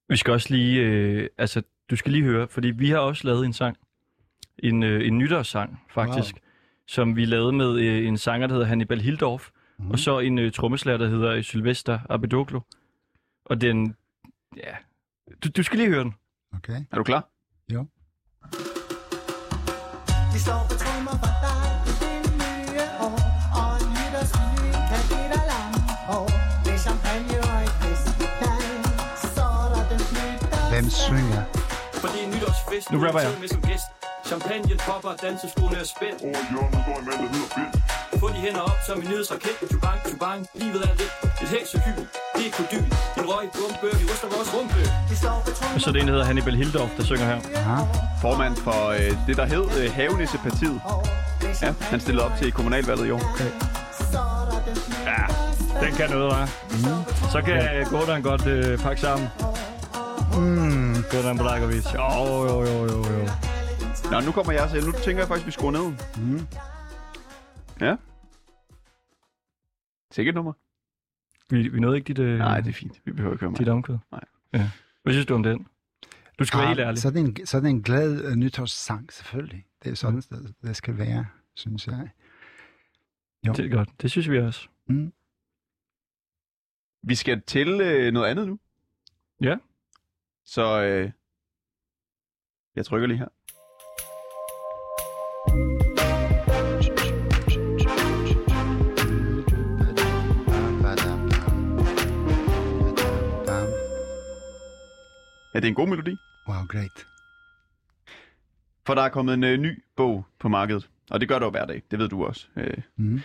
Vi 0.09 0.17
skal 0.17 0.33
også 0.33 0.47
lige, 0.53 0.81
øh, 0.81 1.29
altså, 1.37 1.61
du 1.89 1.95
skal 1.95 2.11
lige 2.11 2.23
høre, 2.23 2.47
fordi 2.47 2.67
vi 2.67 2.89
har 2.89 2.97
også 2.97 3.27
lavet 3.27 3.45
en 3.45 3.53
sang, 3.53 3.77
en, 4.59 4.83
øh, 4.83 5.07
en 5.07 5.17
nytårssang 5.17 5.79
faktisk, 5.93 6.35
wow. 6.35 6.41
som 6.87 7.15
vi 7.15 7.25
lavede 7.25 7.51
med 7.51 7.79
øh, 7.79 8.07
en 8.07 8.17
sanger, 8.17 8.47
der 8.47 8.53
hedder 8.53 8.67
Hannibal 8.67 9.01
Hildorf, 9.01 9.49
mm. 9.79 9.91
og 9.91 9.99
så 9.99 10.19
en 10.19 10.39
øh, 10.39 10.51
trommeslager, 10.51 10.97
der 10.97 11.09
hedder 11.09 11.31
øh, 11.31 11.43
Sylvester 11.43 11.99
Abedoglo. 12.09 12.59
Og 13.49 13.61
den, 13.61 13.95
ja, 14.57 14.73
du, 15.43 15.49
du 15.57 15.63
skal 15.63 15.77
lige 15.79 15.89
høre 15.89 16.03
den. 16.03 16.13
Okay? 16.57 16.79
Er 16.91 16.95
du 16.97 17.03
klar? 17.03 17.29
Jo. 17.73 17.85
Vi 20.33 20.39
står 20.45 20.59
på 20.69 20.75
trommer 20.83 21.15
for 21.23 21.33
dig 21.45 21.63
i 21.89 21.93
det 22.01 22.17
nye 22.41 22.83
år 23.05 23.15
Og 23.59 23.69
en 23.81 23.87
nytårsmenu 23.97 24.71
kan 24.89 25.01
give 25.11 25.27
dig 25.35 25.43
lang 25.53 25.73
år 26.17 26.27
Med 26.65 26.77
champagne 26.85 27.35
og 27.51 27.57
et 27.67 27.73
festival 27.83 28.63
Så 29.35 29.45
er 29.63 29.67
der 29.75 29.83
den 29.91 30.01
nytårsdag 30.15 30.69
Hvem 30.73 30.87
synger? 31.05 31.41
For 32.01 32.07
det 32.13 32.19
er 32.25 32.29
nytårsfest, 32.35 32.87
Nu 32.93 32.97
rapper 33.05 33.21
jeg. 33.25 33.31
med 33.41 33.47
som 33.55 33.61
gæst. 33.69 33.87
Champagne 34.29 34.75
popper, 34.87 35.13
danseskoene 35.25 35.77
er 35.83 35.87
spændt. 35.95 36.19
Over 36.27 36.41
hjørnet 36.51 36.81
går 36.87 36.97
en 37.01 37.05
mand, 37.09 37.19
der 37.23 37.29
hedder 37.33 37.49
Bill. 37.55 37.71
Få 38.21 38.27
de 38.35 38.39
hænder 38.45 38.63
op 38.71 38.79
som 38.87 38.95
en 39.01 39.07
nyhedsraket. 39.11 39.55
Tubang, 39.71 39.99
tubang, 40.09 40.39
livet 40.61 40.81
er 40.89 40.93
lidt. 41.01 41.13
Et 41.43 41.49
heks 41.55 41.69
og 41.75 41.81
hyld, 41.85 42.01
det 42.37 42.43
er 42.49 42.53
kodyl. 42.57 42.85
En 43.19 43.25
røg, 43.31 43.45
bombe, 43.57 43.87
vi 43.99 44.03
ryster 44.11 44.29
vores 44.35 44.49
rumpe. 44.55 44.79
Står 45.21 45.37
Og 45.75 45.81
så 45.81 45.89
er 45.89 45.93
det 45.93 46.01
en, 46.01 46.07
der 46.07 46.13
hedder 46.13 46.27
Hannibal 46.29 46.55
Hildorf, 46.61 46.91
der 46.97 47.03
synger 47.03 47.25
her. 47.31 47.39
Aha. 47.55 47.83
Formand 48.21 48.55
for 48.65 48.81
øh, 48.99 49.11
det, 49.27 49.37
der 49.37 49.45
hed 49.53 49.65
øh, 49.79 49.93
Havenisse-partiet. 49.97 50.81
Ja, 51.61 51.73
han 51.91 51.99
stillede 51.99 52.25
op 52.25 52.31
til 52.39 52.51
kommunalvalget 52.51 53.07
i 53.07 53.11
år. 53.11 53.23
Ja, 55.11 55.23
den 55.85 55.91
kan 55.95 56.09
noget, 56.09 56.31
hva'? 56.33 56.45
Mm. 56.71 57.29
Så 57.33 57.41
kan 57.45 57.55
ja. 57.55 57.83
Gordon 57.93 58.21
godt 58.21 58.45
øh, 58.45 58.77
pakke 58.77 59.01
sammen. 59.01 59.27
Mm. 60.37 60.95
Gordon 61.11 61.37
Brakovic. 61.37 61.85
Jo, 61.95 62.45
jo, 62.49 62.63
jo, 62.63 62.85
jo, 62.91 62.97
jo. 63.17 63.48
Nå, 64.11 64.19
nu 64.25 64.31
kommer 64.31 64.51
jeg 64.53 64.69
selv. 64.69 64.85
Nu 64.85 64.91
tænker 64.91 65.21
jeg 65.21 65.27
faktisk, 65.27 65.47
vi 65.47 65.51
skruer 65.51 65.71
ned. 65.71 65.85
Mm. 66.23 66.39
Ja. 67.85 67.95
Sikkert 70.11 70.35
nummer. 70.35 70.53
Vi, 71.49 71.67
vi 71.67 71.79
nåede 71.79 71.97
ikke 71.97 72.07
dit, 72.07 72.19
øh, 72.19 72.37
Nej, 72.37 72.59
det 72.59 72.69
er 72.69 72.73
fint. 72.73 73.01
Vi 73.05 73.11
behøver 73.11 73.33
ikke 73.33 73.45
høre 73.45 73.55
dit 73.57 73.67
mig. 73.67 73.73
omkvæd. 73.73 73.97
Nej. 74.11 74.23
Ja. 74.53 74.71
Hvad 75.03 75.13
synes 75.13 75.25
du 75.25 75.35
om 75.35 75.43
den? 75.43 75.67
Du 76.39 76.45
skal 76.45 76.59
være 76.59 76.67
helt 76.67 76.79
ærlig. 76.79 77.01
Så 77.01 77.07
er 77.07 77.11
det 77.11 77.19
en, 77.19 77.45
så 77.45 77.57
er 77.57 77.61
det 77.61 77.69
en 77.69 77.83
glad 77.83 78.25
uh, 78.25 78.33
nytårssang, 78.33 79.13
selvfølgelig. 79.13 79.65
Det 79.83 79.91
er 79.91 79.95
sådan, 79.95 80.21
det, 80.21 80.55
det 80.61 80.75
skal 80.75 80.97
være, 80.97 81.25
synes 81.55 81.87
jeg. 81.87 82.09
Jo. 83.47 83.53
Det 83.53 83.65
er 83.65 83.69
godt. 83.69 83.89
Det 84.01 84.11
synes 84.11 84.29
vi 84.29 84.39
også. 84.39 84.67
Mm. 84.87 85.13
Vi 87.03 87.15
skal 87.15 87.41
til 87.41 87.81
øh, 87.81 88.11
noget 88.13 88.27
andet 88.27 88.47
nu. 88.47 88.59
Ja. 89.41 89.57
Så 90.45 90.81
øh, 90.83 91.11
jeg 92.75 92.85
trykker 92.85 93.07
lige 93.07 93.17
her. 93.17 93.27
Ja, 105.53 105.59
det 105.59 105.65
er 105.65 105.69
en 105.69 105.75
god 105.75 105.87
melodi. 105.87 106.15
Wow, 106.47 106.65
great. 106.67 107.07
For 108.85 108.95
der 108.95 109.01
er 109.01 109.09
kommet 109.09 109.33
en 109.33 109.43
øh, 109.43 109.57
ny 109.57 109.83
bog 109.95 110.25
på 110.39 110.49
markedet. 110.49 110.89
Og 111.09 111.19
det 111.19 111.27
gør 111.27 111.39
der 111.39 111.45
jo 111.45 111.51
hver 111.51 111.65
dag. 111.65 111.81
Det 111.91 111.99
ved 111.99 112.09
du 112.09 112.25
også. 112.25 112.47
Øh. 112.55 112.77
Mm. 112.95 113.21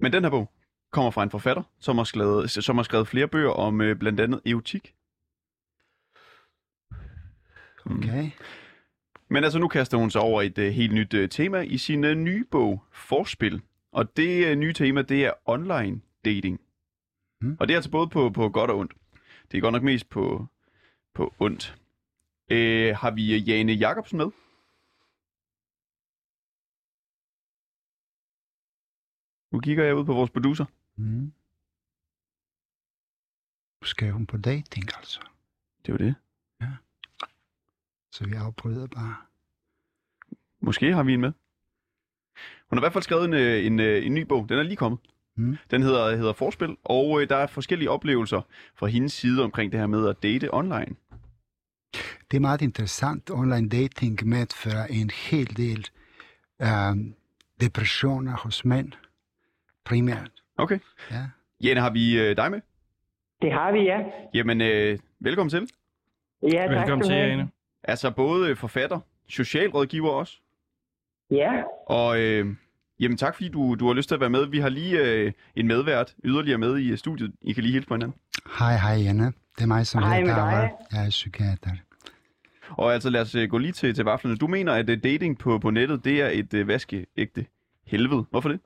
Men 0.00 0.12
den 0.12 0.22
her 0.22 0.30
bog 0.30 0.50
kommer 0.92 1.10
fra 1.10 1.22
en 1.22 1.30
forfatter, 1.30 1.62
som 1.80 1.96
har 1.96 2.04
skrevet, 2.04 2.50
som 2.50 2.76
har 2.76 2.82
skrevet 2.82 3.08
flere 3.08 3.28
bøger 3.28 3.50
om 3.50 3.80
øh, 3.80 3.96
blandt 3.96 4.20
andet 4.20 4.40
erotik. 4.46 4.94
Okay. 7.86 8.30
Men 9.28 9.44
altså 9.44 9.58
nu 9.58 9.68
kaster 9.68 9.98
hun 9.98 10.10
sig 10.10 10.20
over 10.20 10.42
et 10.42 10.58
øh, 10.58 10.72
helt 10.72 10.94
nyt 10.94 11.14
øh, 11.14 11.28
tema 11.28 11.60
i 11.60 11.78
sin 11.78 12.04
øh, 12.04 12.14
nye 12.14 12.44
bog, 12.50 12.84
Forspil. 12.92 13.62
Og 13.92 14.16
det 14.16 14.46
øh, 14.46 14.56
nye 14.56 14.72
tema, 14.72 15.02
det 15.02 15.24
er 15.24 15.32
online 15.44 16.00
dating. 16.24 16.60
Mm. 17.40 17.56
Og 17.60 17.68
det 17.68 17.74
er 17.74 17.78
altså 17.78 17.90
både 17.90 18.08
på, 18.08 18.30
på 18.30 18.48
godt 18.48 18.70
og 18.70 18.78
ondt. 18.78 18.92
Det 19.50 19.58
er 19.58 19.60
godt 19.60 19.72
nok 19.72 19.82
mest 19.82 20.08
på, 20.08 20.46
på 21.16 21.34
ondt. 21.38 21.78
Øh, 22.50 22.96
har 22.96 23.10
vi 23.10 23.38
Jane 23.38 23.72
Jacobsen 23.72 24.18
med? 24.18 24.30
Nu 29.52 29.60
kigger 29.60 29.84
jeg 29.84 29.96
ud 29.96 30.04
på 30.04 30.14
vores 30.14 30.30
producer. 30.30 30.64
Mm. 30.96 31.32
Skal 33.82 34.10
hun 34.10 34.26
på 34.26 34.36
dating, 34.36 34.84
altså. 34.96 35.20
Det 35.86 35.92
var 35.92 35.98
det. 35.98 36.14
Så 38.12 38.26
vi 38.26 38.34
afbryder 38.34 38.86
bare. 38.86 39.16
Måske 40.60 40.94
har 40.94 41.02
vi 41.02 41.14
en 41.14 41.20
med. 41.20 41.32
Hun 42.68 42.78
har 42.78 42.80
i 42.80 42.84
hvert 42.84 42.92
fald 42.92 43.02
skrevet 43.02 43.24
en, 43.24 43.34
øh, 43.34 43.66
en, 43.66 43.80
øh, 43.80 44.06
en 44.06 44.14
ny 44.14 44.20
bog. 44.20 44.48
Den 44.48 44.58
er 44.58 44.62
lige 44.62 44.76
kommet. 44.76 45.00
Mm. 45.34 45.56
Den 45.70 45.82
hedder, 45.82 46.16
hedder 46.16 46.32
Forspil, 46.32 46.76
og 46.84 47.22
øh, 47.22 47.28
der 47.28 47.36
er 47.36 47.46
forskellige 47.46 47.90
oplevelser 47.90 48.42
fra 48.74 48.86
hendes 48.86 49.12
side 49.12 49.44
omkring 49.44 49.72
det 49.72 49.80
her 49.80 49.86
med 49.86 50.08
at 50.08 50.22
date 50.22 50.54
online. 50.54 50.96
Det 52.30 52.36
er 52.36 52.40
meget 52.40 52.62
interessant. 52.62 53.30
Online 53.30 53.68
dating 53.68 54.18
medfører 54.28 54.86
en 54.86 55.10
hel 55.10 55.56
del 55.56 55.86
um, 56.60 57.14
depressioner 57.60 58.36
hos 58.36 58.64
mænd, 58.64 58.92
primært. 59.84 60.30
Okay. 60.58 60.78
Ja. 61.10 61.22
Jane, 61.62 61.80
har 61.80 61.90
vi 61.90 62.20
øh, 62.20 62.36
dig 62.36 62.50
med? 62.50 62.60
Det 63.42 63.52
har 63.52 63.72
vi, 63.72 63.78
ja. 63.78 63.98
Jamen, 64.34 64.60
øh, 64.60 64.98
velkommen 65.20 65.50
til. 65.50 65.68
Ja, 66.42 66.48
tak 66.48 66.70
Velkommen 66.70 67.06
til. 67.06 67.16
Jane. 67.16 67.50
Altså 67.82 68.10
både 68.10 68.50
øh, 68.50 68.56
forfatter, 68.56 69.00
socialrådgiver 69.28 70.10
også, 70.10 70.40
Ja, 71.30 71.62
og 71.86 72.20
øh, 72.20 72.46
jamen 73.00 73.16
tak 73.16 73.34
fordi 73.34 73.48
du, 73.48 73.74
du 73.74 73.86
har 73.86 73.94
lyst 73.94 74.08
til 74.08 74.14
at 74.14 74.20
være 74.20 74.30
med. 74.30 74.46
Vi 74.46 74.58
har 74.58 74.68
lige 74.68 75.00
øh, 75.00 75.32
en 75.56 75.66
medvært 75.66 76.14
yderligere 76.24 76.58
med 76.58 76.78
i 76.78 76.96
studiet. 76.96 77.32
I 77.42 77.52
kan 77.52 77.62
lige 77.62 77.72
hilse 77.72 77.88
på 77.88 77.94
hinanden. 77.94 78.18
Hej, 78.58 78.76
hej 78.76 78.94
Janne. 78.94 79.24
Det 79.56 79.62
er 79.62 79.66
mig, 79.66 79.86
som 79.86 80.02
Hej 80.02 80.20
hedder 80.20 80.34
med 80.34 80.44
dig. 80.44 80.52
David. 80.52 80.70
Jeg 80.92 81.06
er 81.06 81.10
psykiater. 81.10 81.70
Og 82.70 82.94
altså 82.94 83.10
lad 83.10 83.20
os 83.20 83.34
øh, 83.34 83.48
gå 83.48 83.58
lige 83.58 83.72
til, 83.72 83.94
til 83.94 84.04
vaflerne. 84.04 84.36
Du 84.36 84.46
mener, 84.46 84.72
at 84.72 84.90
øh, 84.90 84.98
dating 85.02 85.38
på, 85.38 85.58
på 85.58 85.70
nettet, 85.70 86.04
det 86.04 86.22
er 86.22 86.28
et 86.28 86.54
øh, 86.54 86.68
vaskeægte 86.68 87.46
helvede. 87.86 88.24
Hvorfor 88.30 88.48
det? 88.48 88.60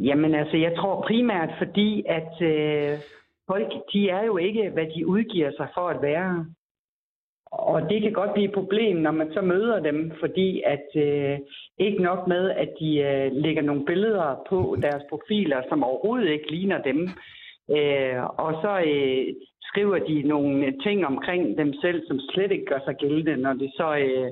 jamen 0.00 0.34
altså, 0.34 0.56
jeg 0.56 0.72
tror 0.76 1.04
primært 1.06 1.50
fordi, 1.58 2.04
at 2.06 2.42
øh, 2.42 2.98
folk, 3.46 3.72
de 3.92 4.10
er 4.10 4.24
jo 4.24 4.36
ikke, 4.36 4.70
hvad 4.70 4.86
de 4.96 5.06
udgiver 5.06 5.50
sig 5.56 5.68
for 5.74 5.88
at 5.88 6.02
være. 6.02 6.46
Og 7.52 7.90
det 7.90 8.02
kan 8.02 8.12
godt 8.12 8.34
blive 8.34 8.48
et 8.48 8.54
problem, 8.54 8.96
når 8.96 9.10
man 9.10 9.32
så 9.32 9.40
møder 9.40 9.80
dem, 9.80 10.12
fordi 10.20 10.62
at 10.66 10.86
øh, 10.96 11.38
ikke 11.78 12.02
nok 12.02 12.28
med, 12.28 12.50
at 12.50 12.68
de 12.80 12.98
øh, 12.98 13.32
lægger 13.32 13.62
nogle 13.62 13.84
billeder 13.84 14.44
på 14.48 14.58
deres 14.82 15.02
profiler, 15.10 15.62
som 15.68 15.84
overhovedet 15.84 16.30
ikke 16.30 16.50
ligner 16.50 16.82
dem. 16.82 17.08
Øh, 17.76 18.18
og 18.44 18.50
så 18.62 18.72
øh, 18.92 19.24
skriver 19.68 19.98
de 20.10 20.16
nogle 20.22 20.74
ting 20.84 21.06
omkring 21.06 21.58
dem 21.58 21.70
selv, 21.82 22.00
som 22.08 22.18
slet 22.30 22.50
ikke 22.52 22.68
gør 22.72 22.80
sig 22.84 22.96
gældende, 23.02 23.36
når, 23.36 23.52
det 23.52 23.70
så, 23.76 23.88
øh, 23.96 24.28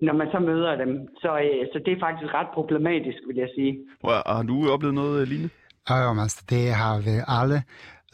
når 0.00 0.14
man 0.20 0.28
så 0.32 0.38
møder 0.38 0.76
dem. 0.76 0.92
Så, 1.22 1.30
øh, 1.46 1.62
så 1.72 1.78
det 1.84 1.92
er 1.92 2.00
faktisk 2.06 2.34
ret 2.34 2.50
problematisk, 2.54 3.18
vil 3.28 3.36
jeg 3.36 3.50
sige. 3.54 3.72
Og, 4.02 4.12
har 4.36 4.42
du 4.42 4.56
oplevet 4.74 4.94
noget 4.94 5.20
øh, 5.20 5.28
lignende? 5.28 5.54
Ja, 5.90 6.22
altså, 6.22 6.42
det 6.50 6.64
har 6.82 6.96
vi 7.06 7.14
alle. 7.38 7.62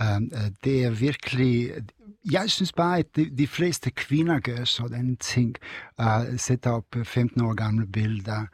Um, 0.05 0.23
uh, 0.39 0.49
det 0.64 0.85
er 0.85 0.91
virkelig... 0.91 1.71
Jeg 2.33 2.51
synes 2.51 2.73
bare, 2.73 2.99
at 2.99 3.17
de, 3.17 3.37
de 3.39 3.47
fleste 3.47 3.91
kvinder 3.91 4.41
gør 4.41 4.64
sådan 4.64 5.17
ting. 5.17 5.55
Uh, 5.99 6.37
sætter 6.37 6.71
op 6.71 6.85
15 7.05 7.45
år 7.45 7.55
gamle 7.55 7.87
billeder, 7.87 8.47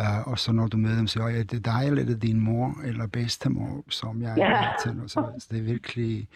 uh, 0.00 0.28
og 0.28 0.38
så 0.38 0.52
når 0.52 0.66
du 0.66 0.76
møder 0.76 0.96
dem, 0.96 1.06
siger 1.06 1.28
jeg, 1.28 1.50
det 1.50 1.56
er 1.66 1.78
dig, 1.80 1.86
eller 1.88 2.04
det 2.04 2.14
er 2.14 2.18
din 2.18 2.40
mor, 2.40 2.80
eller 2.84 3.06
bedstemor, 3.06 3.84
som 3.88 4.22
jeg 4.22 4.34
Ja. 4.36 4.52
er 4.52 4.72
til. 4.82 5.00
Og 5.02 5.10
så, 5.10 5.32
så 5.38 5.46
det 5.50 5.58
er 5.58 5.62
virkelig... 5.62 6.28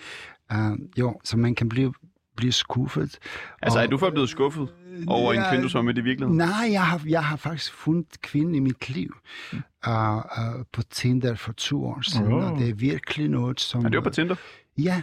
Uh, 0.55 0.79
jo, 0.99 1.21
så 1.25 1.37
man 1.37 1.55
kan 1.55 1.69
blive, 1.69 1.95
blive 2.37 2.53
skuffet. 2.53 3.19
Altså 3.63 3.79
Og- 3.79 3.85
er 3.85 3.89
du 3.89 3.99
før 3.99 4.11
blevet 4.11 4.29
skuffet 4.29 4.69
over 5.07 5.33
en 5.33 5.39
Ja, 5.39 5.51
kvinde, 5.51 5.63
du 5.65 5.69
så 5.69 5.83
mødt 5.83 5.99
i 5.99 6.01
virkeligheden? 6.01 6.37
Nej, 6.37 6.69
jeg 6.73 6.87
har, 6.87 7.03
jeg 7.09 7.25
har 7.25 7.37
faktisk 7.37 7.73
fundet 7.73 8.21
kvinden 8.23 8.55
i 8.55 8.59
mit 8.61 8.89
liv 8.91 9.17
Mm. 9.53 9.59
uh, 9.89 10.17
uh, 10.17 10.23
på 10.73 10.83
Tinder 10.91 11.35
for 11.35 11.53
to 11.53 11.85
år 11.87 12.01
siden, 12.03 12.33
Oh. 12.33 12.53
og 12.53 12.59
det 12.59 12.69
er 12.69 12.75
virkelig 12.75 13.29
noget, 13.29 13.61
som... 13.61 13.83
Ja, 13.83 13.89
det 13.89 13.97
var 13.97 14.03
på 14.03 14.11
Tinder. 14.11 14.35
Ja, 14.79 15.03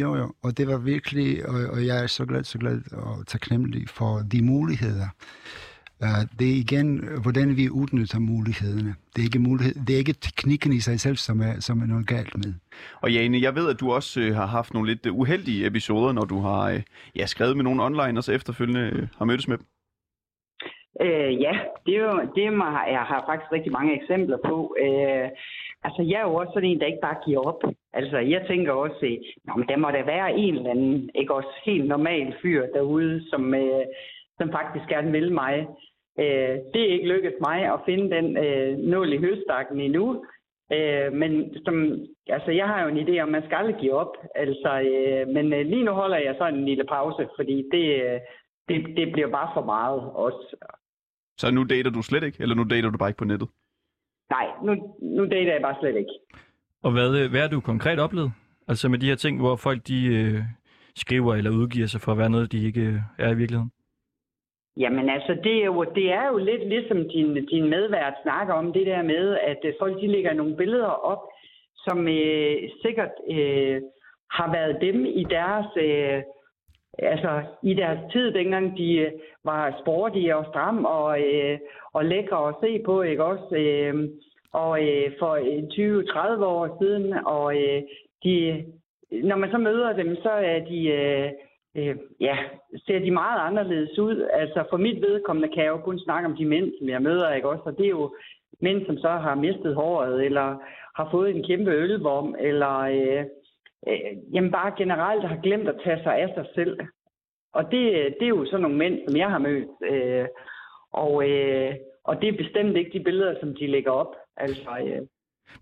jo 0.00 0.16
jo, 0.16 0.32
og 0.42 0.56
det 0.56 0.66
var 0.68 0.76
virkelig, 0.78 1.48
og, 1.48 1.54
og 1.70 1.86
jeg 1.86 2.02
er 2.02 2.06
så 2.06 2.24
glad, 2.26 2.44
så 2.44 2.58
glad 2.58 2.92
og 2.92 3.26
taknemmelig 3.26 3.88
for 3.88 4.18
de 4.18 4.42
muligheder. 4.42 5.08
Det 6.38 6.46
er 6.52 6.58
igen, 6.66 6.88
hvordan 7.22 7.56
vi 7.56 7.70
udnytter 7.70 8.18
mulighederne. 8.18 8.94
Det 9.12 9.18
er 9.20 9.26
ikke, 9.30 9.38
mulighed, 9.38 9.74
det 9.86 9.92
er 9.94 9.98
ikke 9.98 10.12
teknikken 10.12 10.72
i 10.72 10.80
sig 10.80 11.00
selv, 11.00 11.16
som 11.16 11.40
er, 11.40 11.54
som 11.60 11.82
er 11.82 11.86
noget 11.86 12.06
galt 12.06 12.34
med. 12.36 12.54
Og 13.02 13.12
Jane, 13.12 13.42
jeg 13.46 13.54
ved, 13.54 13.70
at 13.70 13.80
du 13.80 13.92
også 13.92 14.20
øh, 14.20 14.34
har 14.34 14.46
haft 14.46 14.74
nogle 14.74 14.88
lidt 14.90 15.06
øh, 15.06 15.18
uheldige 15.18 15.66
episoder, 15.66 16.12
når 16.12 16.24
du 16.24 16.38
har 16.40 16.62
øh, 16.70 16.82
ja, 17.16 17.26
skrevet 17.26 17.56
med 17.56 17.64
nogen 17.64 17.80
online, 17.80 18.18
og 18.18 18.24
så 18.24 18.32
efterfølgende 18.32 18.84
øh, 18.92 19.08
har 19.18 19.24
mødtes 19.24 19.48
med 19.48 19.58
dem. 19.58 19.66
Øh, 21.00 21.32
ja, 21.46 21.54
det 21.86 21.92
er 21.96 22.02
jo 22.08 22.14
det, 22.34 22.44
er 22.46 22.50
mig, 22.50 22.72
jeg 22.96 23.04
har 23.10 23.24
faktisk 23.28 23.52
rigtig 23.52 23.72
mange 23.72 23.96
eksempler 24.00 24.38
på. 24.50 24.76
Øh, 24.84 25.28
altså, 25.86 26.02
jeg 26.10 26.18
er 26.20 26.28
jo 26.28 26.34
også 26.34 26.52
sådan 26.54 26.68
en, 26.68 26.80
der 26.80 26.86
ikke 26.86 27.06
bare 27.08 27.22
giver 27.24 27.40
op. 27.50 27.62
Altså, 27.92 28.18
jeg 28.18 28.42
tænker 28.48 28.72
også, 28.72 29.18
men 29.56 29.68
der 29.68 29.76
må 29.76 29.88
der 29.90 30.04
være 30.04 30.36
en 30.44 30.54
eller 30.54 30.70
anden, 30.70 31.10
ikke 31.14 31.34
også 31.34 31.54
helt 31.64 31.86
normal 31.88 32.34
fyr 32.42 32.66
derude, 32.74 33.30
som, 33.30 33.54
øh, 33.54 33.84
som 34.38 34.48
faktisk 34.58 34.86
gerne 34.88 35.10
vil 35.12 35.32
mig. 35.32 35.66
Øh, 36.18 36.54
det 36.72 36.82
er 36.82 36.92
ikke 36.92 37.08
lykkedes 37.08 37.40
mig 37.40 37.58
at 37.72 37.80
finde 37.86 38.16
den 38.16 38.36
øh, 38.36 38.78
nål 38.78 39.12
i 39.12 39.18
høstakken 39.18 39.80
endnu. 39.80 40.24
Øh, 40.72 41.12
men 41.12 41.54
som, 41.64 41.74
altså, 42.26 42.50
jeg 42.50 42.66
har 42.66 42.82
jo 42.82 42.88
en 42.88 43.02
idé 43.08 43.20
om, 43.20 43.28
at 43.28 43.32
man 43.32 43.42
skal 43.44 43.56
aldrig 43.56 43.76
give 43.80 43.94
op. 43.94 44.12
Altså, 44.34 44.70
øh, 44.80 45.28
men 45.28 45.52
øh, 45.52 45.66
lige 45.66 45.84
nu 45.84 45.92
holder 45.92 46.16
jeg 46.16 46.34
så 46.38 46.46
en 46.46 46.64
lille 46.64 46.84
pause, 46.84 47.28
fordi 47.36 47.56
det, 47.72 47.84
øh, 48.04 48.20
det, 48.68 48.96
det 48.96 49.12
bliver 49.12 49.30
bare 49.30 49.50
for 49.54 49.64
meget 49.64 50.00
også. 50.00 50.56
Så 51.38 51.50
nu 51.50 51.64
dater 51.64 51.90
du 51.90 52.02
slet 52.02 52.22
ikke, 52.22 52.38
eller 52.40 52.54
nu 52.54 52.64
dater 52.64 52.90
du 52.90 52.98
bare 52.98 53.08
ikke 53.08 53.18
på 53.18 53.24
nettet? 53.24 53.48
Nej, 54.30 54.46
nu, 54.64 54.72
nu 55.02 55.22
dater 55.24 55.52
jeg 55.52 55.62
bare 55.62 55.76
slet 55.80 55.96
ikke. 55.96 56.12
Og 56.82 56.92
hvad, 56.92 57.10
øh, 57.20 57.30
hvad 57.30 57.40
har 57.40 57.48
du 57.48 57.60
konkret 57.60 57.98
oplevet? 57.98 58.32
Altså 58.68 58.88
med 58.88 58.98
de 58.98 59.06
her 59.06 59.14
ting, 59.14 59.40
hvor 59.40 59.56
folk 59.56 59.88
de 59.88 60.06
øh, 60.06 60.42
skriver 60.96 61.34
eller 61.34 61.50
udgiver 61.50 61.86
sig 61.86 62.00
for 62.00 62.12
at 62.12 62.18
være 62.18 62.30
noget, 62.30 62.52
de 62.52 62.66
ikke 62.66 62.80
øh, 62.80 62.98
er 63.18 63.30
i 63.30 63.36
virkeligheden? 63.36 63.70
Jamen 64.76 65.08
altså, 65.08 65.36
det 65.44 65.56
er 65.62 65.64
jo, 65.64 65.84
det 65.84 66.12
er 66.12 66.26
jo 66.28 66.38
lidt 66.38 66.68
ligesom 66.68 67.08
din, 67.08 67.46
din 67.46 67.68
medvært 67.68 68.14
snakker 68.22 68.54
om, 68.54 68.72
det 68.72 68.86
der 68.86 69.02
med, 69.02 69.36
at 69.42 69.58
øh, 69.64 69.74
folk 69.78 70.00
de 70.00 70.06
lægger 70.06 70.32
nogle 70.32 70.56
billeder 70.56 70.94
op, 71.12 71.22
som 71.76 72.08
øh, 72.08 72.56
sikkert 72.82 73.10
øh, 73.30 73.82
har 74.30 74.52
været 74.52 74.80
dem 74.80 75.06
i 75.06 75.24
deres, 75.30 75.66
øh, 75.76 76.22
altså, 76.98 77.42
i 77.62 77.74
deres 77.74 77.98
tid, 78.12 78.32
dengang 78.32 78.78
de 78.78 78.94
øh, 78.94 79.12
var 79.44 79.78
sportige 79.82 80.36
og 80.36 80.46
stram 80.50 80.84
og, 80.84 81.20
øh, 81.20 81.58
og 81.92 82.04
lækre 82.04 82.48
at 82.48 82.54
se 82.62 82.82
på, 82.84 83.02
ikke 83.02 83.24
også? 83.24 83.56
Øh, 83.56 84.08
og 84.52 84.88
øh, 84.88 85.12
for 85.18 85.32
øh, 85.32 86.38
20-30 86.38 86.44
år 86.44 86.76
siden, 86.82 87.12
og 87.26 87.56
øh, 87.56 87.82
de, 88.24 88.64
når 89.10 89.36
man 89.36 89.50
så 89.50 89.58
møder 89.58 89.92
dem, 89.92 90.16
så 90.16 90.30
er 90.30 90.58
de... 90.58 90.88
Øh, 90.88 91.30
øh, 91.76 91.96
ja, 92.20 92.36
ser 92.86 92.98
de 92.98 93.10
meget 93.10 93.40
anderledes 93.48 93.98
ud. 93.98 94.28
Altså 94.32 94.64
for 94.70 94.76
mit 94.76 95.02
vedkommende 95.02 95.54
kan 95.54 95.64
jeg 95.64 95.70
jo 95.70 95.78
kun 95.78 95.98
snakke 95.98 96.28
om 96.28 96.36
de 96.36 96.44
mænd, 96.44 96.72
som 96.78 96.88
jeg 96.88 97.02
møder, 97.02 97.32
ikke 97.32 97.48
også? 97.48 97.62
Og 97.66 97.78
det 97.78 97.84
er 97.84 97.90
jo 98.00 98.14
mænd, 98.60 98.86
som 98.86 98.98
så 98.98 99.08
har 99.08 99.34
mistet 99.34 99.74
håret, 99.74 100.24
eller 100.24 100.56
har 100.96 101.08
fået 101.10 101.36
en 101.36 101.44
kæmpe 101.44 101.70
ølvom, 101.70 102.36
eller 102.40 102.78
øh, 102.78 103.24
øh, 103.88 104.34
jamen 104.34 104.50
bare 104.50 104.74
generelt 104.78 105.28
har 105.28 105.38
glemt 105.42 105.68
at 105.68 105.80
tage 105.84 106.02
sig 106.02 106.14
af 106.18 106.28
sig 106.34 106.46
selv. 106.54 106.80
Og 107.54 107.64
det, 107.64 108.14
det 108.18 108.24
er 108.24 108.34
jo 108.38 108.46
sådan 108.46 108.60
nogle 108.60 108.76
mænd, 108.76 108.98
som 109.08 109.16
jeg 109.16 109.30
har 109.30 109.38
mødt. 109.38 109.68
Øh, 109.90 110.26
og, 110.92 111.28
øh, 111.28 111.74
og 112.04 112.20
det 112.20 112.28
er 112.28 112.42
bestemt 112.42 112.76
ikke 112.76 112.98
de 112.98 113.04
billeder, 113.04 113.34
som 113.40 113.54
de 113.54 113.66
lægger 113.66 113.90
op. 113.90 114.14
Altså, 114.36 114.70
øh, 114.86 115.02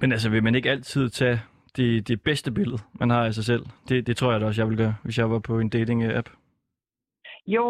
Men 0.00 0.12
altså, 0.12 0.30
vil 0.30 0.42
man 0.42 0.54
ikke 0.54 0.70
altid 0.70 1.08
tage 1.08 1.40
det, 1.76 2.08
det 2.08 2.22
bedste 2.22 2.50
billede, 2.52 2.78
man 3.00 3.10
har 3.10 3.24
af 3.26 3.34
sig 3.34 3.44
selv? 3.44 3.62
Det, 3.88 4.06
det 4.06 4.16
tror 4.16 4.32
jeg 4.32 4.40
da 4.40 4.46
også, 4.46 4.60
jeg 4.60 4.68
ville 4.68 4.84
gøre, 4.84 4.94
hvis 5.04 5.18
jeg 5.18 5.30
var 5.30 5.38
på 5.38 5.58
en 5.58 5.72
dating-app. 5.74 6.28
Jo, 7.46 7.66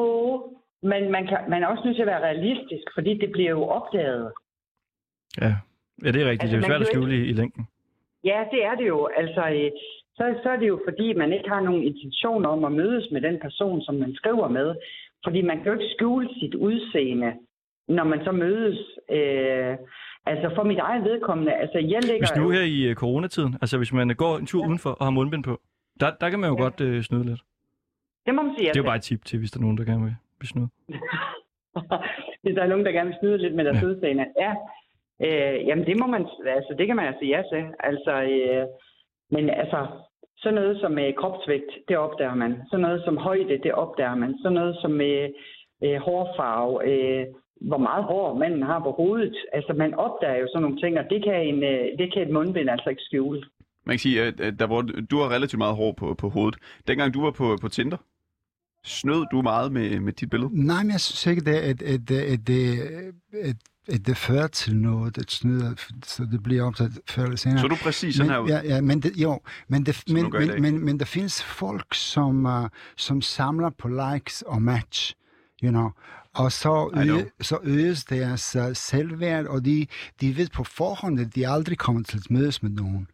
men 0.82 1.10
man, 1.12 1.26
kan, 1.26 1.38
man 1.48 1.62
er 1.62 1.66
også 1.66 1.82
nødt 1.84 1.96
til 1.96 2.02
at 2.02 2.12
være 2.12 2.26
realistisk, 2.28 2.84
fordi 2.94 3.14
det 3.18 3.32
bliver 3.32 3.50
jo 3.50 3.62
opdaget. 3.64 4.32
Ja, 5.40 5.54
ja 6.04 6.10
det 6.12 6.22
er 6.22 6.30
rigtigt. 6.30 6.42
Altså, 6.42 6.56
det 6.56 6.62
er 6.62 6.68
jo 6.68 6.72
svært 6.72 6.80
at 6.80 6.86
skjule 6.86 7.16
i, 7.16 7.28
i 7.30 7.32
længden. 7.32 7.66
Ja, 8.24 8.44
det 8.52 8.64
er 8.64 8.74
det 8.74 8.88
jo. 8.88 9.08
Altså, 9.16 9.42
øh, 9.48 9.70
så, 10.16 10.34
så 10.42 10.48
er 10.50 10.56
det 10.56 10.68
jo 10.68 10.80
fordi, 10.88 11.12
man 11.12 11.32
ikke 11.32 11.48
har 11.48 11.60
nogen 11.60 11.82
intention 11.82 12.46
om 12.46 12.64
at 12.64 12.72
mødes 12.72 13.08
med 13.12 13.20
den 13.20 13.38
person, 13.40 13.82
som 13.82 13.94
man 13.94 14.14
skriver 14.14 14.48
med. 14.48 14.74
Fordi 15.24 15.42
man 15.42 15.56
kan 15.56 15.66
jo 15.66 15.72
ikke 15.72 15.94
skjule 15.94 16.28
sit 16.40 16.54
udseende, 16.54 17.32
når 17.88 18.04
man 18.04 18.24
så 18.24 18.32
mødes. 18.32 18.78
Øh, 19.10 19.76
altså 20.26 20.50
for 20.54 20.62
mit 20.62 20.78
eget 20.78 21.04
vedkommende, 21.04 21.52
altså 21.52 21.78
jeg 21.78 22.00
lægger... 22.04 22.26
Hvis 22.26 22.36
nu 22.42 22.50
her 22.50 22.62
i 22.62 22.82
øh, 22.88 22.94
coronatiden, 22.94 23.54
altså 23.62 23.76
hvis 23.78 23.92
man 23.92 24.08
går 24.08 24.36
en 24.36 24.46
tur 24.46 24.66
udenfor 24.66 24.90
og 24.90 25.06
har 25.06 25.10
mundbind 25.10 25.44
på, 25.44 25.60
der, 26.00 26.10
der 26.20 26.30
kan 26.30 26.38
man 26.40 26.50
jo 26.50 26.56
Ja. 26.56 26.62
godt 26.62 26.80
øh, 26.80 27.02
snyde 27.02 27.24
lidt. 27.24 27.40
Det 28.26 28.34
må 28.34 28.42
man 28.42 28.54
sige. 28.58 28.68
Det 28.68 28.76
er 28.76 28.80
jo 28.80 28.82
altså. 28.82 28.90
bare 28.90 28.96
et 28.96 29.02
tip 29.02 29.24
til, 29.24 29.38
hvis 29.38 29.50
der 29.50 29.58
er 29.58 29.62
nogen, 29.62 29.78
der 29.78 29.84
gerne 29.84 30.04
vil, 30.04 30.14
vil 30.40 30.48
snyde. 30.48 30.68
Hvis 32.42 32.54
der 32.54 32.62
er 32.62 32.68
nogen, 32.68 32.84
der 32.86 32.92
gerne 32.92 33.08
vil 33.10 33.18
snyde 33.20 33.38
lidt 33.38 33.54
med 33.54 33.64
deres 33.64 33.76
Ja. 33.82 33.86
ja. 33.86 33.86
udseende. 33.92 34.26
Ja, 34.44 34.52
øh, 35.26 35.66
jamen 35.66 35.86
det 35.86 35.96
må 36.00 36.06
man, 36.06 36.22
altså 36.46 36.74
det 36.78 36.86
kan 36.86 36.96
man 36.96 37.06
altså 37.06 37.24
ja 37.24 37.42
til. 37.52 37.64
Altså, 37.80 38.12
øh, 38.22 38.66
men 39.30 39.50
altså, 39.50 39.86
sådan 40.36 40.54
noget 40.54 40.80
som 40.80 40.98
øh, 40.98 41.14
kropsvægt, 41.14 41.70
det 41.88 41.96
opdager 41.96 42.34
man. 42.34 42.62
Sådan 42.70 42.82
noget 42.82 43.02
som 43.04 43.16
højde, 43.16 43.58
det 43.64 43.72
opdager 43.72 44.14
man. 44.14 44.38
Sådan 44.42 44.54
noget 44.60 44.76
som 44.82 45.00
øh, 45.00 45.28
øh, 45.84 45.96
hårfarve, 46.06 46.74
øh, 46.90 47.26
hvor 47.60 47.78
meget 47.78 48.04
hår 48.04 48.38
manden 48.38 48.62
har 48.62 48.78
på 48.78 48.90
hovedet. 48.90 49.36
Altså, 49.52 49.72
man 49.72 49.94
opdager 49.94 50.38
jo 50.40 50.46
sådan 50.48 50.62
nogle 50.62 50.80
ting, 50.80 50.98
og 50.98 51.04
det 51.10 51.24
kan, 51.24 51.46
en, 51.46 51.62
øh, 51.62 51.98
det 51.98 52.12
kan 52.12 52.22
et 52.22 52.32
mundbind 52.32 52.70
altså 52.70 52.90
ikke 52.90 53.02
skjule. 53.02 53.42
Man 53.84 53.94
kan 53.94 53.98
sige, 53.98 54.22
at, 54.22 54.40
at 54.40 54.58
der, 54.58 54.66
hvor 54.66 54.82
du 54.82 55.18
har 55.18 55.30
relativt 55.30 55.58
meget 55.58 55.76
hår 55.76 55.92
på, 55.92 56.14
på 56.14 56.28
hovedet. 56.28 56.58
Dengang 56.88 57.14
du 57.14 57.22
var 57.22 57.30
på, 57.30 57.58
på 57.60 57.68
Tinder, 57.68 57.96
snød 58.84 59.26
du 59.32 59.42
meget 59.42 59.72
med, 59.72 60.00
med 60.00 60.12
dit 60.12 60.30
billede? 60.30 60.66
Nej, 60.66 60.82
men 60.82 60.90
jeg 60.90 61.00
synes 61.00 61.26
ikke, 61.26 61.50
det, 61.50 61.54
at, 61.54 61.82
at, 61.82 62.10
at, 62.10 62.46
det, 62.46 62.78
at, 63.32 63.56
at 63.88 64.06
det 64.06 64.16
fører 64.16 64.46
til 64.46 64.76
noget, 64.76 65.18
at 65.18 65.30
snyde, 65.30 65.76
så 66.04 66.26
det 66.32 66.42
bliver 66.42 66.64
optaget 66.66 66.92
før 67.08 67.22
eller 67.22 67.36
senere. 67.36 67.58
Så 67.58 67.66
er 67.66 67.68
du 67.68 67.76
præcis 67.82 68.14
sådan 68.14 68.26
men, 68.26 68.34
her 68.34 68.40
ud? 68.40 68.48
Ja, 68.48 68.74
ja, 68.74 68.80
men 68.80 69.00
det, 69.02 69.12
jo, 69.16 69.40
men, 69.68 69.86
det, 69.86 70.04
men, 70.08 70.32
men, 70.32 70.62
men, 70.62 70.84
men 70.84 70.98
der 70.98 71.04
findes 71.04 71.42
folk, 71.42 71.94
som, 71.94 72.46
uh, 72.46 72.68
som 72.96 73.22
samler 73.22 73.70
på 73.70 73.88
likes 73.88 74.42
og 74.42 74.62
match, 74.62 75.14
you 75.64 75.70
know, 75.70 75.88
og 76.34 76.52
så, 76.52 76.90
øge, 76.94 77.30
så 77.40 77.58
øges 77.62 78.04
deres 78.04 78.56
uh, 78.56 78.62
selvværd, 78.74 79.46
og 79.46 79.64
de, 79.64 79.86
de 80.20 80.36
ved 80.36 80.48
på 80.48 80.64
forhånd, 80.64 81.20
at 81.20 81.34
de 81.34 81.48
aldrig 81.48 81.78
kommer 81.78 82.02
til 82.02 82.16
at 82.16 82.30
mødes 82.30 82.62
med 82.62 82.70
nogen. 82.70 83.08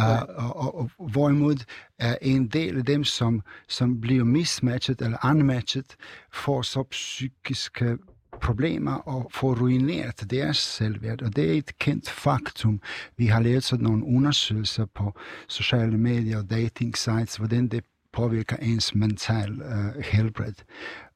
Uh, 0.00 0.22
og, 0.22 0.56
og, 0.56 0.78
og 0.78 1.10
hvorimod 1.10 1.64
er 1.98 2.16
en 2.22 2.48
del 2.48 2.78
af 2.78 2.84
dem, 2.84 3.04
som, 3.04 3.42
som 3.68 4.00
bliver 4.00 4.24
mismatchet 4.24 5.02
eller 5.02 5.18
unmatchet, 5.24 5.96
får 6.32 6.62
så 6.62 6.82
psykiske 6.82 7.98
problemer 8.42 8.92
og 8.92 9.30
får 9.34 9.54
ruineret 9.54 10.30
deres 10.30 10.56
selvværd. 10.56 11.22
Og 11.22 11.36
det 11.36 11.50
er 11.50 11.52
et 11.52 11.78
kendt 11.78 12.10
faktum. 12.10 12.80
Vi 13.16 13.26
har 13.26 13.40
lavet 13.40 13.64
sådan 13.64 13.82
nogle 13.82 14.04
undersøgelser 14.04 14.86
på 14.94 15.14
sociale 15.48 15.98
medier 15.98 16.38
og 16.38 16.50
dating 16.50 16.96
sites, 16.96 17.36
hvordan 17.36 17.68
det 17.68 17.84
påvirker 18.12 18.56
ens 18.56 18.94
mental 18.94 19.62
uh, 19.62 20.02
helbred. 20.02 20.54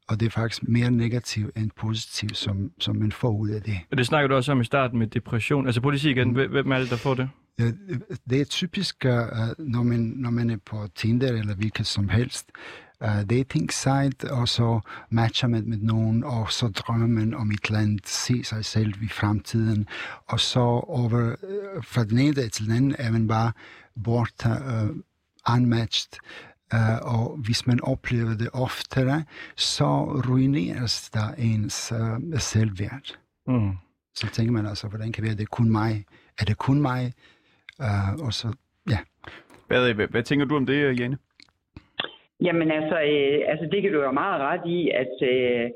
Og 0.08 0.20
det 0.20 0.26
er 0.26 0.30
faktisk 0.30 0.62
mere 0.68 0.90
negativt 0.90 1.56
end 1.56 1.70
positivt, 1.76 2.36
som, 2.36 2.70
som 2.80 2.96
man 2.96 3.12
får 3.12 3.30
ud 3.38 3.48
af 3.48 3.62
det. 3.62 3.78
Og 3.90 3.98
det 3.98 4.06
snakker 4.06 4.28
du 4.28 4.34
også 4.34 4.52
om 4.52 4.60
i 4.60 4.64
starten 4.64 4.98
med 4.98 5.06
depression. 5.06 5.66
Altså 5.66 5.80
prøv 5.80 5.90
lige 5.90 5.96
at 5.98 6.00
sige 6.00 6.14
Mm. 6.14 6.18
igen, 6.20 6.32
hvem- 6.34 6.50
hvem 6.50 6.70
er 6.72 6.78
det, 6.78 6.90
der 6.90 6.96
får 6.96 7.14
det? 7.14 7.28
Ja, 7.58 7.70
det 8.30 8.40
er 8.40 8.44
typisk, 8.44 9.04
uh, 9.04 9.10
når, 9.58 9.82
man, 9.82 10.00
når 10.16 10.30
man 10.30 10.50
er 10.50 10.56
på 10.66 10.88
Tinder 10.94 11.28
eller 11.28 11.54
hvilket 11.54 11.86
som 11.86 12.08
helst 12.08 12.50
uh, 13.04 13.22
dating 13.30 13.72
site, 13.72 14.30
og 14.32 14.48
så 14.48 14.80
matcher 15.10 15.48
man 15.48 15.68
med 15.68 15.76
nogen, 15.78 16.24
og 16.24 16.52
så 16.52 16.68
drømmer 16.68 17.06
man 17.06 17.34
om 17.34 17.50
et 17.50 17.64
eller 17.66 17.78
andet, 17.78 18.06
se 18.08 18.44
sig 18.44 18.64
selv 18.64 18.94
i 19.02 19.08
fremtiden, 19.08 19.86
og 20.28 20.40
så 20.40 20.60
over, 20.60 21.32
uh, 21.76 21.84
fra 21.84 22.04
den 22.04 22.18
ene 22.18 22.32
dag 22.34 22.50
til 22.52 22.64
den 22.66 22.76
anden 22.76 22.94
er 22.98 23.10
man 23.12 23.28
bare 23.28 23.52
borte, 24.04 24.48
uh, 24.48 24.96
unmatched, 25.54 26.12
Uh, 26.74 26.98
og 27.14 27.38
hvis 27.46 27.66
man 27.66 27.78
oplever 27.82 28.34
det 28.42 28.48
oftere, 28.52 29.24
så 29.56 29.84
ruineres 30.28 31.10
der 31.10 31.34
ens 31.38 31.92
uh, 31.92 32.38
selvværd. 32.38 33.18
Mm. 33.46 33.72
Så 34.14 34.26
tænker 34.32 34.52
man 34.52 34.66
altså, 34.66 34.88
hvordan 34.88 35.12
kan 35.12 35.22
det 35.22 35.28
være, 35.28 35.36
det 35.36 35.42
er 35.42 35.56
kun 35.56 35.70
mig? 35.70 36.04
Er 36.40 36.44
det 36.44 36.58
kun 36.58 36.82
mig? 36.82 37.12
Uh, 37.78 38.26
og 38.26 38.32
så, 38.32 38.48
ja. 38.90 38.98
Hvad, 39.66 39.94
hvad, 39.94 40.06
hvad 40.08 40.22
tænker 40.22 40.46
du 40.46 40.56
om 40.56 40.66
det, 40.66 41.00
Jane? 41.00 41.18
Jamen 42.40 42.70
altså, 42.70 42.96
øh, 43.12 43.38
altså 43.50 43.68
det 43.72 43.82
kan 43.82 43.92
du 43.92 44.02
jo 44.02 44.12
meget 44.12 44.40
ret 44.40 44.64
i, 44.66 44.90
at, 45.02 45.14
øh, 45.32 45.70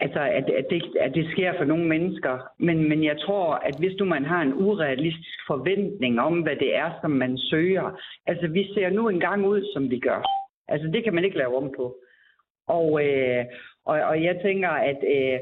altså, 0.00 0.20
at, 0.20 0.50
at, 0.50 0.66
det, 0.70 0.82
at 1.00 1.14
det 1.14 1.30
sker 1.30 1.52
for 1.58 1.64
nogle 1.64 1.84
mennesker. 1.84 2.38
Men, 2.58 2.88
men 2.88 3.04
jeg 3.04 3.20
tror, 3.20 3.54
at 3.54 3.74
hvis 3.78 3.98
nu 3.98 4.04
man 4.04 4.24
har 4.24 4.42
en 4.42 4.54
urealistisk 4.54 5.40
forventning 5.46 6.20
om, 6.20 6.40
hvad 6.40 6.56
det 6.56 6.76
er, 6.76 6.90
som 7.00 7.10
man 7.10 7.38
søger. 7.38 8.00
Altså 8.26 8.48
vi 8.48 8.64
ser 8.74 8.90
nu 8.90 9.08
engang 9.08 9.46
ud, 9.46 9.72
som 9.74 9.90
vi 9.90 9.98
gør. 9.98 10.22
Altså 10.68 10.88
det 10.88 11.04
kan 11.04 11.14
man 11.14 11.24
ikke 11.24 11.38
lave 11.38 11.56
om 11.56 11.72
på. 11.76 11.96
Og, 12.66 13.04
øh, 13.04 13.44
og, 13.86 14.00
og 14.00 14.22
jeg 14.24 14.40
tænker, 14.42 14.68
at 14.68 15.04
øh, 15.14 15.38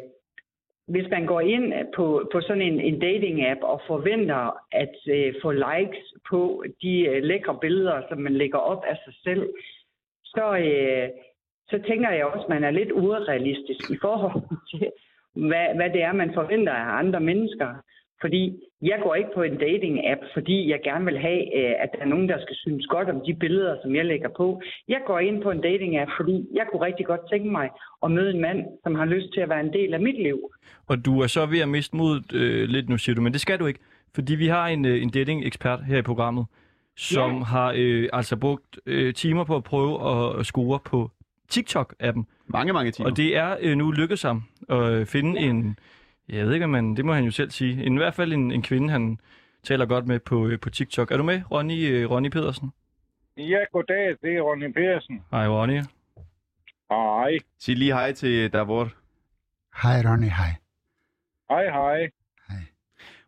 hvis 0.88 1.11
man 1.11 1.26
går 1.26 1.40
ind 1.40 1.72
på, 1.96 2.28
på 2.32 2.40
sådan 2.40 2.62
en, 2.62 2.80
en 2.80 3.02
dating-app 3.02 3.61
og 3.62 3.80
forventer 3.86 4.59
at 4.72 4.96
øh, 5.09 5.34
få 5.42 5.50
likes 5.50 6.04
på 6.30 6.64
de 6.82 7.00
øh, 7.00 7.22
lækre 7.22 7.59
billeder, 7.61 8.02
som 8.09 8.18
man 8.18 8.32
lægger 8.32 8.59
op 8.59 8.84
af 8.88 8.96
sig 9.04 9.14
selv, 9.24 9.48
så, 10.24 10.57
øh, 10.57 11.09
så 11.71 11.77
tænker 11.89 12.11
jeg 12.11 12.25
også, 12.27 12.45
at 12.45 12.49
man 12.55 12.64
er 12.64 12.71
lidt 12.71 12.93
urealistisk 12.93 13.91
i 13.91 13.99
forhold 14.03 14.43
til, 14.71 14.87
hvad, 15.35 15.67
hvad 15.77 15.91
det 15.91 16.03
er, 16.03 16.12
man 16.12 16.35
forventer 16.35 16.73
af 16.73 16.99
andre 16.99 17.21
mennesker. 17.21 17.69
Fordi 18.21 18.43
jeg 18.83 18.99
går 19.03 19.14
ikke 19.14 19.31
på 19.35 19.43
en 19.43 19.57
dating-app, 19.57 20.21
fordi 20.35 20.71
jeg 20.71 20.81
gerne 20.85 21.05
vil 21.05 21.19
have, 21.19 21.43
øh, 21.59 21.75
at 21.83 21.89
der 21.93 21.99
er 22.01 22.05
nogen, 22.12 22.29
der 22.29 22.39
skal 22.41 22.57
synes 22.57 22.87
godt 22.87 23.09
om 23.11 23.21
de 23.27 23.35
billeder, 23.35 23.77
som 23.83 23.95
jeg 23.95 24.05
lægger 24.05 24.29
på. 24.37 24.61
Jeg 24.89 25.01
går 25.07 25.19
ind 25.19 25.43
på 25.43 25.51
en 25.51 25.61
dating-app, 25.64 26.11
fordi 26.21 26.47
jeg 26.55 26.67
kunne 26.71 26.85
rigtig 26.87 27.07
godt 27.07 27.21
tænke 27.31 27.51
mig 27.51 27.71
at 28.03 28.11
møde 28.11 28.31
en 28.35 28.41
mand, 28.41 28.67
som 28.83 28.95
har 28.95 29.05
lyst 29.05 29.33
til 29.35 29.41
at 29.41 29.49
være 29.49 29.61
en 29.61 29.73
del 29.73 29.95
af 29.95 30.01
mit 30.01 30.23
liv. 30.23 30.39
Og 30.87 31.05
du 31.07 31.21
er 31.21 31.27
så 31.27 31.47
ved 31.47 31.61
at 31.61 31.69
miste 31.69 31.97
modet 31.97 32.35
øh, 32.35 32.69
lidt 32.69 32.89
nu, 32.89 32.99
siger 32.99 33.17
du, 33.17 33.23
men 33.23 33.33
det 33.33 33.41
skal 33.41 33.59
du 33.61 33.67
ikke. 33.67 33.81
Fordi 34.14 34.35
vi 34.35 34.47
har 34.47 34.67
en, 34.67 34.85
øh, 34.87 35.03
en 35.03 35.11
dating-ekspert 35.11 35.85
her 35.85 35.99
i 35.99 36.03
programmet, 36.03 36.47
som 36.97 37.37
Ja. 37.37 37.43
har 37.45 37.75
øh, 37.77 38.09
altså 38.12 38.37
brugt 38.37 38.79
øh, 38.87 39.14
timer 39.14 39.45
på 39.45 39.57
at 39.57 39.64
prøve 39.64 39.95
at 40.41 40.47
score 40.47 40.79
på 40.85 41.11
TikTok-appen. 41.53 42.24
Mange, 42.47 42.72
mange 42.72 42.90
timer. 42.90 43.11
Og 43.11 43.16
det 43.16 43.36
er 43.36 43.57
øh, 43.61 43.76
nu 43.76 43.90
lykkedes 43.90 44.22
ham 44.22 44.42
at 44.68 44.82
øh, 44.82 45.07
finde 45.07 45.40
en, 45.40 45.78
jeg 46.28 46.47
ved 46.47 46.55
ikke, 46.55 46.66
man, 46.66 46.97
det 46.97 47.05
må 47.05 47.12
han 47.12 47.24
jo 47.24 47.30
selv 47.30 47.51
sige, 47.51 47.84
en, 47.84 47.94
i 47.94 47.97
hvert 47.97 48.14
fald 48.14 48.32
en, 48.32 48.53
en 48.53 48.62
kvinde, 48.62 48.90
han 48.90 49.18
taler 49.64 49.86
godt 49.86 50.07
med 50.07 50.20
på, 50.20 50.47
øh, 50.47 50.61
på 50.61 50.70
TikTok. 50.70 51.11
Er 51.11 51.16
du 51.16 51.22
med, 51.22 51.42
Ronny, 51.51 51.90
øh, 51.90 52.11
Ronny 52.11 52.28
Pedersen? 52.28 52.72
Ja, 53.36 53.59
goddag, 53.72 54.16
det 54.22 54.36
er 54.36 54.40
Ronny 54.40 54.72
Pedersen. 54.72 55.22
Hej, 55.30 55.49
Ronny. 55.49 55.82
Hej. 56.90 57.38
Sig 57.59 57.76
lige 57.76 57.92
hej 57.92 58.12
til 58.12 58.53
der 58.53 58.64
hvor. 58.64 58.92
Hej 59.82 60.03
Ronny, 60.11 60.26
hej. 60.26 60.55
Hej, 61.51 61.64
hej. 61.64 62.11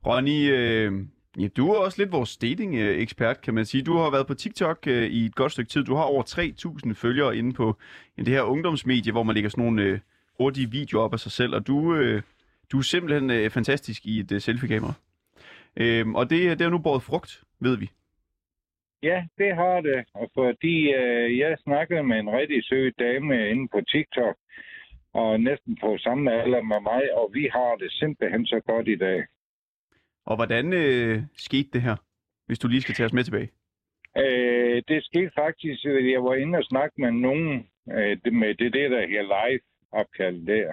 Ronny, 0.07 0.51
øh, 0.53 0.93
ja, 1.39 1.49
du 1.57 1.71
er 1.71 1.79
også 1.79 2.03
lidt 2.03 2.13
vores 2.13 2.37
dating-ekspert, 2.37 3.41
kan 3.41 3.55
man 3.55 3.65
sige. 3.65 3.83
Du 3.83 3.97
har 3.97 4.11
været 4.11 4.27
på 4.27 4.35
TikTok 4.35 4.79
øh, 4.87 5.07
i 5.07 5.27
et 5.27 5.35
godt 5.35 5.53
stykke 5.53 5.69
tid. 5.69 5.85
Du 5.85 5.95
har 5.95 6.03
over 6.03 6.23
3.000 6.23 6.93
følgere 6.95 7.37
inde 7.37 7.53
på 7.53 7.77
ja, 8.19 8.23
det 8.23 8.35
her 8.35 8.43
ungdomsmedie, 8.43 9.13
hvor 9.13 9.23
man 9.23 9.35
lægger 9.35 9.51
sådan 9.51 9.65
nogle 9.65 9.83
øh, 9.83 9.99
hurtige 10.41 10.71
videoer 10.71 11.05
op 11.05 11.13
af 11.13 11.19
sig 11.21 11.33
selv. 11.33 11.55
Og 11.55 11.67
du, 11.67 11.95
øh, 11.95 12.23
du 12.73 12.79
er 12.79 12.83
simpelthen 12.83 13.31
øh, 13.31 13.51
fantastisk 13.51 14.07
i 14.07 14.21
et 14.21 14.33
øh, 14.33 14.41
selfie-kamera. 14.41 14.95
Øhm, 15.77 16.15
og 16.15 16.31
det, 16.31 16.59
det 16.59 16.65
er 16.65 16.71
nu 16.71 16.79
båret 16.79 17.03
frugt, 17.03 17.43
ved 17.61 17.77
vi. 17.79 17.91
Ja, 19.03 19.27
det 19.39 19.55
har 19.55 19.81
det. 19.81 20.05
Og 20.15 20.31
fordi 20.35 20.77
øh, 20.93 21.39
jeg 21.39 21.57
snakkede 21.63 22.03
med 22.03 22.19
en 22.19 22.31
rigtig 22.31 22.65
sød 22.65 22.93
dame 22.99 23.51
inde 23.51 23.69
på 23.69 23.81
TikTok, 23.81 24.37
og 25.13 25.41
næsten 25.41 25.79
på 25.81 25.99
samme 25.99 26.33
alder 26.43 26.63
med 26.63 26.81
mig, 26.81 27.03
og 27.15 27.31
vi 27.35 27.49
har 27.53 27.77
det 27.81 27.93
simpelthen 27.93 28.47
så 28.47 28.61
godt 28.67 28.89
i 28.89 28.97
dag. 28.97 29.25
Og 30.31 30.35
hvordan 30.37 30.65
øh, 30.83 31.23
skete 31.37 31.69
det 31.75 31.83
her, 31.83 31.97
hvis 32.47 32.59
du 32.59 32.69
lige 32.69 32.81
skal 32.85 32.95
tage 32.95 33.07
os 33.07 33.13
med 33.13 33.25
tilbage? 33.25 33.49
Øh, 34.25 34.83
det 34.89 35.05
skete 35.05 35.31
faktisk, 35.43 35.81
at 35.85 36.11
jeg 36.15 36.25
var 36.29 36.35
inde 36.35 36.59
og 36.59 36.65
snakke 36.73 36.95
med 37.03 37.11
nogen 37.27 37.49
øh, 37.97 38.13
det- 38.25 38.33
med 38.43 38.55
det, 38.61 38.71
der, 38.77 38.89
der 38.95 39.03
her 39.13 39.23
live-opkald 39.37 40.39
der. 40.47 40.69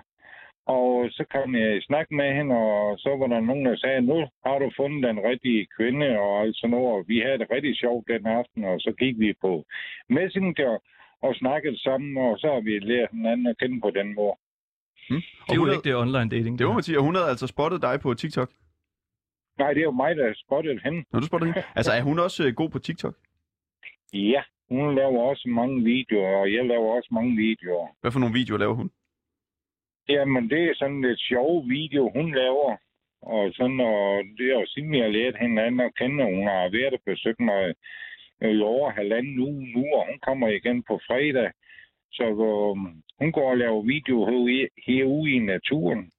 Og 0.77 0.89
så 1.17 1.23
kom 1.33 1.55
jeg 1.55 1.77
i 1.77 1.81
snak 1.89 2.07
med 2.11 2.29
hende, 2.37 2.55
og 2.55 2.99
så 3.03 3.09
var 3.19 3.27
der 3.27 3.39
nogen, 3.49 3.65
der 3.65 3.75
sagde, 3.77 4.01
nu 4.01 4.17
har 4.45 4.57
du 4.59 4.71
fundet 4.79 5.03
den 5.09 5.19
rigtige 5.29 5.67
kvinde, 5.77 6.07
og 6.19 6.41
alt 6.41 6.55
sådan 6.57 6.69
noget. 6.71 6.87
Og 6.95 7.03
vi 7.07 7.17
havde 7.25 7.37
det 7.41 7.47
rigtig 7.55 7.75
sjovt 7.83 8.07
den 8.07 8.25
aften, 8.39 8.63
og 8.63 8.75
så 8.79 8.91
gik 9.01 9.15
vi 9.19 9.33
på 9.41 9.51
Messenger 10.09 10.73
og 11.25 11.35
snakkede 11.35 11.77
sammen, 11.83 12.17
og 12.17 12.37
så 12.41 12.47
har 12.53 12.61
vi 12.61 12.79
lært 12.79 13.09
hinanden 13.11 13.47
at 13.47 13.57
kende 13.57 13.81
på 13.81 13.89
den 13.99 14.15
måde. 14.15 14.35
Hmm? 15.09 15.21
Det 15.47 15.51
er 15.51 15.55
jo 15.55 15.71
ikke 15.71 15.89
det 15.89 15.95
online 15.95 16.29
dating. 16.35 16.59
Det 16.59 16.67
var 16.67 16.73
Mathias, 16.73 16.97
og 16.97 17.03
hun 17.03 17.15
havde 17.15 17.29
altså 17.33 17.47
spottet 17.47 17.81
dig 17.81 17.95
på 18.03 18.13
TikTok. 18.13 18.49
Nej, 19.59 19.73
det 19.73 19.79
er 19.79 19.83
jo 19.83 19.91
mig, 19.91 20.15
der 20.15 20.25
har 20.27 20.37
spottet 20.45 20.81
hende. 20.83 21.05
Når 21.11 21.19
du 21.19 21.25
spottede 21.25 21.53
hende. 21.53 21.67
Altså, 21.75 21.91
er 21.91 22.01
hun 22.01 22.19
også 22.19 22.47
øh, 22.47 22.53
god 22.53 22.69
på 22.69 22.79
TikTok? 22.79 23.15
Ja, 24.13 24.41
hun 24.69 24.95
laver 24.95 25.21
også 25.21 25.49
mange 25.49 25.83
videoer, 25.83 26.37
og 26.41 26.53
jeg 26.53 26.65
laver 26.65 26.95
også 26.95 27.09
mange 27.11 27.35
videoer. 27.35 27.87
Hvad 28.01 28.11
for 28.11 28.19
nogle 28.19 28.33
videoer 28.33 28.59
laver 28.59 28.73
hun? 28.73 28.91
Jamen, 30.09 30.49
det 30.49 30.63
er 30.63 30.75
sådan 30.75 31.01
lidt 31.01 31.19
sjove 31.19 31.67
video, 31.67 32.11
hun 32.15 32.35
laver. 32.35 32.77
Og 33.21 33.53
sådan, 33.53 33.79
og 33.79 34.23
det 34.37 34.45
er 34.51 34.59
jo 34.59 34.65
siden 34.67 34.91
vi 34.91 34.99
har 34.99 35.07
lært 35.07 35.35
hinanden 35.39 35.79
at 35.79 35.95
kende, 35.95 36.23
hun 36.23 36.47
har 36.47 36.69
været 36.77 36.93
og 36.93 36.99
besøgt 37.05 37.39
mig 37.39 37.73
i 38.41 38.61
over 38.61 38.91
halvanden 38.91 39.39
uge 39.39 39.67
nu, 39.75 39.83
og 39.97 40.05
hun 40.09 40.19
kommer 40.27 40.47
igen 40.47 40.83
på 40.83 40.99
fredag. 41.07 41.51
Så 42.11 42.23
øh, 42.23 42.75
hun 43.19 43.31
går 43.31 43.49
og 43.51 43.57
laver 43.57 43.81
video 43.81 44.25
herude, 44.25 44.67
herude 44.87 45.31
i 45.31 45.39
naturen. 45.39 46.11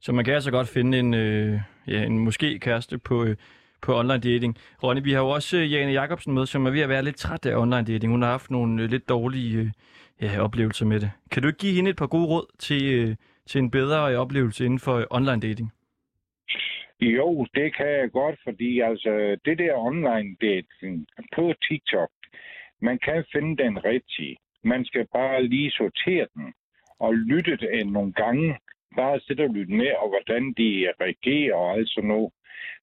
Så 0.00 0.12
man 0.12 0.24
kan 0.24 0.34
altså 0.34 0.50
godt 0.50 0.68
finde 0.68 0.98
en, 0.98 1.14
øh, 1.14 1.60
ja, 1.90 2.04
en 2.04 2.18
måske 2.18 2.58
kæreste 2.58 2.98
på, 2.98 3.24
øh, 3.24 3.36
på 3.82 3.98
online 3.98 4.18
dating. 4.18 4.56
Ronny, 4.82 5.02
vi 5.04 5.12
har 5.12 5.20
jo 5.20 5.28
også 5.28 5.56
øh, 5.56 5.72
Jane 5.72 5.92
Jacobsen 5.92 6.34
med, 6.34 6.46
som 6.46 6.66
er 6.66 6.70
ved 6.70 6.80
at 6.80 6.88
være 6.88 7.04
lidt 7.04 7.16
træt 7.16 7.46
af 7.46 7.56
online 7.56 7.84
dating. 7.84 8.12
Hun 8.12 8.22
har 8.22 8.30
haft 8.30 8.50
nogle 8.50 8.82
øh, 8.82 8.90
lidt 8.90 9.08
dårlige 9.08 9.58
øh, 9.58 9.70
ja, 10.22 10.40
oplevelser 10.40 10.86
med 10.86 11.00
det. 11.00 11.10
Kan 11.30 11.42
du 11.42 11.48
ikke 11.48 11.58
give 11.58 11.74
hende 11.74 11.90
et 11.90 11.96
par 11.96 12.06
gode 12.06 12.26
råd 12.26 12.46
til, 12.58 12.94
øh, 12.94 13.16
til 13.46 13.58
en 13.58 13.70
bedre 13.70 14.16
oplevelse 14.16 14.64
inden 14.64 14.78
for 14.78 14.94
øh, 14.94 15.04
online 15.10 15.40
dating? 15.40 15.72
Jo, 17.00 17.46
det 17.54 17.76
kan 17.76 17.86
jeg 17.86 18.10
godt, 18.10 18.40
fordi 18.44 18.80
altså 18.80 19.36
det 19.44 19.58
der 19.58 19.74
online 19.74 20.36
dating 20.40 21.06
på 21.34 21.54
TikTok, 21.68 22.10
man 22.80 22.98
kan 22.98 23.24
finde 23.32 23.62
den 23.62 23.84
rigtige. 23.84 24.36
Man 24.64 24.84
skal 24.84 25.06
bare 25.12 25.46
lige 25.46 25.70
sortere 25.70 26.26
den 26.34 26.52
og 26.98 27.14
lytte 27.14 27.56
den 27.56 27.86
nogle 27.86 28.12
gange, 28.12 28.58
bare 28.96 29.20
sidder 29.20 29.44
og 29.48 29.54
lytter 29.54 29.76
med, 29.76 29.92
og 30.02 30.08
hvordan 30.08 30.42
de 30.58 30.92
reagerer 31.00 31.54
og 31.54 31.72
alt 31.74 31.90
sådan 31.90 32.08
noget, 32.08 32.32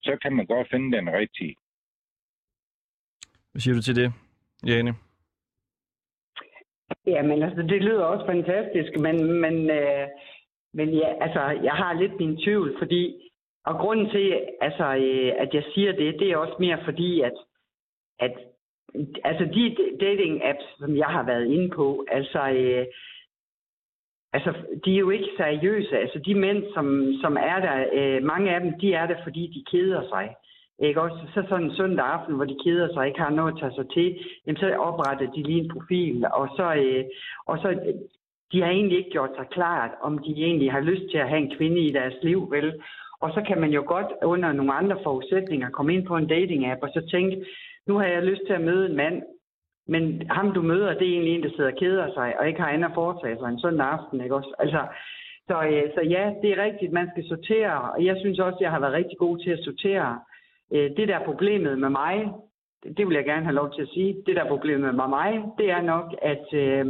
så 0.02 0.18
kan 0.22 0.34
man 0.34 0.46
godt 0.46 0.70
finde 0.72 0.98
den 0.98 1.14
rigtige. 1.14 1.56
Hvad 3.52 3.60
siger 3.60 3.76
du 3.76 3.82
til 3.82 3.96
det, 3.96 4.14
Jane? 4.68 4.94
Ja, 7.08 7.22
men 7.22 7.44
altså, 7.44 7.62
det 7.62 7.82
lyder 7.82 8.04
også 8.04 8.26
fantastisk, 8.26 9.00
men, 9.00 9.42
men, 9.42 9.70
øh, 9.70 10.08
men 10.74 10.90
ja, 10.90 11.24
altså, 11.24 11.42
jeg 11.64 11.74
har 11.74 11.94
lidt 11.94 12.20
min 12.20 12.38
tvivl, 12.38 12.76
fordi, 12.78 13.32
og 13.66 13.76
grunden 13.76 14.10
til, 14.10 14.42
altså, 14.62 14.96
øh, 14.96 15.32
at 15.44 15.54
jeg 15.54 15.64
siger 15.74 15.92
det, 15.92 16.20
det 16.20 16.32
er 16.32 16.38
også 16.38 16.56
mere 16.60 16.80
fordi, 16.86 17.22
at, 17.22 17.38
at 18.20 18.34
altså, 19.24 19.46
de 19.46 19.76
dating-apps, 20.06 20.78
som 20.80 20.98
jeg 20.98 21.08
har 21.08 21.24
været 21.24 21.46
inde 21.46 21.70
på, 21.70 22.06
altså, 22.12 22.50
øh, 22.50 22.86
altså, 24.38 24.52
de 24.86 24.92
er 24.96 25.04
jo 25.06 25.10
ikke 25.10 25.30
seriøse. 25.38 25.98
Altså, 25.98 26.20
de 26.28 26.34
mænd, 26.36 26.64
som, 26.74 26.86
som 27.22 27.38
er 27.52 27.60
der, 27.68 27.76
øh, 28.00 28.24
mange 28.24 28.56
af 28.56 28.60
dem, 28.62 28.80
de 28.82 28.94
er 28.94 29.06
der, 29.08 29.18
fordi 29.24 29.44
de 29.56 29.62
keder 29.72 30.02
sig. 30.14 30.36
Ikke 30.80 31.02
også? 31.02 31.20
Så 31.34 31.44
sådan 31.50 31.66
en 31.66 31.76
søndag 31.76 32.06
aften, 32.06 32.36
hvor 32.36 32.46
de 32.46 32.58
keder 32.66 32.88
sig, 32.94 33.08
ikke 33.08 33.20
har 33.20 33.30
noget 33.30 33.54
at 33.54 33.60
tage 33.60 33.76
sig 33.76 33.88
til, 33.96 34.08
jamen 34.46 34.60
så 34.60 34.76
opretter 34.88 35.32
de 35.32 35.44
lige 35.44 35.64
en 35.64 35.72
profil, 35.76 36.26
og 36.34 36.48
så, 36.58 36.74
øh, 36.84 37.04
og 37.46 37.58
så 37.58 37.70
de 38.52 38.62
har 38.62 38.70
egentlig 38.72 38.98
ikke 38.98 39.10
gjort 39.10 39.34
sig 39.38 39.46
klart, 39.52 39.92
om 40.02 40.18
de 40.18 40.32
egentlig 40.48 40.72
har 40.72 40.80
lyst 40.80 41.12
til 41.12 41.18
at 41.18 41.30
have 41.30 41.42
en 41.42 41.56
kvinde 41.58 41.82
i 41.82 41.92
deres 41.92 42.16
liv, 42.24 42.52
vel? 42.52 42.74
Og 43.22 43.30
så 43.36 43.42
kan 43.48 43.62
man 43.62 43.72
jo 43.72 43.84
godt 43.88 44.08
under 44.24 44.52
nogle 44.52 44.74
andre 44.74 44.98
forudsætninger 45.04 45.70
komme 45.70 45.94
ind 45.94 46.06
på 46.08 46.16
en 46.18 46.32
dating-app 46.32 46.80
og 46.82 46.90
så 46.94 47.02
tænke, 47.12 47.46
nu 47.88 47.98
har 47.98 48.06
jeg 48.06 48.24
lyst 48.24 48.42
til 48.46 48.54
at 48.54 48.62
møde 48.62 48.90
en 48.90 48.96
mand, 48.96 49.24
men 49.88 50.30
ham 50.30 50.52
du 50.52 50.62
møder, 50.62 50.94
det 50.94 51.08
er 51.08 51.12
egentlig 51.12 51.36
en, 51.36 51.44
der 51.44 51.50
sidder 51.50 51.72
og 51.72 51.78
keder 51.78 52.14
sig, 52.14 52.40
og 52.40 52.48
ikke 52.48 52.62
har 52.62 52.70
andet 52.70 52.90
at 52.90 52.96
foretage 52.96 53.38
sig 53.38 53.50
en 53.50 53.60
søndag 53.60 53.88
aften, 53.88 54.22
ikke 54.22 54.36
også? 54.36 54.54
Altså, 54.60 54.82
så, 55.48 55.64
øh, 55.64 55.84
så 55.96 56.02
ja, 56.02 56.34
det 56.42 56.50
er 56.52 56.64
rigtigt, 56.64 56.92
man 56.92 57.10
skal 57.12 57.28
sortere, 57.28 57.82
og 57.92 58.06
jeg 58.06 58.16
synes 58.20 58.40
også, 58.40 58.58
jeg 58.62 58.72
har 58.72 58.80
været 58.80 58.94
rigtig 58.94 59.18
god 59.18 59.38
til 59.38 59.50
at 59.50 59.64
sortere. 59.64 60.20
Øh, 60.74 60.90
det 60.98 61.08
der 61.08 61.26
problemet 61.26 61.80
med 61.80 61.90
mig, 61.90 62.34
det, 62.84 62.98
det 62.98 63.08
vil 63.08 63.16
jeg 63.16 63.26
gerne 63.26 63.46
have 63.46 63.56
lov 63.56 63.74
til 63.74 63.82
at 63.82 63.94
sige, 63.94 64.24
det 64.26 64.36
der 64.36 64.48
problemet 64.48 64.96
med 64.96 65.08
mig, 65.08 65.44
det 65.58 65.72
er 65.72 65.82
nok, 65.82 66.16
at 66.22 66.54
øh, 66.54 66.86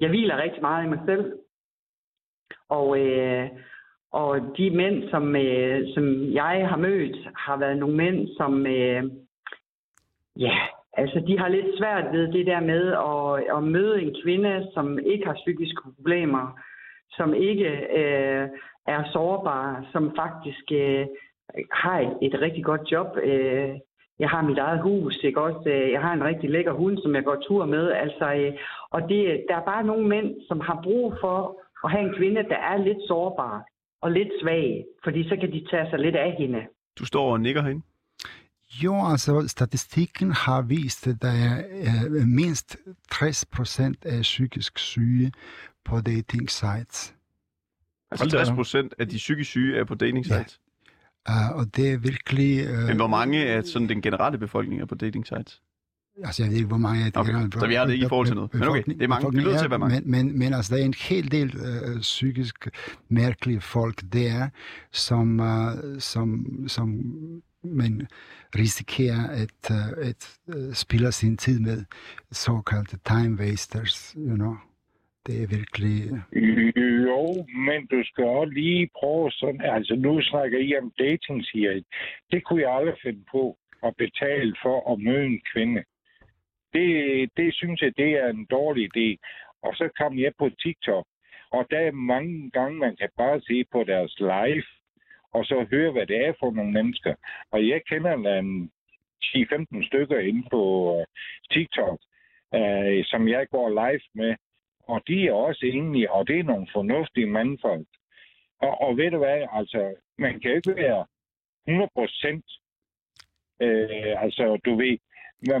jeg 0.00 0.08
hviler 0.08 0.42
rigtig 0.42 0.62
meget 0.62 0.84
i 0.84 0.88
mig 0.88 1.00
selv. 1.06 1.32
Og, 2.68 2.98
øh, 3.00 3.48
og 4.12 4.40
de 4.56 4.70
mænd, 4.70 5.10
som, 5.10 5.36
øh, 5.36 5.94
som 5.94 6.32
jeg 6.32 6.68
har 6.68 6.76
mødt, 6.76 7.16
har 7.36 7.56
været 7.56 7.78
nogle 7.78 7.96
mænd, 7.96 8.28
som, 8.36 8.66
øh, 8.66 9.04
ja, 10.36 10.56
altså 10.96 11.22
de 11.26 11.38
har 11.38 11.48
lidt 11.48 11.78
svært 11.78 12.12
ved 12.12 12.32
det 12.32 12.46
der 12.46 12.60
med 12.60 12.84
at, 12.92 13.56
at 13.56 13.62
møde 13.64 14.02
en 14.02 14.14
kvinde, 14.24 14.66
som 14.74 14.98
ikke 14.98 15.26
har 15.26 15.34
psykiske 15.34 15.80
problemer, 15.96 16.58
som 17.10 17.34
ikke 17.34 17.68
øh, 18.00 18.48
er 18.86 19.04
sårbar, 19.12 19.86
som 19.92 20.12
faktisk 20.16 20.72
øh, 20.72 21.06
har 21.72 21.98
et, 22.00 22.12
et 22.22 22.40
rigtig 22.40 22.64
godt 22.64 22.92
job. 22.92 23.16
Øh, 23.22 23.70
jeg 24.18 24.28
har 24.28 24.42
mit 24.42 24.58
eget 24.58 24.82
hus, 24.82 25.18
ikke 25.22 25.40
også? 25.40 25.70
Øh, 25.70 25.92
Jeg 25.92 26.00
har 26.00 26.12
en 26.12 26.24
rigtig 26.24 26.50
lækker 26.50 26.72
hund, 26.72 26.98
som 26.98 27.14
jeg 27.14 27.24
går 27.24 27.36
tur 27.48 27.64
med. 27.64 27.92
Altså, 27.92 28.34
øh, 28.34 28.52
og 28.90 29.08
det, 29.08 29.44
der 29.48 29.56
er 29.56 29.64
bare 29.64 29.84
nogle 29.84 30.08
mænd, 30.08 30.34
som 30.48 30.60
har 30.60 30.80
brug 30.82 31.14
for 31.20 31.60
at 31.84 31.90
have 31.90 32.08
en 32.08 32.14
kvinde, 32.14 32.42
der 32.42 32.56
er 32.56 32.76
lidt 32.76 32.98
sårbar 33.08 33.64
og 34.02 34.10
lidt 34.10 34.28
svag, 34.42 34.84
fordi 35.04 35.28
så 35.28 35.36
kan 35.36 35.52
de 35.52 35.66
tage 35.70 35.90
sig 35.90 35.98
lidt 35.98 36.16
af 36.16 36.32
hende. 36.38 36.66
Du 36.98 37.04
står 37.06 37.32
og 37.32 37.40
nikker 37.40 37.62
herinde. 37.62 37.82
Jo, 38.70 39.06
altså 39.10 39.48
statistikken 39.48 40.32
har 40.32 40.62
vist, 40.62 41.06
at 41.06 41.22
der 41.22 41.28
er 41.28 41.64
øh, 42.10 42.26
mindst 42.26 42.76
60 43.10 43.44
procent 43.44 44.04
af 44.04 44.22
psykisk 44.22 44.78
syge 44.78 45.32
på 45.84 46.00
dating 46.00 46.50
sites. 46.50 47.14
Altså 48.10 48.30
60 48.30 48.50
procent 48.50 48.94
af 48.98 49.08
de 49.08 49.16
psykisk 49.16 49.50
syge 49.50 49.78
er 49.78 49.84
på 49.84 49.94
dating 49.94 50.26
sites. 50.26 50.60
Uh, 51.28 51.56
og 51.56 51.76
det 51.76 51.92
er 51.92 51.98
virkelig... 51.98 52.70
Uh, 52.70 52.84
Men 52.84 52.96
hvor 52.96 53.06
mange 53.06 53.46
af 53.46 53.64
sådan 53.64 53.88
den 53.88 54.02
generelle 54.02 54.38
befolkning 54.38 54.80
er 54.82 54.86
på 54.86 54.94
dating 54.94 55.26
sites? 55.26 55.62
Altså, 56.24 56.42
jeg 56.42 56.50
ved 56.50 56.56
ikke, 56.56 56.68
hvor 56.68 56.76
mange 56.76 57.04
af 57.04 57.12
det 57.12 57.20
Okay, 57.20 57.48
så 57.60 57.66
vi 57.66 57.74
har 57.74 57.84
det 57.84 57.92
ikke 57.92 58.06
i 58.06 58.08
forhold 58.08 58.26
til 58.26 58.36
noget. 58.36 58.54
Men 58.54 58.68
okay, 58.68 58.82
det 58.86 59.02
er 59.02 59.08
mange. 59.08 59.32
Det 59.32 59.42
lyder 59.42 59.58
til 59.58 59.64
at 59.64 59.70
være 59.70 59.78
mange. 59.78 60.00
Men, 60.00 60.10
men, 60.10 60.38
men 60.38 60.54
altså, 60.54 60.74
der 60.74 60.80
er 60.80 60.84
en 60.84 60.94
hel 60.98 61.30
del 61.30 61.56
uh, 61.56 62.00
psykisk 62.00 62.68
mærkelige 63.08 63.60
folk 63.60 64.02
der, 64.12 64.48
som, 64.92 65.40
uh, 65.40 65.98
som, 65.98 66.46
som 66.68 67.04
man 67.64 68.06
risikerer 68.54 69.24
at, 69.42 69.60
uh, 69.70 70.08
at 70.08 70.38
øh, 70.48 70.68
uh, 70.68 70.72
spille 70.72 71.12
sin 71.12 71.36
tid 71.36 71.60
med 71.60 71.84
såkaldte 72.32 72.98
time 73.04 73.36
wasters, 73.40 74.16
you 74.16 74.36
know. 74.36 74.54
Det 75.26 75.42
er 75.42 75.46
virkelig... 75.46 75.96
Øh. 76.32 76.72
Jo, 77.08 77.46
men 77.68 77.86
du 77.86 78.02
skal 78.04 78.24
også 78.24 78.52
lige 78.52 78.90
prøve 78.98 79.30
sådan... 79.30 79.60
Altså, 79.60 79.94
nu 79.94 80.22
snakker 80.22 80.58
I 80.58 80.76
om 80.82 80.92
dating, 80.98 81.44
siger 81.44 81.72
I. 81.72 81.84
Det 82.32 82.44
kunne 82.44 82.62
jeg 82.62 82.74
aldrig 82.74 82.96
finde 83.02 83.24
på 83.30 83.58
at 83.86 83.96
betale 83.96 84.54
for 84.62 84.92
at 84.92 85.00
møde 85.00 85.24
en 85.24 85.40
kvinde. 85.52 85.82
Det, 86.72 86.88
det 87.36 87.54
synes 87.54 87.82
jeg, 87.82 87.92
det 87.96 88.10
er 88.22 88.28
en 88.28 88.46
dårlig 88.50 88.84
idé. 88.90 89.08
Og 89.62 89.72
så 89.74 89.88
kom 89.98 90.18
jeg 90.18 90.32
på 90.38 90.50
TikTok, 90.62 91.06
og 91.50 91.66
der 91.70 91.78
er 91.78 91.92
mange 91.92 92.50
gange, 92.50 92.78
man 92.78 92.96
kan 92.96 93.08
bare 93.16 93.40
se 93.40 93.64
på 93.72 93.84
deres 93.84 94.14
live, 94.18 94.68
og 95.34 95.44
så 95.44 95.66
høre, 95.70 95.92
hvad 95.92 96.06
det 96.06 96.26
er 96.26 96.32
for 96.40 96.50
nogle 96.50 96.72
mennesker. 96.72 97.14
Og 97.50 97.68
jeg 97.68 97.80
kender 97.88 98.12
en 98.38 98.70
10-15 99.24 99.86
stykker 99.86 100.18
inde 100.18 100.42
på 100.50 100.62
øh, 100.98 101.06
TikTok, 101.50 101.98
øh, 102.54 103.04
som 103.04 103.28
jeg 103.28 103.48
går 103.50 103.68
live 103.68 104.06
med, 104.14 104.36
og 104.88 105.02
de 105.08 105.28
er 105.28 105.32
også 105.32 105.66
enige, 105.66 106.12
og 106.12 106.28
det 106.28 106.38
er 106.38 106.42
nogle 106.42 106.66
fornuftige 106.72 107.26
mandfolk. 107.26 107.88
Og, 108.58 108.80
og 108.80 108.96
ved 108.96 109.10
du 109.10 109.18
hvad, 109.18 109.46
altså, 109.52 109.94
man 110.18 110.40
kan 110.40 110.56
ikke 110.56 110.76
være 110.76 111.06
100 111.68 111.90
procent, 111.94 112.44
øh, 113.60 114.22
altså, 114.24 114.60
du 114.64 114.76
ved, 114.76 114.98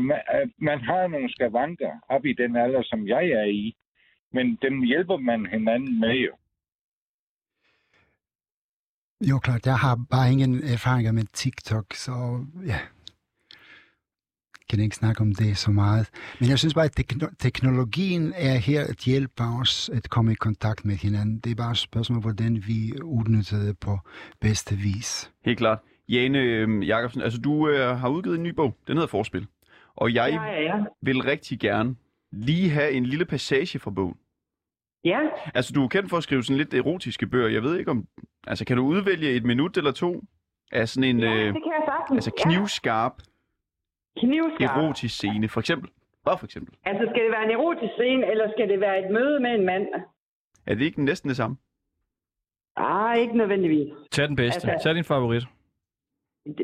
man, 0.00 0.18
øh, 0.34 0.48
man 0.58 0.80
har 0.80 1.06
nogle 1.06 1.32
skavanker 1.32 1.92
op 2.08 2.24
i 2.24 2.32
den 2.32 2.56
alder, 2.56 2.82
som 2.82 3.08
jeg 3.08 3.26
er 3.26 3.44
i, 3.44 3.74
men 4.32 4.58
dem 4.62 4.82
hjælper 4.82 5.16
man 5.16 5.46
hinanden 5.46 6.00
med 6.00 6.14
jo. 6.14 6.32
Jo, 9.30 9.38
klart. 9.38 9.66
Jeg 9.66 9.78
har 9.78 9.98
bare 10.10 10.32
ingen 10.32 10.64
erfaringer 10.64 11.12
med 11.12 11.24
TikTok, 11.32 11.94
så 11.94 12.44
ja, 12.66 12.78
kan 14.70 14.80
ikke 14.80 14.96
snakke 14.96 15.20
om 15.20 15.34
det 15.34 15.56
så 15.58 15.70
meget. 15.70 16.08
Men 16.40 16.48
jeg 16.48 16.58
synes 16.58 16.74
bare, 16.74 16.84
at 16.84 17.00
tekno- 17.00 17.34
teknologien 17.38 18.32
er 18.36 18.54
her 18.56 18.84
at 18.86 18.96
hjælpe 18.96 19.42
os 19.42 19.90
at 19.92 20.10
komme 20.10 20.32
i 20.32 20.34
kontakt 20.34 20.84
med 20.84 20.96
hinanden. 20.96 21.38
Det 21.38 21.50
er 21.50 21.54
bare 21.54 21.70
et 21.70 21.76
spørgsmål, 21.78 22.20
hvordan 22.20 22.62
vi 22.66 22.92
udnytter 23.02 23.58
det 23.58 23.78
på 23.78 23.98
bedste 24.40 24.76
vis. 24.76 25.30
Helt 25.44 25.58
klart. 25.58 25.78
Jane 26.08 26.38
øh, 26.38 26.88
Jacobsen, 26.88 27.22
altså 27.22 27.38
du 27.40 27.68
øh, 27.68 27.98
har 27.98 28.08
udgivet 28.08 28.36
en 28.36 28.42
ny 28.42 28.54
bog. 28.54 28.76
Den 28.86 28.96
hedder 28.96 29.08
Forspil. 29.08 29.46
Og 29.96 30.14
jeg 30.14 30.30
Ja, 30.32 30.42
ja, 30.42 30.62
ja. 30.76 30.84
vil 31.02 31.20
rigtig 31.22 31.60
gerne 31.60 31.96
lige 32.32 32.70
have 32.70 32.90
en 32.92 33.06
lille 33.06 33.24
passage 33.24 33.78
fra 33.78 33.90
bogen. 33.90 34.14
Ja, 35.04 35.20
Altså, 35.54 35.72
du 35.72 35.84
er 35.84 35.88
kendt 35.88 36.10
for 36.10 36.16
at 36.16 36.22
skrive 36.22 36.42
sådan 36.44 36.56
lidt 36.56 36.74
erotiske 36.74 37.26
bøger. 37.26 37.48
Jeg 37.48 37.62
ved 37.62 37.78
ikke 37.78 37.90
om... 37.90 38.06
Altså, 38.46 38.64
kan 38.64 38.76
du 38.76 38.82
udvælge 38.86 39.30
et 39.30 39.44
minut 39.44 39.76
eller 39.76 39.92
to 39.92 40.22
af 40.72 40.88
sådan 40.88 41.10
en 41.10 41.20
ja 41.20 41.26
øh, 41.34 41.54
det 41.54 41.62
kan 41.62 41.72
jeg 41.78 41.82
sagtens. 41.86 42.16
altså 42.26 42.42
knivskarp 42.44 43.14
ja. 43.18 44.20
Knivskarp. 44.20 44.76
erotisk 44.78 45.14
scene, 45.14 45.48
for 45.48 45.60
eksempel? 45.60 45.90
Hvad 46.22 46.38
for 46.38 46.44
eksempel? 46.46 46.74
Altså, 46.84 47.06
skal 47.10 47.24
det 47.24 47.30
være 47.30 47.44
en 47.44 47.50
erotisk 47.50 47.92
scene, 47.92 48.30
eller 48.30 48.50
skal 48.56 48.68
det 48.68 48.80
være 48.80 48.98
et 49.04 49.10
møde 49.12 49.40
med 49.40 49.50
en 49.50 49.66
mand? 49.66 49.86
Er 50.66 50.74
det 50.74 50.84
ikke 50.84 51.04
næsten 51.04 51.28
det 51.28 51.36
samme? 51.36 51.56
Ah, 52.76 53.18
ikke 53.18 53.36
nødvendigvis. 53.36 53.92
Tag 54.10 54.28
den 54.28 54.36
bedste. 54.36 54.70
Altså- 54.70 54.84
Tag 54.88 54.94
din 54.94 55.04
favorit. 55.04 55.44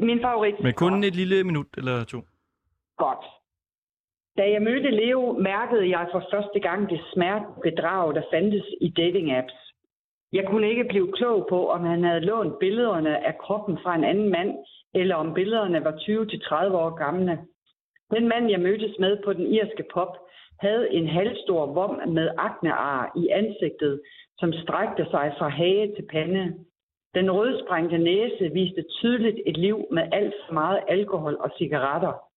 Min 0.03 0.21
favorit. 0.23 0.55
Men 0.63 0.75
kun 0.75 1.05
et 1.05 1.15
lille 1.17 1.45
minut 1.45 1.67
eller 1.77 2.05
to. 2.05 2.21
Godt. 2.97 3.25
Da 4.41 4.51
jeg 4.51 4.63
mødte 4.63 4.91
Leo, 4.91 5.33
mærkede 5.33 5.91
jeg 5.91 6.09
for 6.13 6.23
første 6.33 6.61
gang 6.61 6.91
det 6.91 7.01
smertebedrag, 7.13 8.15
der 8.15 8.23
fandtes 8.33 8.67
i 8.81 8.89
dating-apps. 9.01 9.57
Jeg 10.33 10.45
kunne 10.47 10.71
ikke 10.71 10.85
blive 10.85 11.13
klog 11.13 11.47
på, 11.49 11.69
om 11.69 11.85
han 11.85 12.05
havde 12.05 12.21
lånt 12.21 12.59
billederne 12.59 13.27
af 13.27 13.39
kroppen 13.39 13.79
fra 13.83 13.95
en 13.95 14.05
anden 14.05 14.31
mand, 14.31 14.53
eller 14.95 15.15
om 15.15 15.35
billederne 15.35 15.85
var 15.85 15.93
20-30 15.93 16.75
år 16.75 16.91
gamle. 16.95 17.39
Den 18.15 18.29
mand, 18.29 18.51
jeg 18.51 18.61
mødtes 18.61 18.99
med 18.99 19.17
på 19.25 19.33
den 19.33 19.47
irske 19.47 19.85
pop, 19.95 20.17
havde 20.61 20.93
en 20.93 21.09
halvstor 21.09 21.67
vom 21.67 22.09
med 22.09 22.29
aknear 22.39 23.13
i 23.17 23.29
ansigtet, 23.29 24.01
som 24.39 24.53
strakte 24.53 25.05
sig 25.11 25.35
fra 25.39 25.49
hage 25.49 25.95
til 25.97 26.07
pande. 26.11 26.55
Den 27.15 27.31
rødsprængte 27.31 27.99
næse 27.99 28.51
viste 28.53 28.83
tydeligt 29.01 29.41
et 29.47 29.57
liv 29.57 29.79
med 29.91 30.03
alt 30.13 30.35
for 30.47 30.55
meget 30.55 30.81
alkohol 30.89 31.37
og 31.41 31.51
cigaretter. 31.59 32.30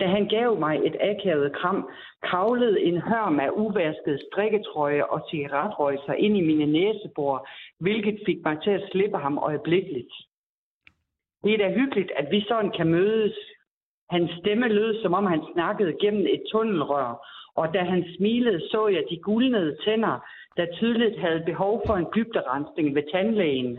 Da 0.00 0.06
han 0.06 0.28
gav 0.28 0.58
mig 0.58 0.80
et 0.84 0.96
akavet 1.00 1.52
kram, 1.52 1.90
kravlede 2.22 2.80
en 2.82 2.98
hørm 3.00 3.40
af 3.40 3.50
uvasket 3.50 4.20
strikketrøje 4.26 5.04
og 5.04 5.26
cigaretrøg 5.30 5.98
sig 6.06 6.18
ind 6.18 6.36
i 6.36 6.40
mine 6.40 6.66
næsebor, 6.72 7.48
hvilket 7.80 8.18
fik 8.26 8.36
mig 8.44 8.58
til 8.64 8.70
at 8.70 8.88
slippe 8.92 9.18
ham 9.18 9.38
øjeblikkeligt. 9.38 10.12
Det 11.44 11.54
er 11.54 11.58
da 11.58 11.74
hyggeligt, 11.74 12.12
at 12.16 12.26
vi 12.30 12.44
sådan 12.48 12.70
kan 12.70 12.88
mødes. 12.88 13.36
Hans 14.10 14.30
stemme 14.38 14.68
lød, 14.68 15.02
som 15.02 15.14
om 15.14 15.26
han 15.26 15.42
snakkede 15.52 15.96
gennem 16.00 16.26
et 16.26 16.42
tunnelrør, 16.50 17.26
og 17.54 17.74
da 17.74 17.78
han 17.78 18.04
smilede, 18.16 18.60
så 18.60 18.88
jeg 18.88 19.04
de 19.10 19.16
guldnede 19.16 19.76
tænder, 19.84 20.16
der 20.56 20.66
tydeligt 20.72 21.18
havde 21.18 21.42
behov 21.46 21.82
for 21.86 21.94
en 21.94 22.06
dybderensning 22.14 22.94
ved 22.94 23.02
tandlægen. 23.12 23.78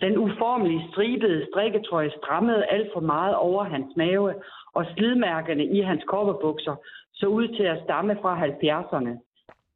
Den 0.00 0.18
uformelige 0.18 0.88
stribede 0.92 1.46
strikketrøje 1.52 2.10
strammede 2.10 2.66
alt 2.66 2.90
for 2.92 3.00
meget 3.00 3.34
over 3.36 3.64
hans 3.64 3.96
mave, 3.96 4.34
og 4.78 4.84
slidmærkerne 4.94 5.64
i 5.76 5.80
hans 5.80 6.02
kopperbukser 6.08 6.76
så 7.12 7.26
ud 7.26 7.48
til 7.56 7.62
at 7.62 7.82
stamme 7.84 8.18
fra 8.22 8.32
70'erne. 8.46 9.12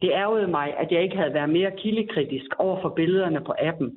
Det 0.03 0.11
ærgede 0.11 0.48
mig, 0.48 0.76
at 0.76 0.92
jeg 0.92 1.03
ikke 1.03 1.16
havde 1.16 1.34
været 1.34 1.51
mere 1.51 1.72
kildekritisk 1.82 2.51
over 2.59 2.82
for 2.82 2.88
billederne 2.88 3.40
på 3.44 3.53
appen. 3.59 3.88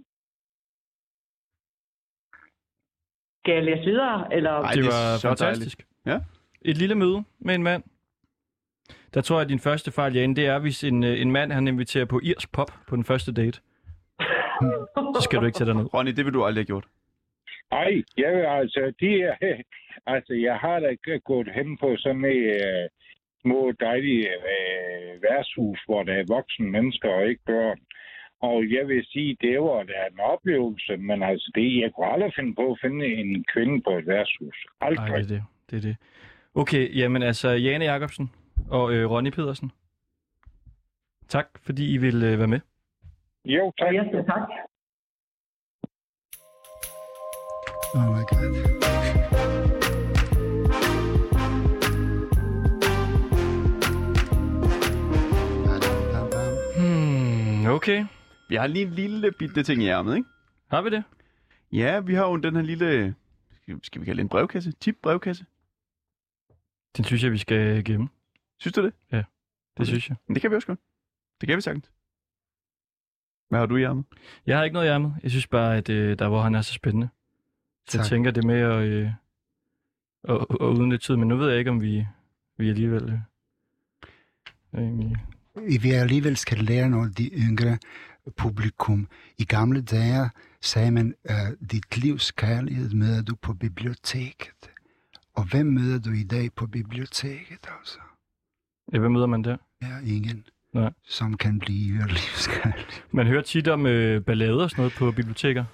Skal 3.42 3.54
jeg 3.54 3.64
læse 3.64 3.86
videre? 3.92 4.34
Eller? 4.34 4.52
Ej, 4.52 4.72
det 4.72 4.84
det 4.84 4.86
er 4.86 4.92
var 4.94 5.18
så 5.18 5.28
fantastisk. 5.28 5.78
dejligt. 6.06 6.26
Ja. 6.26 6.70
Et 6.70 6.78
lille 6.78 6.96
møde 6.96 7.24
med 7.40 7.56
en 7.56 7.64
mand. 7.64 7.84
Der 9.14 9.22
tror 9.22 9.36
jeg, 9.36 9.42
at 9.42 9.50
din 9.50 9.60
første 9.60 9.92
fejl, 9.92 10.14
Jan, 10.14 10.36
det 10.36 10.46
er, 10.46 10.60
hvis 10.60 10.84
en, 10.84 11.04
øh, 11.04 11.22
en 11.22 11.32
mand, 11.32 11.52
han 11.52 11.68
inviterer 11.68 12.06
på 12.06 12.20
irsk 12.24 12.52
pop 12.52 12.72
på 12.88 12.96
den 12.96 13.04
første 13.04 13.32
date. 13.34 13.60
Så 15.16 15.22
skal 15.22 15.40
du 15.40 15.46
ikke 15.46 15.56
tage 15.56 15.66
dig 15.66 15.76
ned. 15.76 15.94
Ronny, 15.94 16.12
det 16.12 16.26
vil 16.26 16.34
du 16.34 16.44
aldrig 16.44 16.62
have 16.62 16.66
gjort. 16.66 16.86
Ej, 17.72 17.94
jeg 18.18 18.34
vil 18.34 18.46
altså, 18.60 18.94
de 19.00 19.22
er, 19.22 19.36
altså, 20.16 20.34
jeg 20.34 20.58
har 20.58 20.80
da 20.80 20.88
ikke 20.88 21.20
gået 21.20 21.50
hen 21.56 21.78
på 21.78 21.96
sådan 21.98 22.26
et 22.26 22.56
uh, 22.68 22.86
små 23.42 23.72
dejlige 23.80 24.30
uh, 24.52 25.24
værtshus, 25.24 25.80
hvor 25.86 26.04
der 26.04 26.14
er 26.14 26.26
voksne 26.28 26.70
mennesker 26.72 27.10
og 27.10 27.28
ikke 27.28 27.44
børn. 27.46 27.80
Og 28.42 28.72
jeg 28.72 28.88
vil 28.88 29.06
sige, 29.06 29.38
det 29.42 29.62
var 29.62 29.84
da 29.84 29.94
en 30.12 30.20
oplevelse, 30.20 30.98
men 30.98 31.24
altså, 31.24 31.52
det, 31.56 31.82
jeg 31.82 31.92
kunne 31.96 32.08
aldrig 32.08 32.34
finde 32.36 32.56
på 32.56 32.72
at 32.72 32.80
finde 32.82 33.06
en 33.06 33.46
kvinde 33.54 33.82
på 33.82 33.92
et 33.98 34.08
værtshus. 34.08 34.66
Aldrig. 34.82 35.10
Nej, 35.10 35.18
det 35.18 35.32
er 35.32 35.36
det. 35.36 35.44
det 35.70 35.78
er 35.78 35.82
det. 35.82 35.96
Okay, 36.56 36.98
jamen 36.98 37.24
altså, 37.24 37.50
Jane 37.50 37.86
Jacobsen 37.86 38.32
og 38.70 38.94
øh, 38.94 39.12
Ronny 39.12 39.30
Pedersen. 39.30 39.72
Tak, 41.28 41.48
fordi 41.66 41.94
I 41.94 41.98
vil 41.98 42.24
øh, 42.24 42.40
være 42.40 42.48
med. 42.48 42.60
Jo, 43.46 43.72
tak. 43.80 43.94
Ja, 43.94 44.04
tak. 44.04 44.50
Oh 47.96 48.10
my 48.12 48.24
god. 48.24 49.84
Hmm, 56.76 57.66
okay. 57.66 58.06
Vi 58.50 58.56
har 58.56 58.68
lige 58.68 58.86
en 58.86 58.94
lille 58.94 59.32
bitte 59.32 59.64
ting 59.64 59.84
i 59.84 59.88
ærmet, 59.88 60.16
ikke? 60.16 60.30
Har 60.72 60.82
vi 60.82 60.90
det? 60.90 61.04
Ja, 61.72 62.00
vi 62.00 62.14
har 62.14 62.26
jo 62.28 62.36
den 62.38 62.56
her 62.56 62.62
lille, 62.64 63.16
skal 63.84 64.02
vi 64.02 64.06
kalde 64.06 64.18
det 64.18 64.24
en 64.24 64.30
brevkasse? 64.30 64.72
Tip 64.72 64.98
brevkasse. 65.04 65.46
Den 66.98 67.06
synes 67.06 67.24
jeg, 67.24 67.32
vi 67.32 67.38
skal 67.38 67.84
gemme. 67.84 68.10
Synes 68.60 68.74
du 68.74 68.84
det? 68.86 68.94
Ja, 69.12 69.18
det 69.18 69.26
Okay. 69.80 69.86
synes 69.86 70.10
jeg. 70.10 70.18
Men 70.28 70.36
det 70.36 70.42
kan 70.42 70.52
vi 70.52 70.56
også 70.56 70.68
godt. 70.68 70.80
Det 71.42 71.48
kan 71.48 71.56
vi 71.56 71.62
sagtens. 71.62 71.92
Hvad 73.50 73.60
har 73.60 73.66
du 73.66 73.76
i 73.76 73.84
ærmet? 73.84 74.06
Jeg 74.46 74.58
har 74.58 74.64
ikke 74.64 74.74
noget 74.74 74.88
i 74.88 74.90
ærmet. 74.90 75.16
Jeg 75.24 75.32
synes 75.32 75.48
bare, 75.48 75.78
at 75.78 75.90
øh, 75.90 76.20
der 76.20 76.28
hvor 76.30 76.42
han 76.42 76.56
er 76.56 76.62
så 76.62 76.74
spændende. 76.74 77.10
Jeg 77.94 78.00
Tak. 78.00 78.06
tænker 78.06 78.32
det 78.32 78.44
med 78.44 78.60
at, 78.60 78.84
øh, 78.84 79.10
at, 80.24 80.36
at 80.62 80.66
udnytte 80.66 81.08
tid, 81.08 81.16
men 81.16 81.28
nu 81.28 81.38
ved 81.38 81.50
jeg 81.50 81.60
ikke, 81.60 81.72
om 81.72 81.82
vi, 81.82 82.06
vi 82.58 82.70
alligevel... 82.70 83.22
Øh. 84.76 85.12
Vi 85.82 85.92
alligevel 85.92 86.38
skal 86.38 86.58
lære 86.58 86.90
noget 86.90 87.10
af 87.10 87.16
de 87.16 87.30
yngre 87.30 87.78
publikum. 88.38 89.08
I 89.38 89.44
gamle 89.46 89.82
dage 89.82 90.30
sagde 90.62 90.92
man, 90.92 91.16
uh, 91.30 91.68
dit 91.72 91.98
livs 91.98 92.32
kærlighed 92.32 92.90
møder 92.90 93.22
du 93.22 93.36
på 93.36 93.54
biblioteket. 93.54 94.72
Og 95.36 95.44
hvem 95.50 95.66
møder 95.66 96.00
du 96.00 96.12
i 96.12 96.24
dag 96.24 96.50
på 96.56 96.68
biblioteket, 96.68 97.68
altså? 97.80 98.00
Ja, 98.94 99.00
hvad 99.00 99.10
møder 99.10 99.26
man 99.26 99.44
der? 99.44 99.58
Ja, 99.82 100.00
ingen. 100.06 100.44
Nej. 100.74 100.94
Som 101.04 101.38
kan 101.38 101.60
blive 101.60 102.08
livskærlighed. 102.08 103.02
Man 103.12 103.28
hører 103.28 103.42
tit 103.42 103.68
om 103.68 103.86
øh, 103.86 104.22
ballader 104.22 104.64
og 104.64 104.70
sådan 104.70 104.82
noget 104.82 104.94
på 104.94 105.12
biblioteker. 105.12 105.66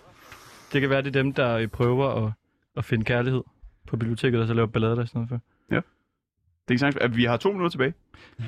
Det 0.73 0.81
kan 0.81 0.89
være, 0.89 1.01
det 1.01 1.07
er 1.07 1.21
dem, 1.21 1.33
der 1.33 1.57
øh, 1.57 1.67
prøver 1.67 2.25
at, 2.25 2.31
at 2.77 2.85
finde 2.85 3.05
kærlighed 3.05 3.41
på 3.87 3.97
biblioteket, 3.97 4.41
og 4.41 4.47
så 4.47 4.53
laver 4.53 4.67
ballader 4.67 4.95
der 4.95 5.03
i 5.03 5.07
stedet 5.07 5.29
for. 5.29 5.41
Det 6.69 6.73
er 6.73 6.75
ikke 6.75 6.79
sagtens, 6.79 7.03
at 7.03 7.17
vi 7.17 7.23
har 7.23 7.37
to 7.37 7.49
minutter 7.49 7.69
tilbage. 7.69 7.93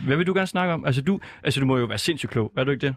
Hvad 0.06 0.18
vil 0.18 0.28
du 0.28 0.34
gerne 0.34 0.48
snakke 0.48 0.74
om? 0.74 0.86
Altså, 0.86 1.02
du, 1.02 1.20
altså, 1.44 1.60
du 1.60 1.66
må 1.66 1.78
jo 1.78 1.86
være 1.86 1.98
sindssygt 1.98 2.32
klog. 2.32 2.52
Er 2.58 2.64
du 2.64 2.72
ikke 2.72 2.88
det? 2.88 2.96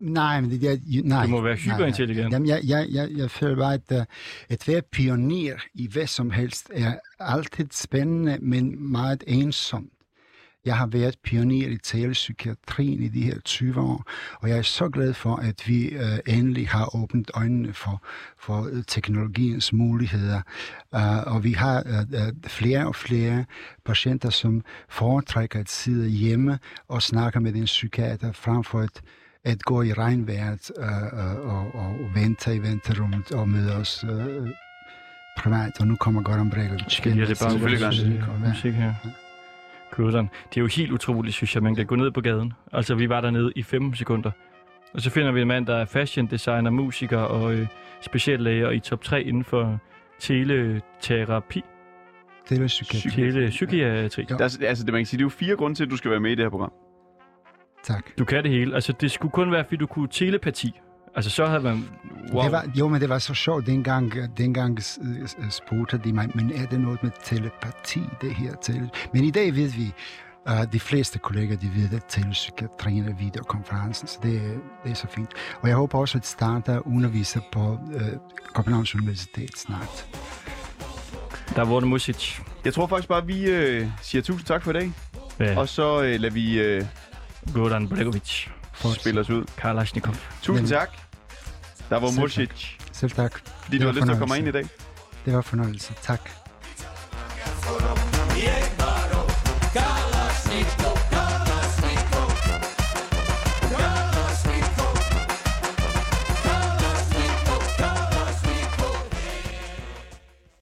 Nej, 0.00 0.40
men 0.40 0.50
det, 0.50 0.62
jeg, 0.62 0.78
nej. 1.02 1.24
Du 1.24 1.30
må 1.30 1.40
være 1.40 1.54
nej, 1.54 1.66
nej. 1.66 1.76
hyperintelligent. 1.76 2.32
Jamen, 2.32 2.48
jeg, 2.48 2.60
jeg, 2.64 2.86
jeg, 2.90 3.08
jeg 3.16 3.30
føler 3.30 3.56
bare, 3.56 3.74
at, 3.74 3.92
uh, 3.92 4.04
at 4.48 4.68
være 4.68 4.82
pioner 4.92 5.54
i 5.74 5.88
hvad 5.92 6.06
som 6.06 6.30
helst 6.30 6.70
er 6.74 6.94
altid 7.18 7.66
spændende, 7.70 8.38
men 8.40 8.92
meget 8.92 9.24
ensomt. 9.26 9.92
Jeg 10.64 10.76
har 10.76 10.86
været 10.86 11.16
pioner 11.24 11.68
i 11.68 11.78
talepsykiatrien 11.78 13.02
i 13.02 13.08
de 13.08 13.22
her 13.22 13.40
20 13.40 13.80
år, 13.80 14.04
og 14.40 14.48
jeg 14.48 14.58
er 14.58 14.62
så 14.62 14.88
glad 14.88 15.14
for, 15.14 15.36
at 15.36 15.68
vi 15.68 15.96
uh, 15.96 16.34
endelig 16.34 16.68
har 16.68 16.96
åbnet 16.96 17.30
øjnene 17.34 17.72
for, 17.72 18.02
for 18.38 18.68
øh, 18.72 18.82
teknologiens 18.86 19.72
muligheder. 19.72 20.42
Uh, 20.92 21.34
og 21.34 21.44
vi 21.44 21.52
har 21.52 21.82
uh, 21.82 22.28
flere 22.46 22.86
og 22.86 22.96
flere 22.96 23.44
patienter, 23.84 24.30
som 24.30 24.62
foretrækker 24.88 25.60
at 25.60 25.70
sidde 25.70 26.08
hjemme 26.08 26.58
og 26.88 27.02
snakke 27.02 27.40
med 27.40 27.54
en 27.54 27.64
psykiater, 27.64 28.32
frem 28.32 28.64
for 28.64 28.80
at 28.80 29.02
at 29.44 29.62
gå 29.62 29.82
i 29.82 29.92
regnvejret 29.92 30.70
øh, 30.78 30.86
øh, 30.86 31.54
og, 31.54 31.74
og, 31.74 31.96
vente 32.14 32.54
i 32.54 32.58
venterummet 32.58 33.32
og 33.32 33.48
møde 33.48 33.76
os 33.76 34.04
øh, 34.04 34.48
privat. 35.38 35.80
Og 35.80 35.86
nu 35.86 35.96
kommer 35.96 36.22
Goran 36.22 36.50
Bregovic. 36.50 36.84
Skal 36.88 37.18
jeg 37.18 37.28
det 37.28 37.38
bare 37.42 37.50
Selvfølgelig 37.50 37.80
gør 37.80 37.86
musik, 37.86 38.06
det. 38.06 38.24
og 38.28 38.40
Sådan. 39.96 40.30
Det 40.48 40.56
er 40.56 40.60
jo 40.60 40.66
helt 40.66 40.92
utroligt, 40.92 41.34
synes 41.34 41.54
jeg, 41.54 41.62
man 41.62 41.74
kan 41.74 41.86
gå 41.86 41.96
ned 41.96 42.10
på 42.10 42.20
gaden. 42.20 42.52
Altså, 42.72 42.94
vi 42.94 43.08
var 43.08 43.20
dernede 43.20 43.52
i 43.56 43.62
15 43.62 43.94
sekunder. 43.94 44.30
Og 44.94 45.00
så 45.00 45.10
finder 45.10 45.32
vi 45.32 45.40
en 45.40 45.48
mand, 45.48 45.66
der 45.66 45.76
er 45.76 45.84
fashion 45.84 46.26
designer, 46.26 46.70
musiker 46.70 47.18
og 47.18 47.54
øh, 47.54 47.66
speciallæger 48.00 48.70
i 48.70 48.80
top 48.80 49.02
3 49.02 49.22
inden 49.22 49.44
for 49.44 49.78
teleterapi. 50.20 51.62
Telepsykiatri. 52.46 53.10
Telepsykiatri. 53.10 54.26
Ja. 54.30 54.34
Er, 54.34 54.42
altså, 54.42 54.84
det, 54.84 54.92
man 54.92 55.00
kan 55.00 55.06
sige, 55.06 55.18
det 55.18 55.22
er 55.22 55.26
jo 55.26 55.28
fire 55.28 55.56
grunde 55.56 55.76
til, 55.76 55.84
at 55.84 55.90
du 55.90 55.96
skal 55.96 56.10
være 56.10 56.20
med 56.20 56.30
i 56.30 56.34
det 56.34 56.44
her 56.44 56.50
program. 56.50 56.72
Tak. 57.82 58.18
Du 58.18 58.24
kan 58.24 58.42
det 58.42 58.50
hele. 58.50 58.74
Altså, 58.74 58.92
det 58.92 59.10
skulle 59.10 59.32
kun 59.32 59.52
være, 59.52 59.64
fordi 59.64 59.76
du 59.76 59.86
kunne 59.86 60.08
telepati. 60.08 60.80
Altså, 61.16 61.30
så 61.30 61.46
havde 61.46 61.60
man... 61.60 61.88
Wow. 62.32 62.42
Det 62.42 62.52
var, 62.52 62.64
jo, 62.74 62.88
men 62.88 63.00
det 63.00 63.08
var 63.08 63.18
så 63.18 63.34
sjovt. 63.34 63.66
Dengang, 63.66 64.12
dengang 64.38 64.78
spurgte 65.50 65.98
de 66.04 66.12
mig, 66.12 66.28
men 66.34 66.52
er 66.52 66.66
det 66.66 66.80
noget 66.80 67.02
med 67.02 67.10
telepati, 67.24 68.02
det 68.20 68.34
her 68.34 68.54
til? 68.62 68.90
Men 69.12 69.24
i 69.24 69.30
dag 69.30 69.54
ved 69.54 69.68
vi, 69.68 69.92
uh, 70.50 70.72
de 70.72 70.80
fleste 70.80 71.18
kolleger, 71.18 71.56
de 71.56 71.70
ved, 71.74 71.96
at 71.96 72.02
telepsykiatrien 72.08 73.08
er 73.08 73.14
videokonferencen, 73.14 74.08
så 74.08 74.18
det, 74.22 74.36
er- 74.36 74.58
det 74.84 74.90
er 74.90 74.94
så 74.94 75.06
fint. 75.10 75.30
Og 75.62 75.68
jeg 75.68 75.76
håber 75.76 75.98
også, 75.98 76.18
at 76.18 76.26
starte 76.26 76.86
underviser 76.86 77.40
på 77.52 77.78
uh, 77.94 78.00
Københavns 78.54 78.94
Universitet 78.94 79.58
snart. 79.58 80.06
Der 81.56 81.62
var 81.64 81.80
det 81.80 81.88
Music. 81.88 82.38
Jeg 82.64 82.74
tror 82.74 82.86
faktisk 82.86 83.08
bare, 83.08 83.18
at 83.22 83.28
vi 83.28 83.50
øh, 83.50 83.86
siger 84.02 84.22
tusind 84.22 84.46
tak 84.46 84.62
for 84.62 84.70
i 84.70 84.74
dag. 84.74 84.92
Ja. 85.40 85.58
Og 85.58 85.68
så 85.68 86.02
øh, 86.02 86.20
lader 86.20 86.30
vi 86.34 86.60
øh, 86.60 86.84
Goran 87.54 87.88
Bregovic. 87.88 88.46
spille 88.94 89.20
os 89.20 89.30
ud. 89.30 89.44
Kalashnikov. 89.56 90.14
Tusind 90.42 90.68
Jamen. 90.68 90.70
tak. 90.86 90.98
Davo 91.90 92.10
Mosic. 92.10 92.76
Selv 92.92 93.10
tak. 93.10 93.40
Fordi 93.62 93.78
det 93.78 93.80
du 93.80 93.86
har 93.86 93.92
lyst 93.94 94.06
til 94.06 94.12
at 94.12 94.18
komme 94.18 94.38
ind 94.38 94.48
i 94.48 94.52
dag. 94.52 94.66
Det 95.24 95.34
var 95.34 95.40
fornøjelse. 95.42 95.94
Tak. 96.02 96.30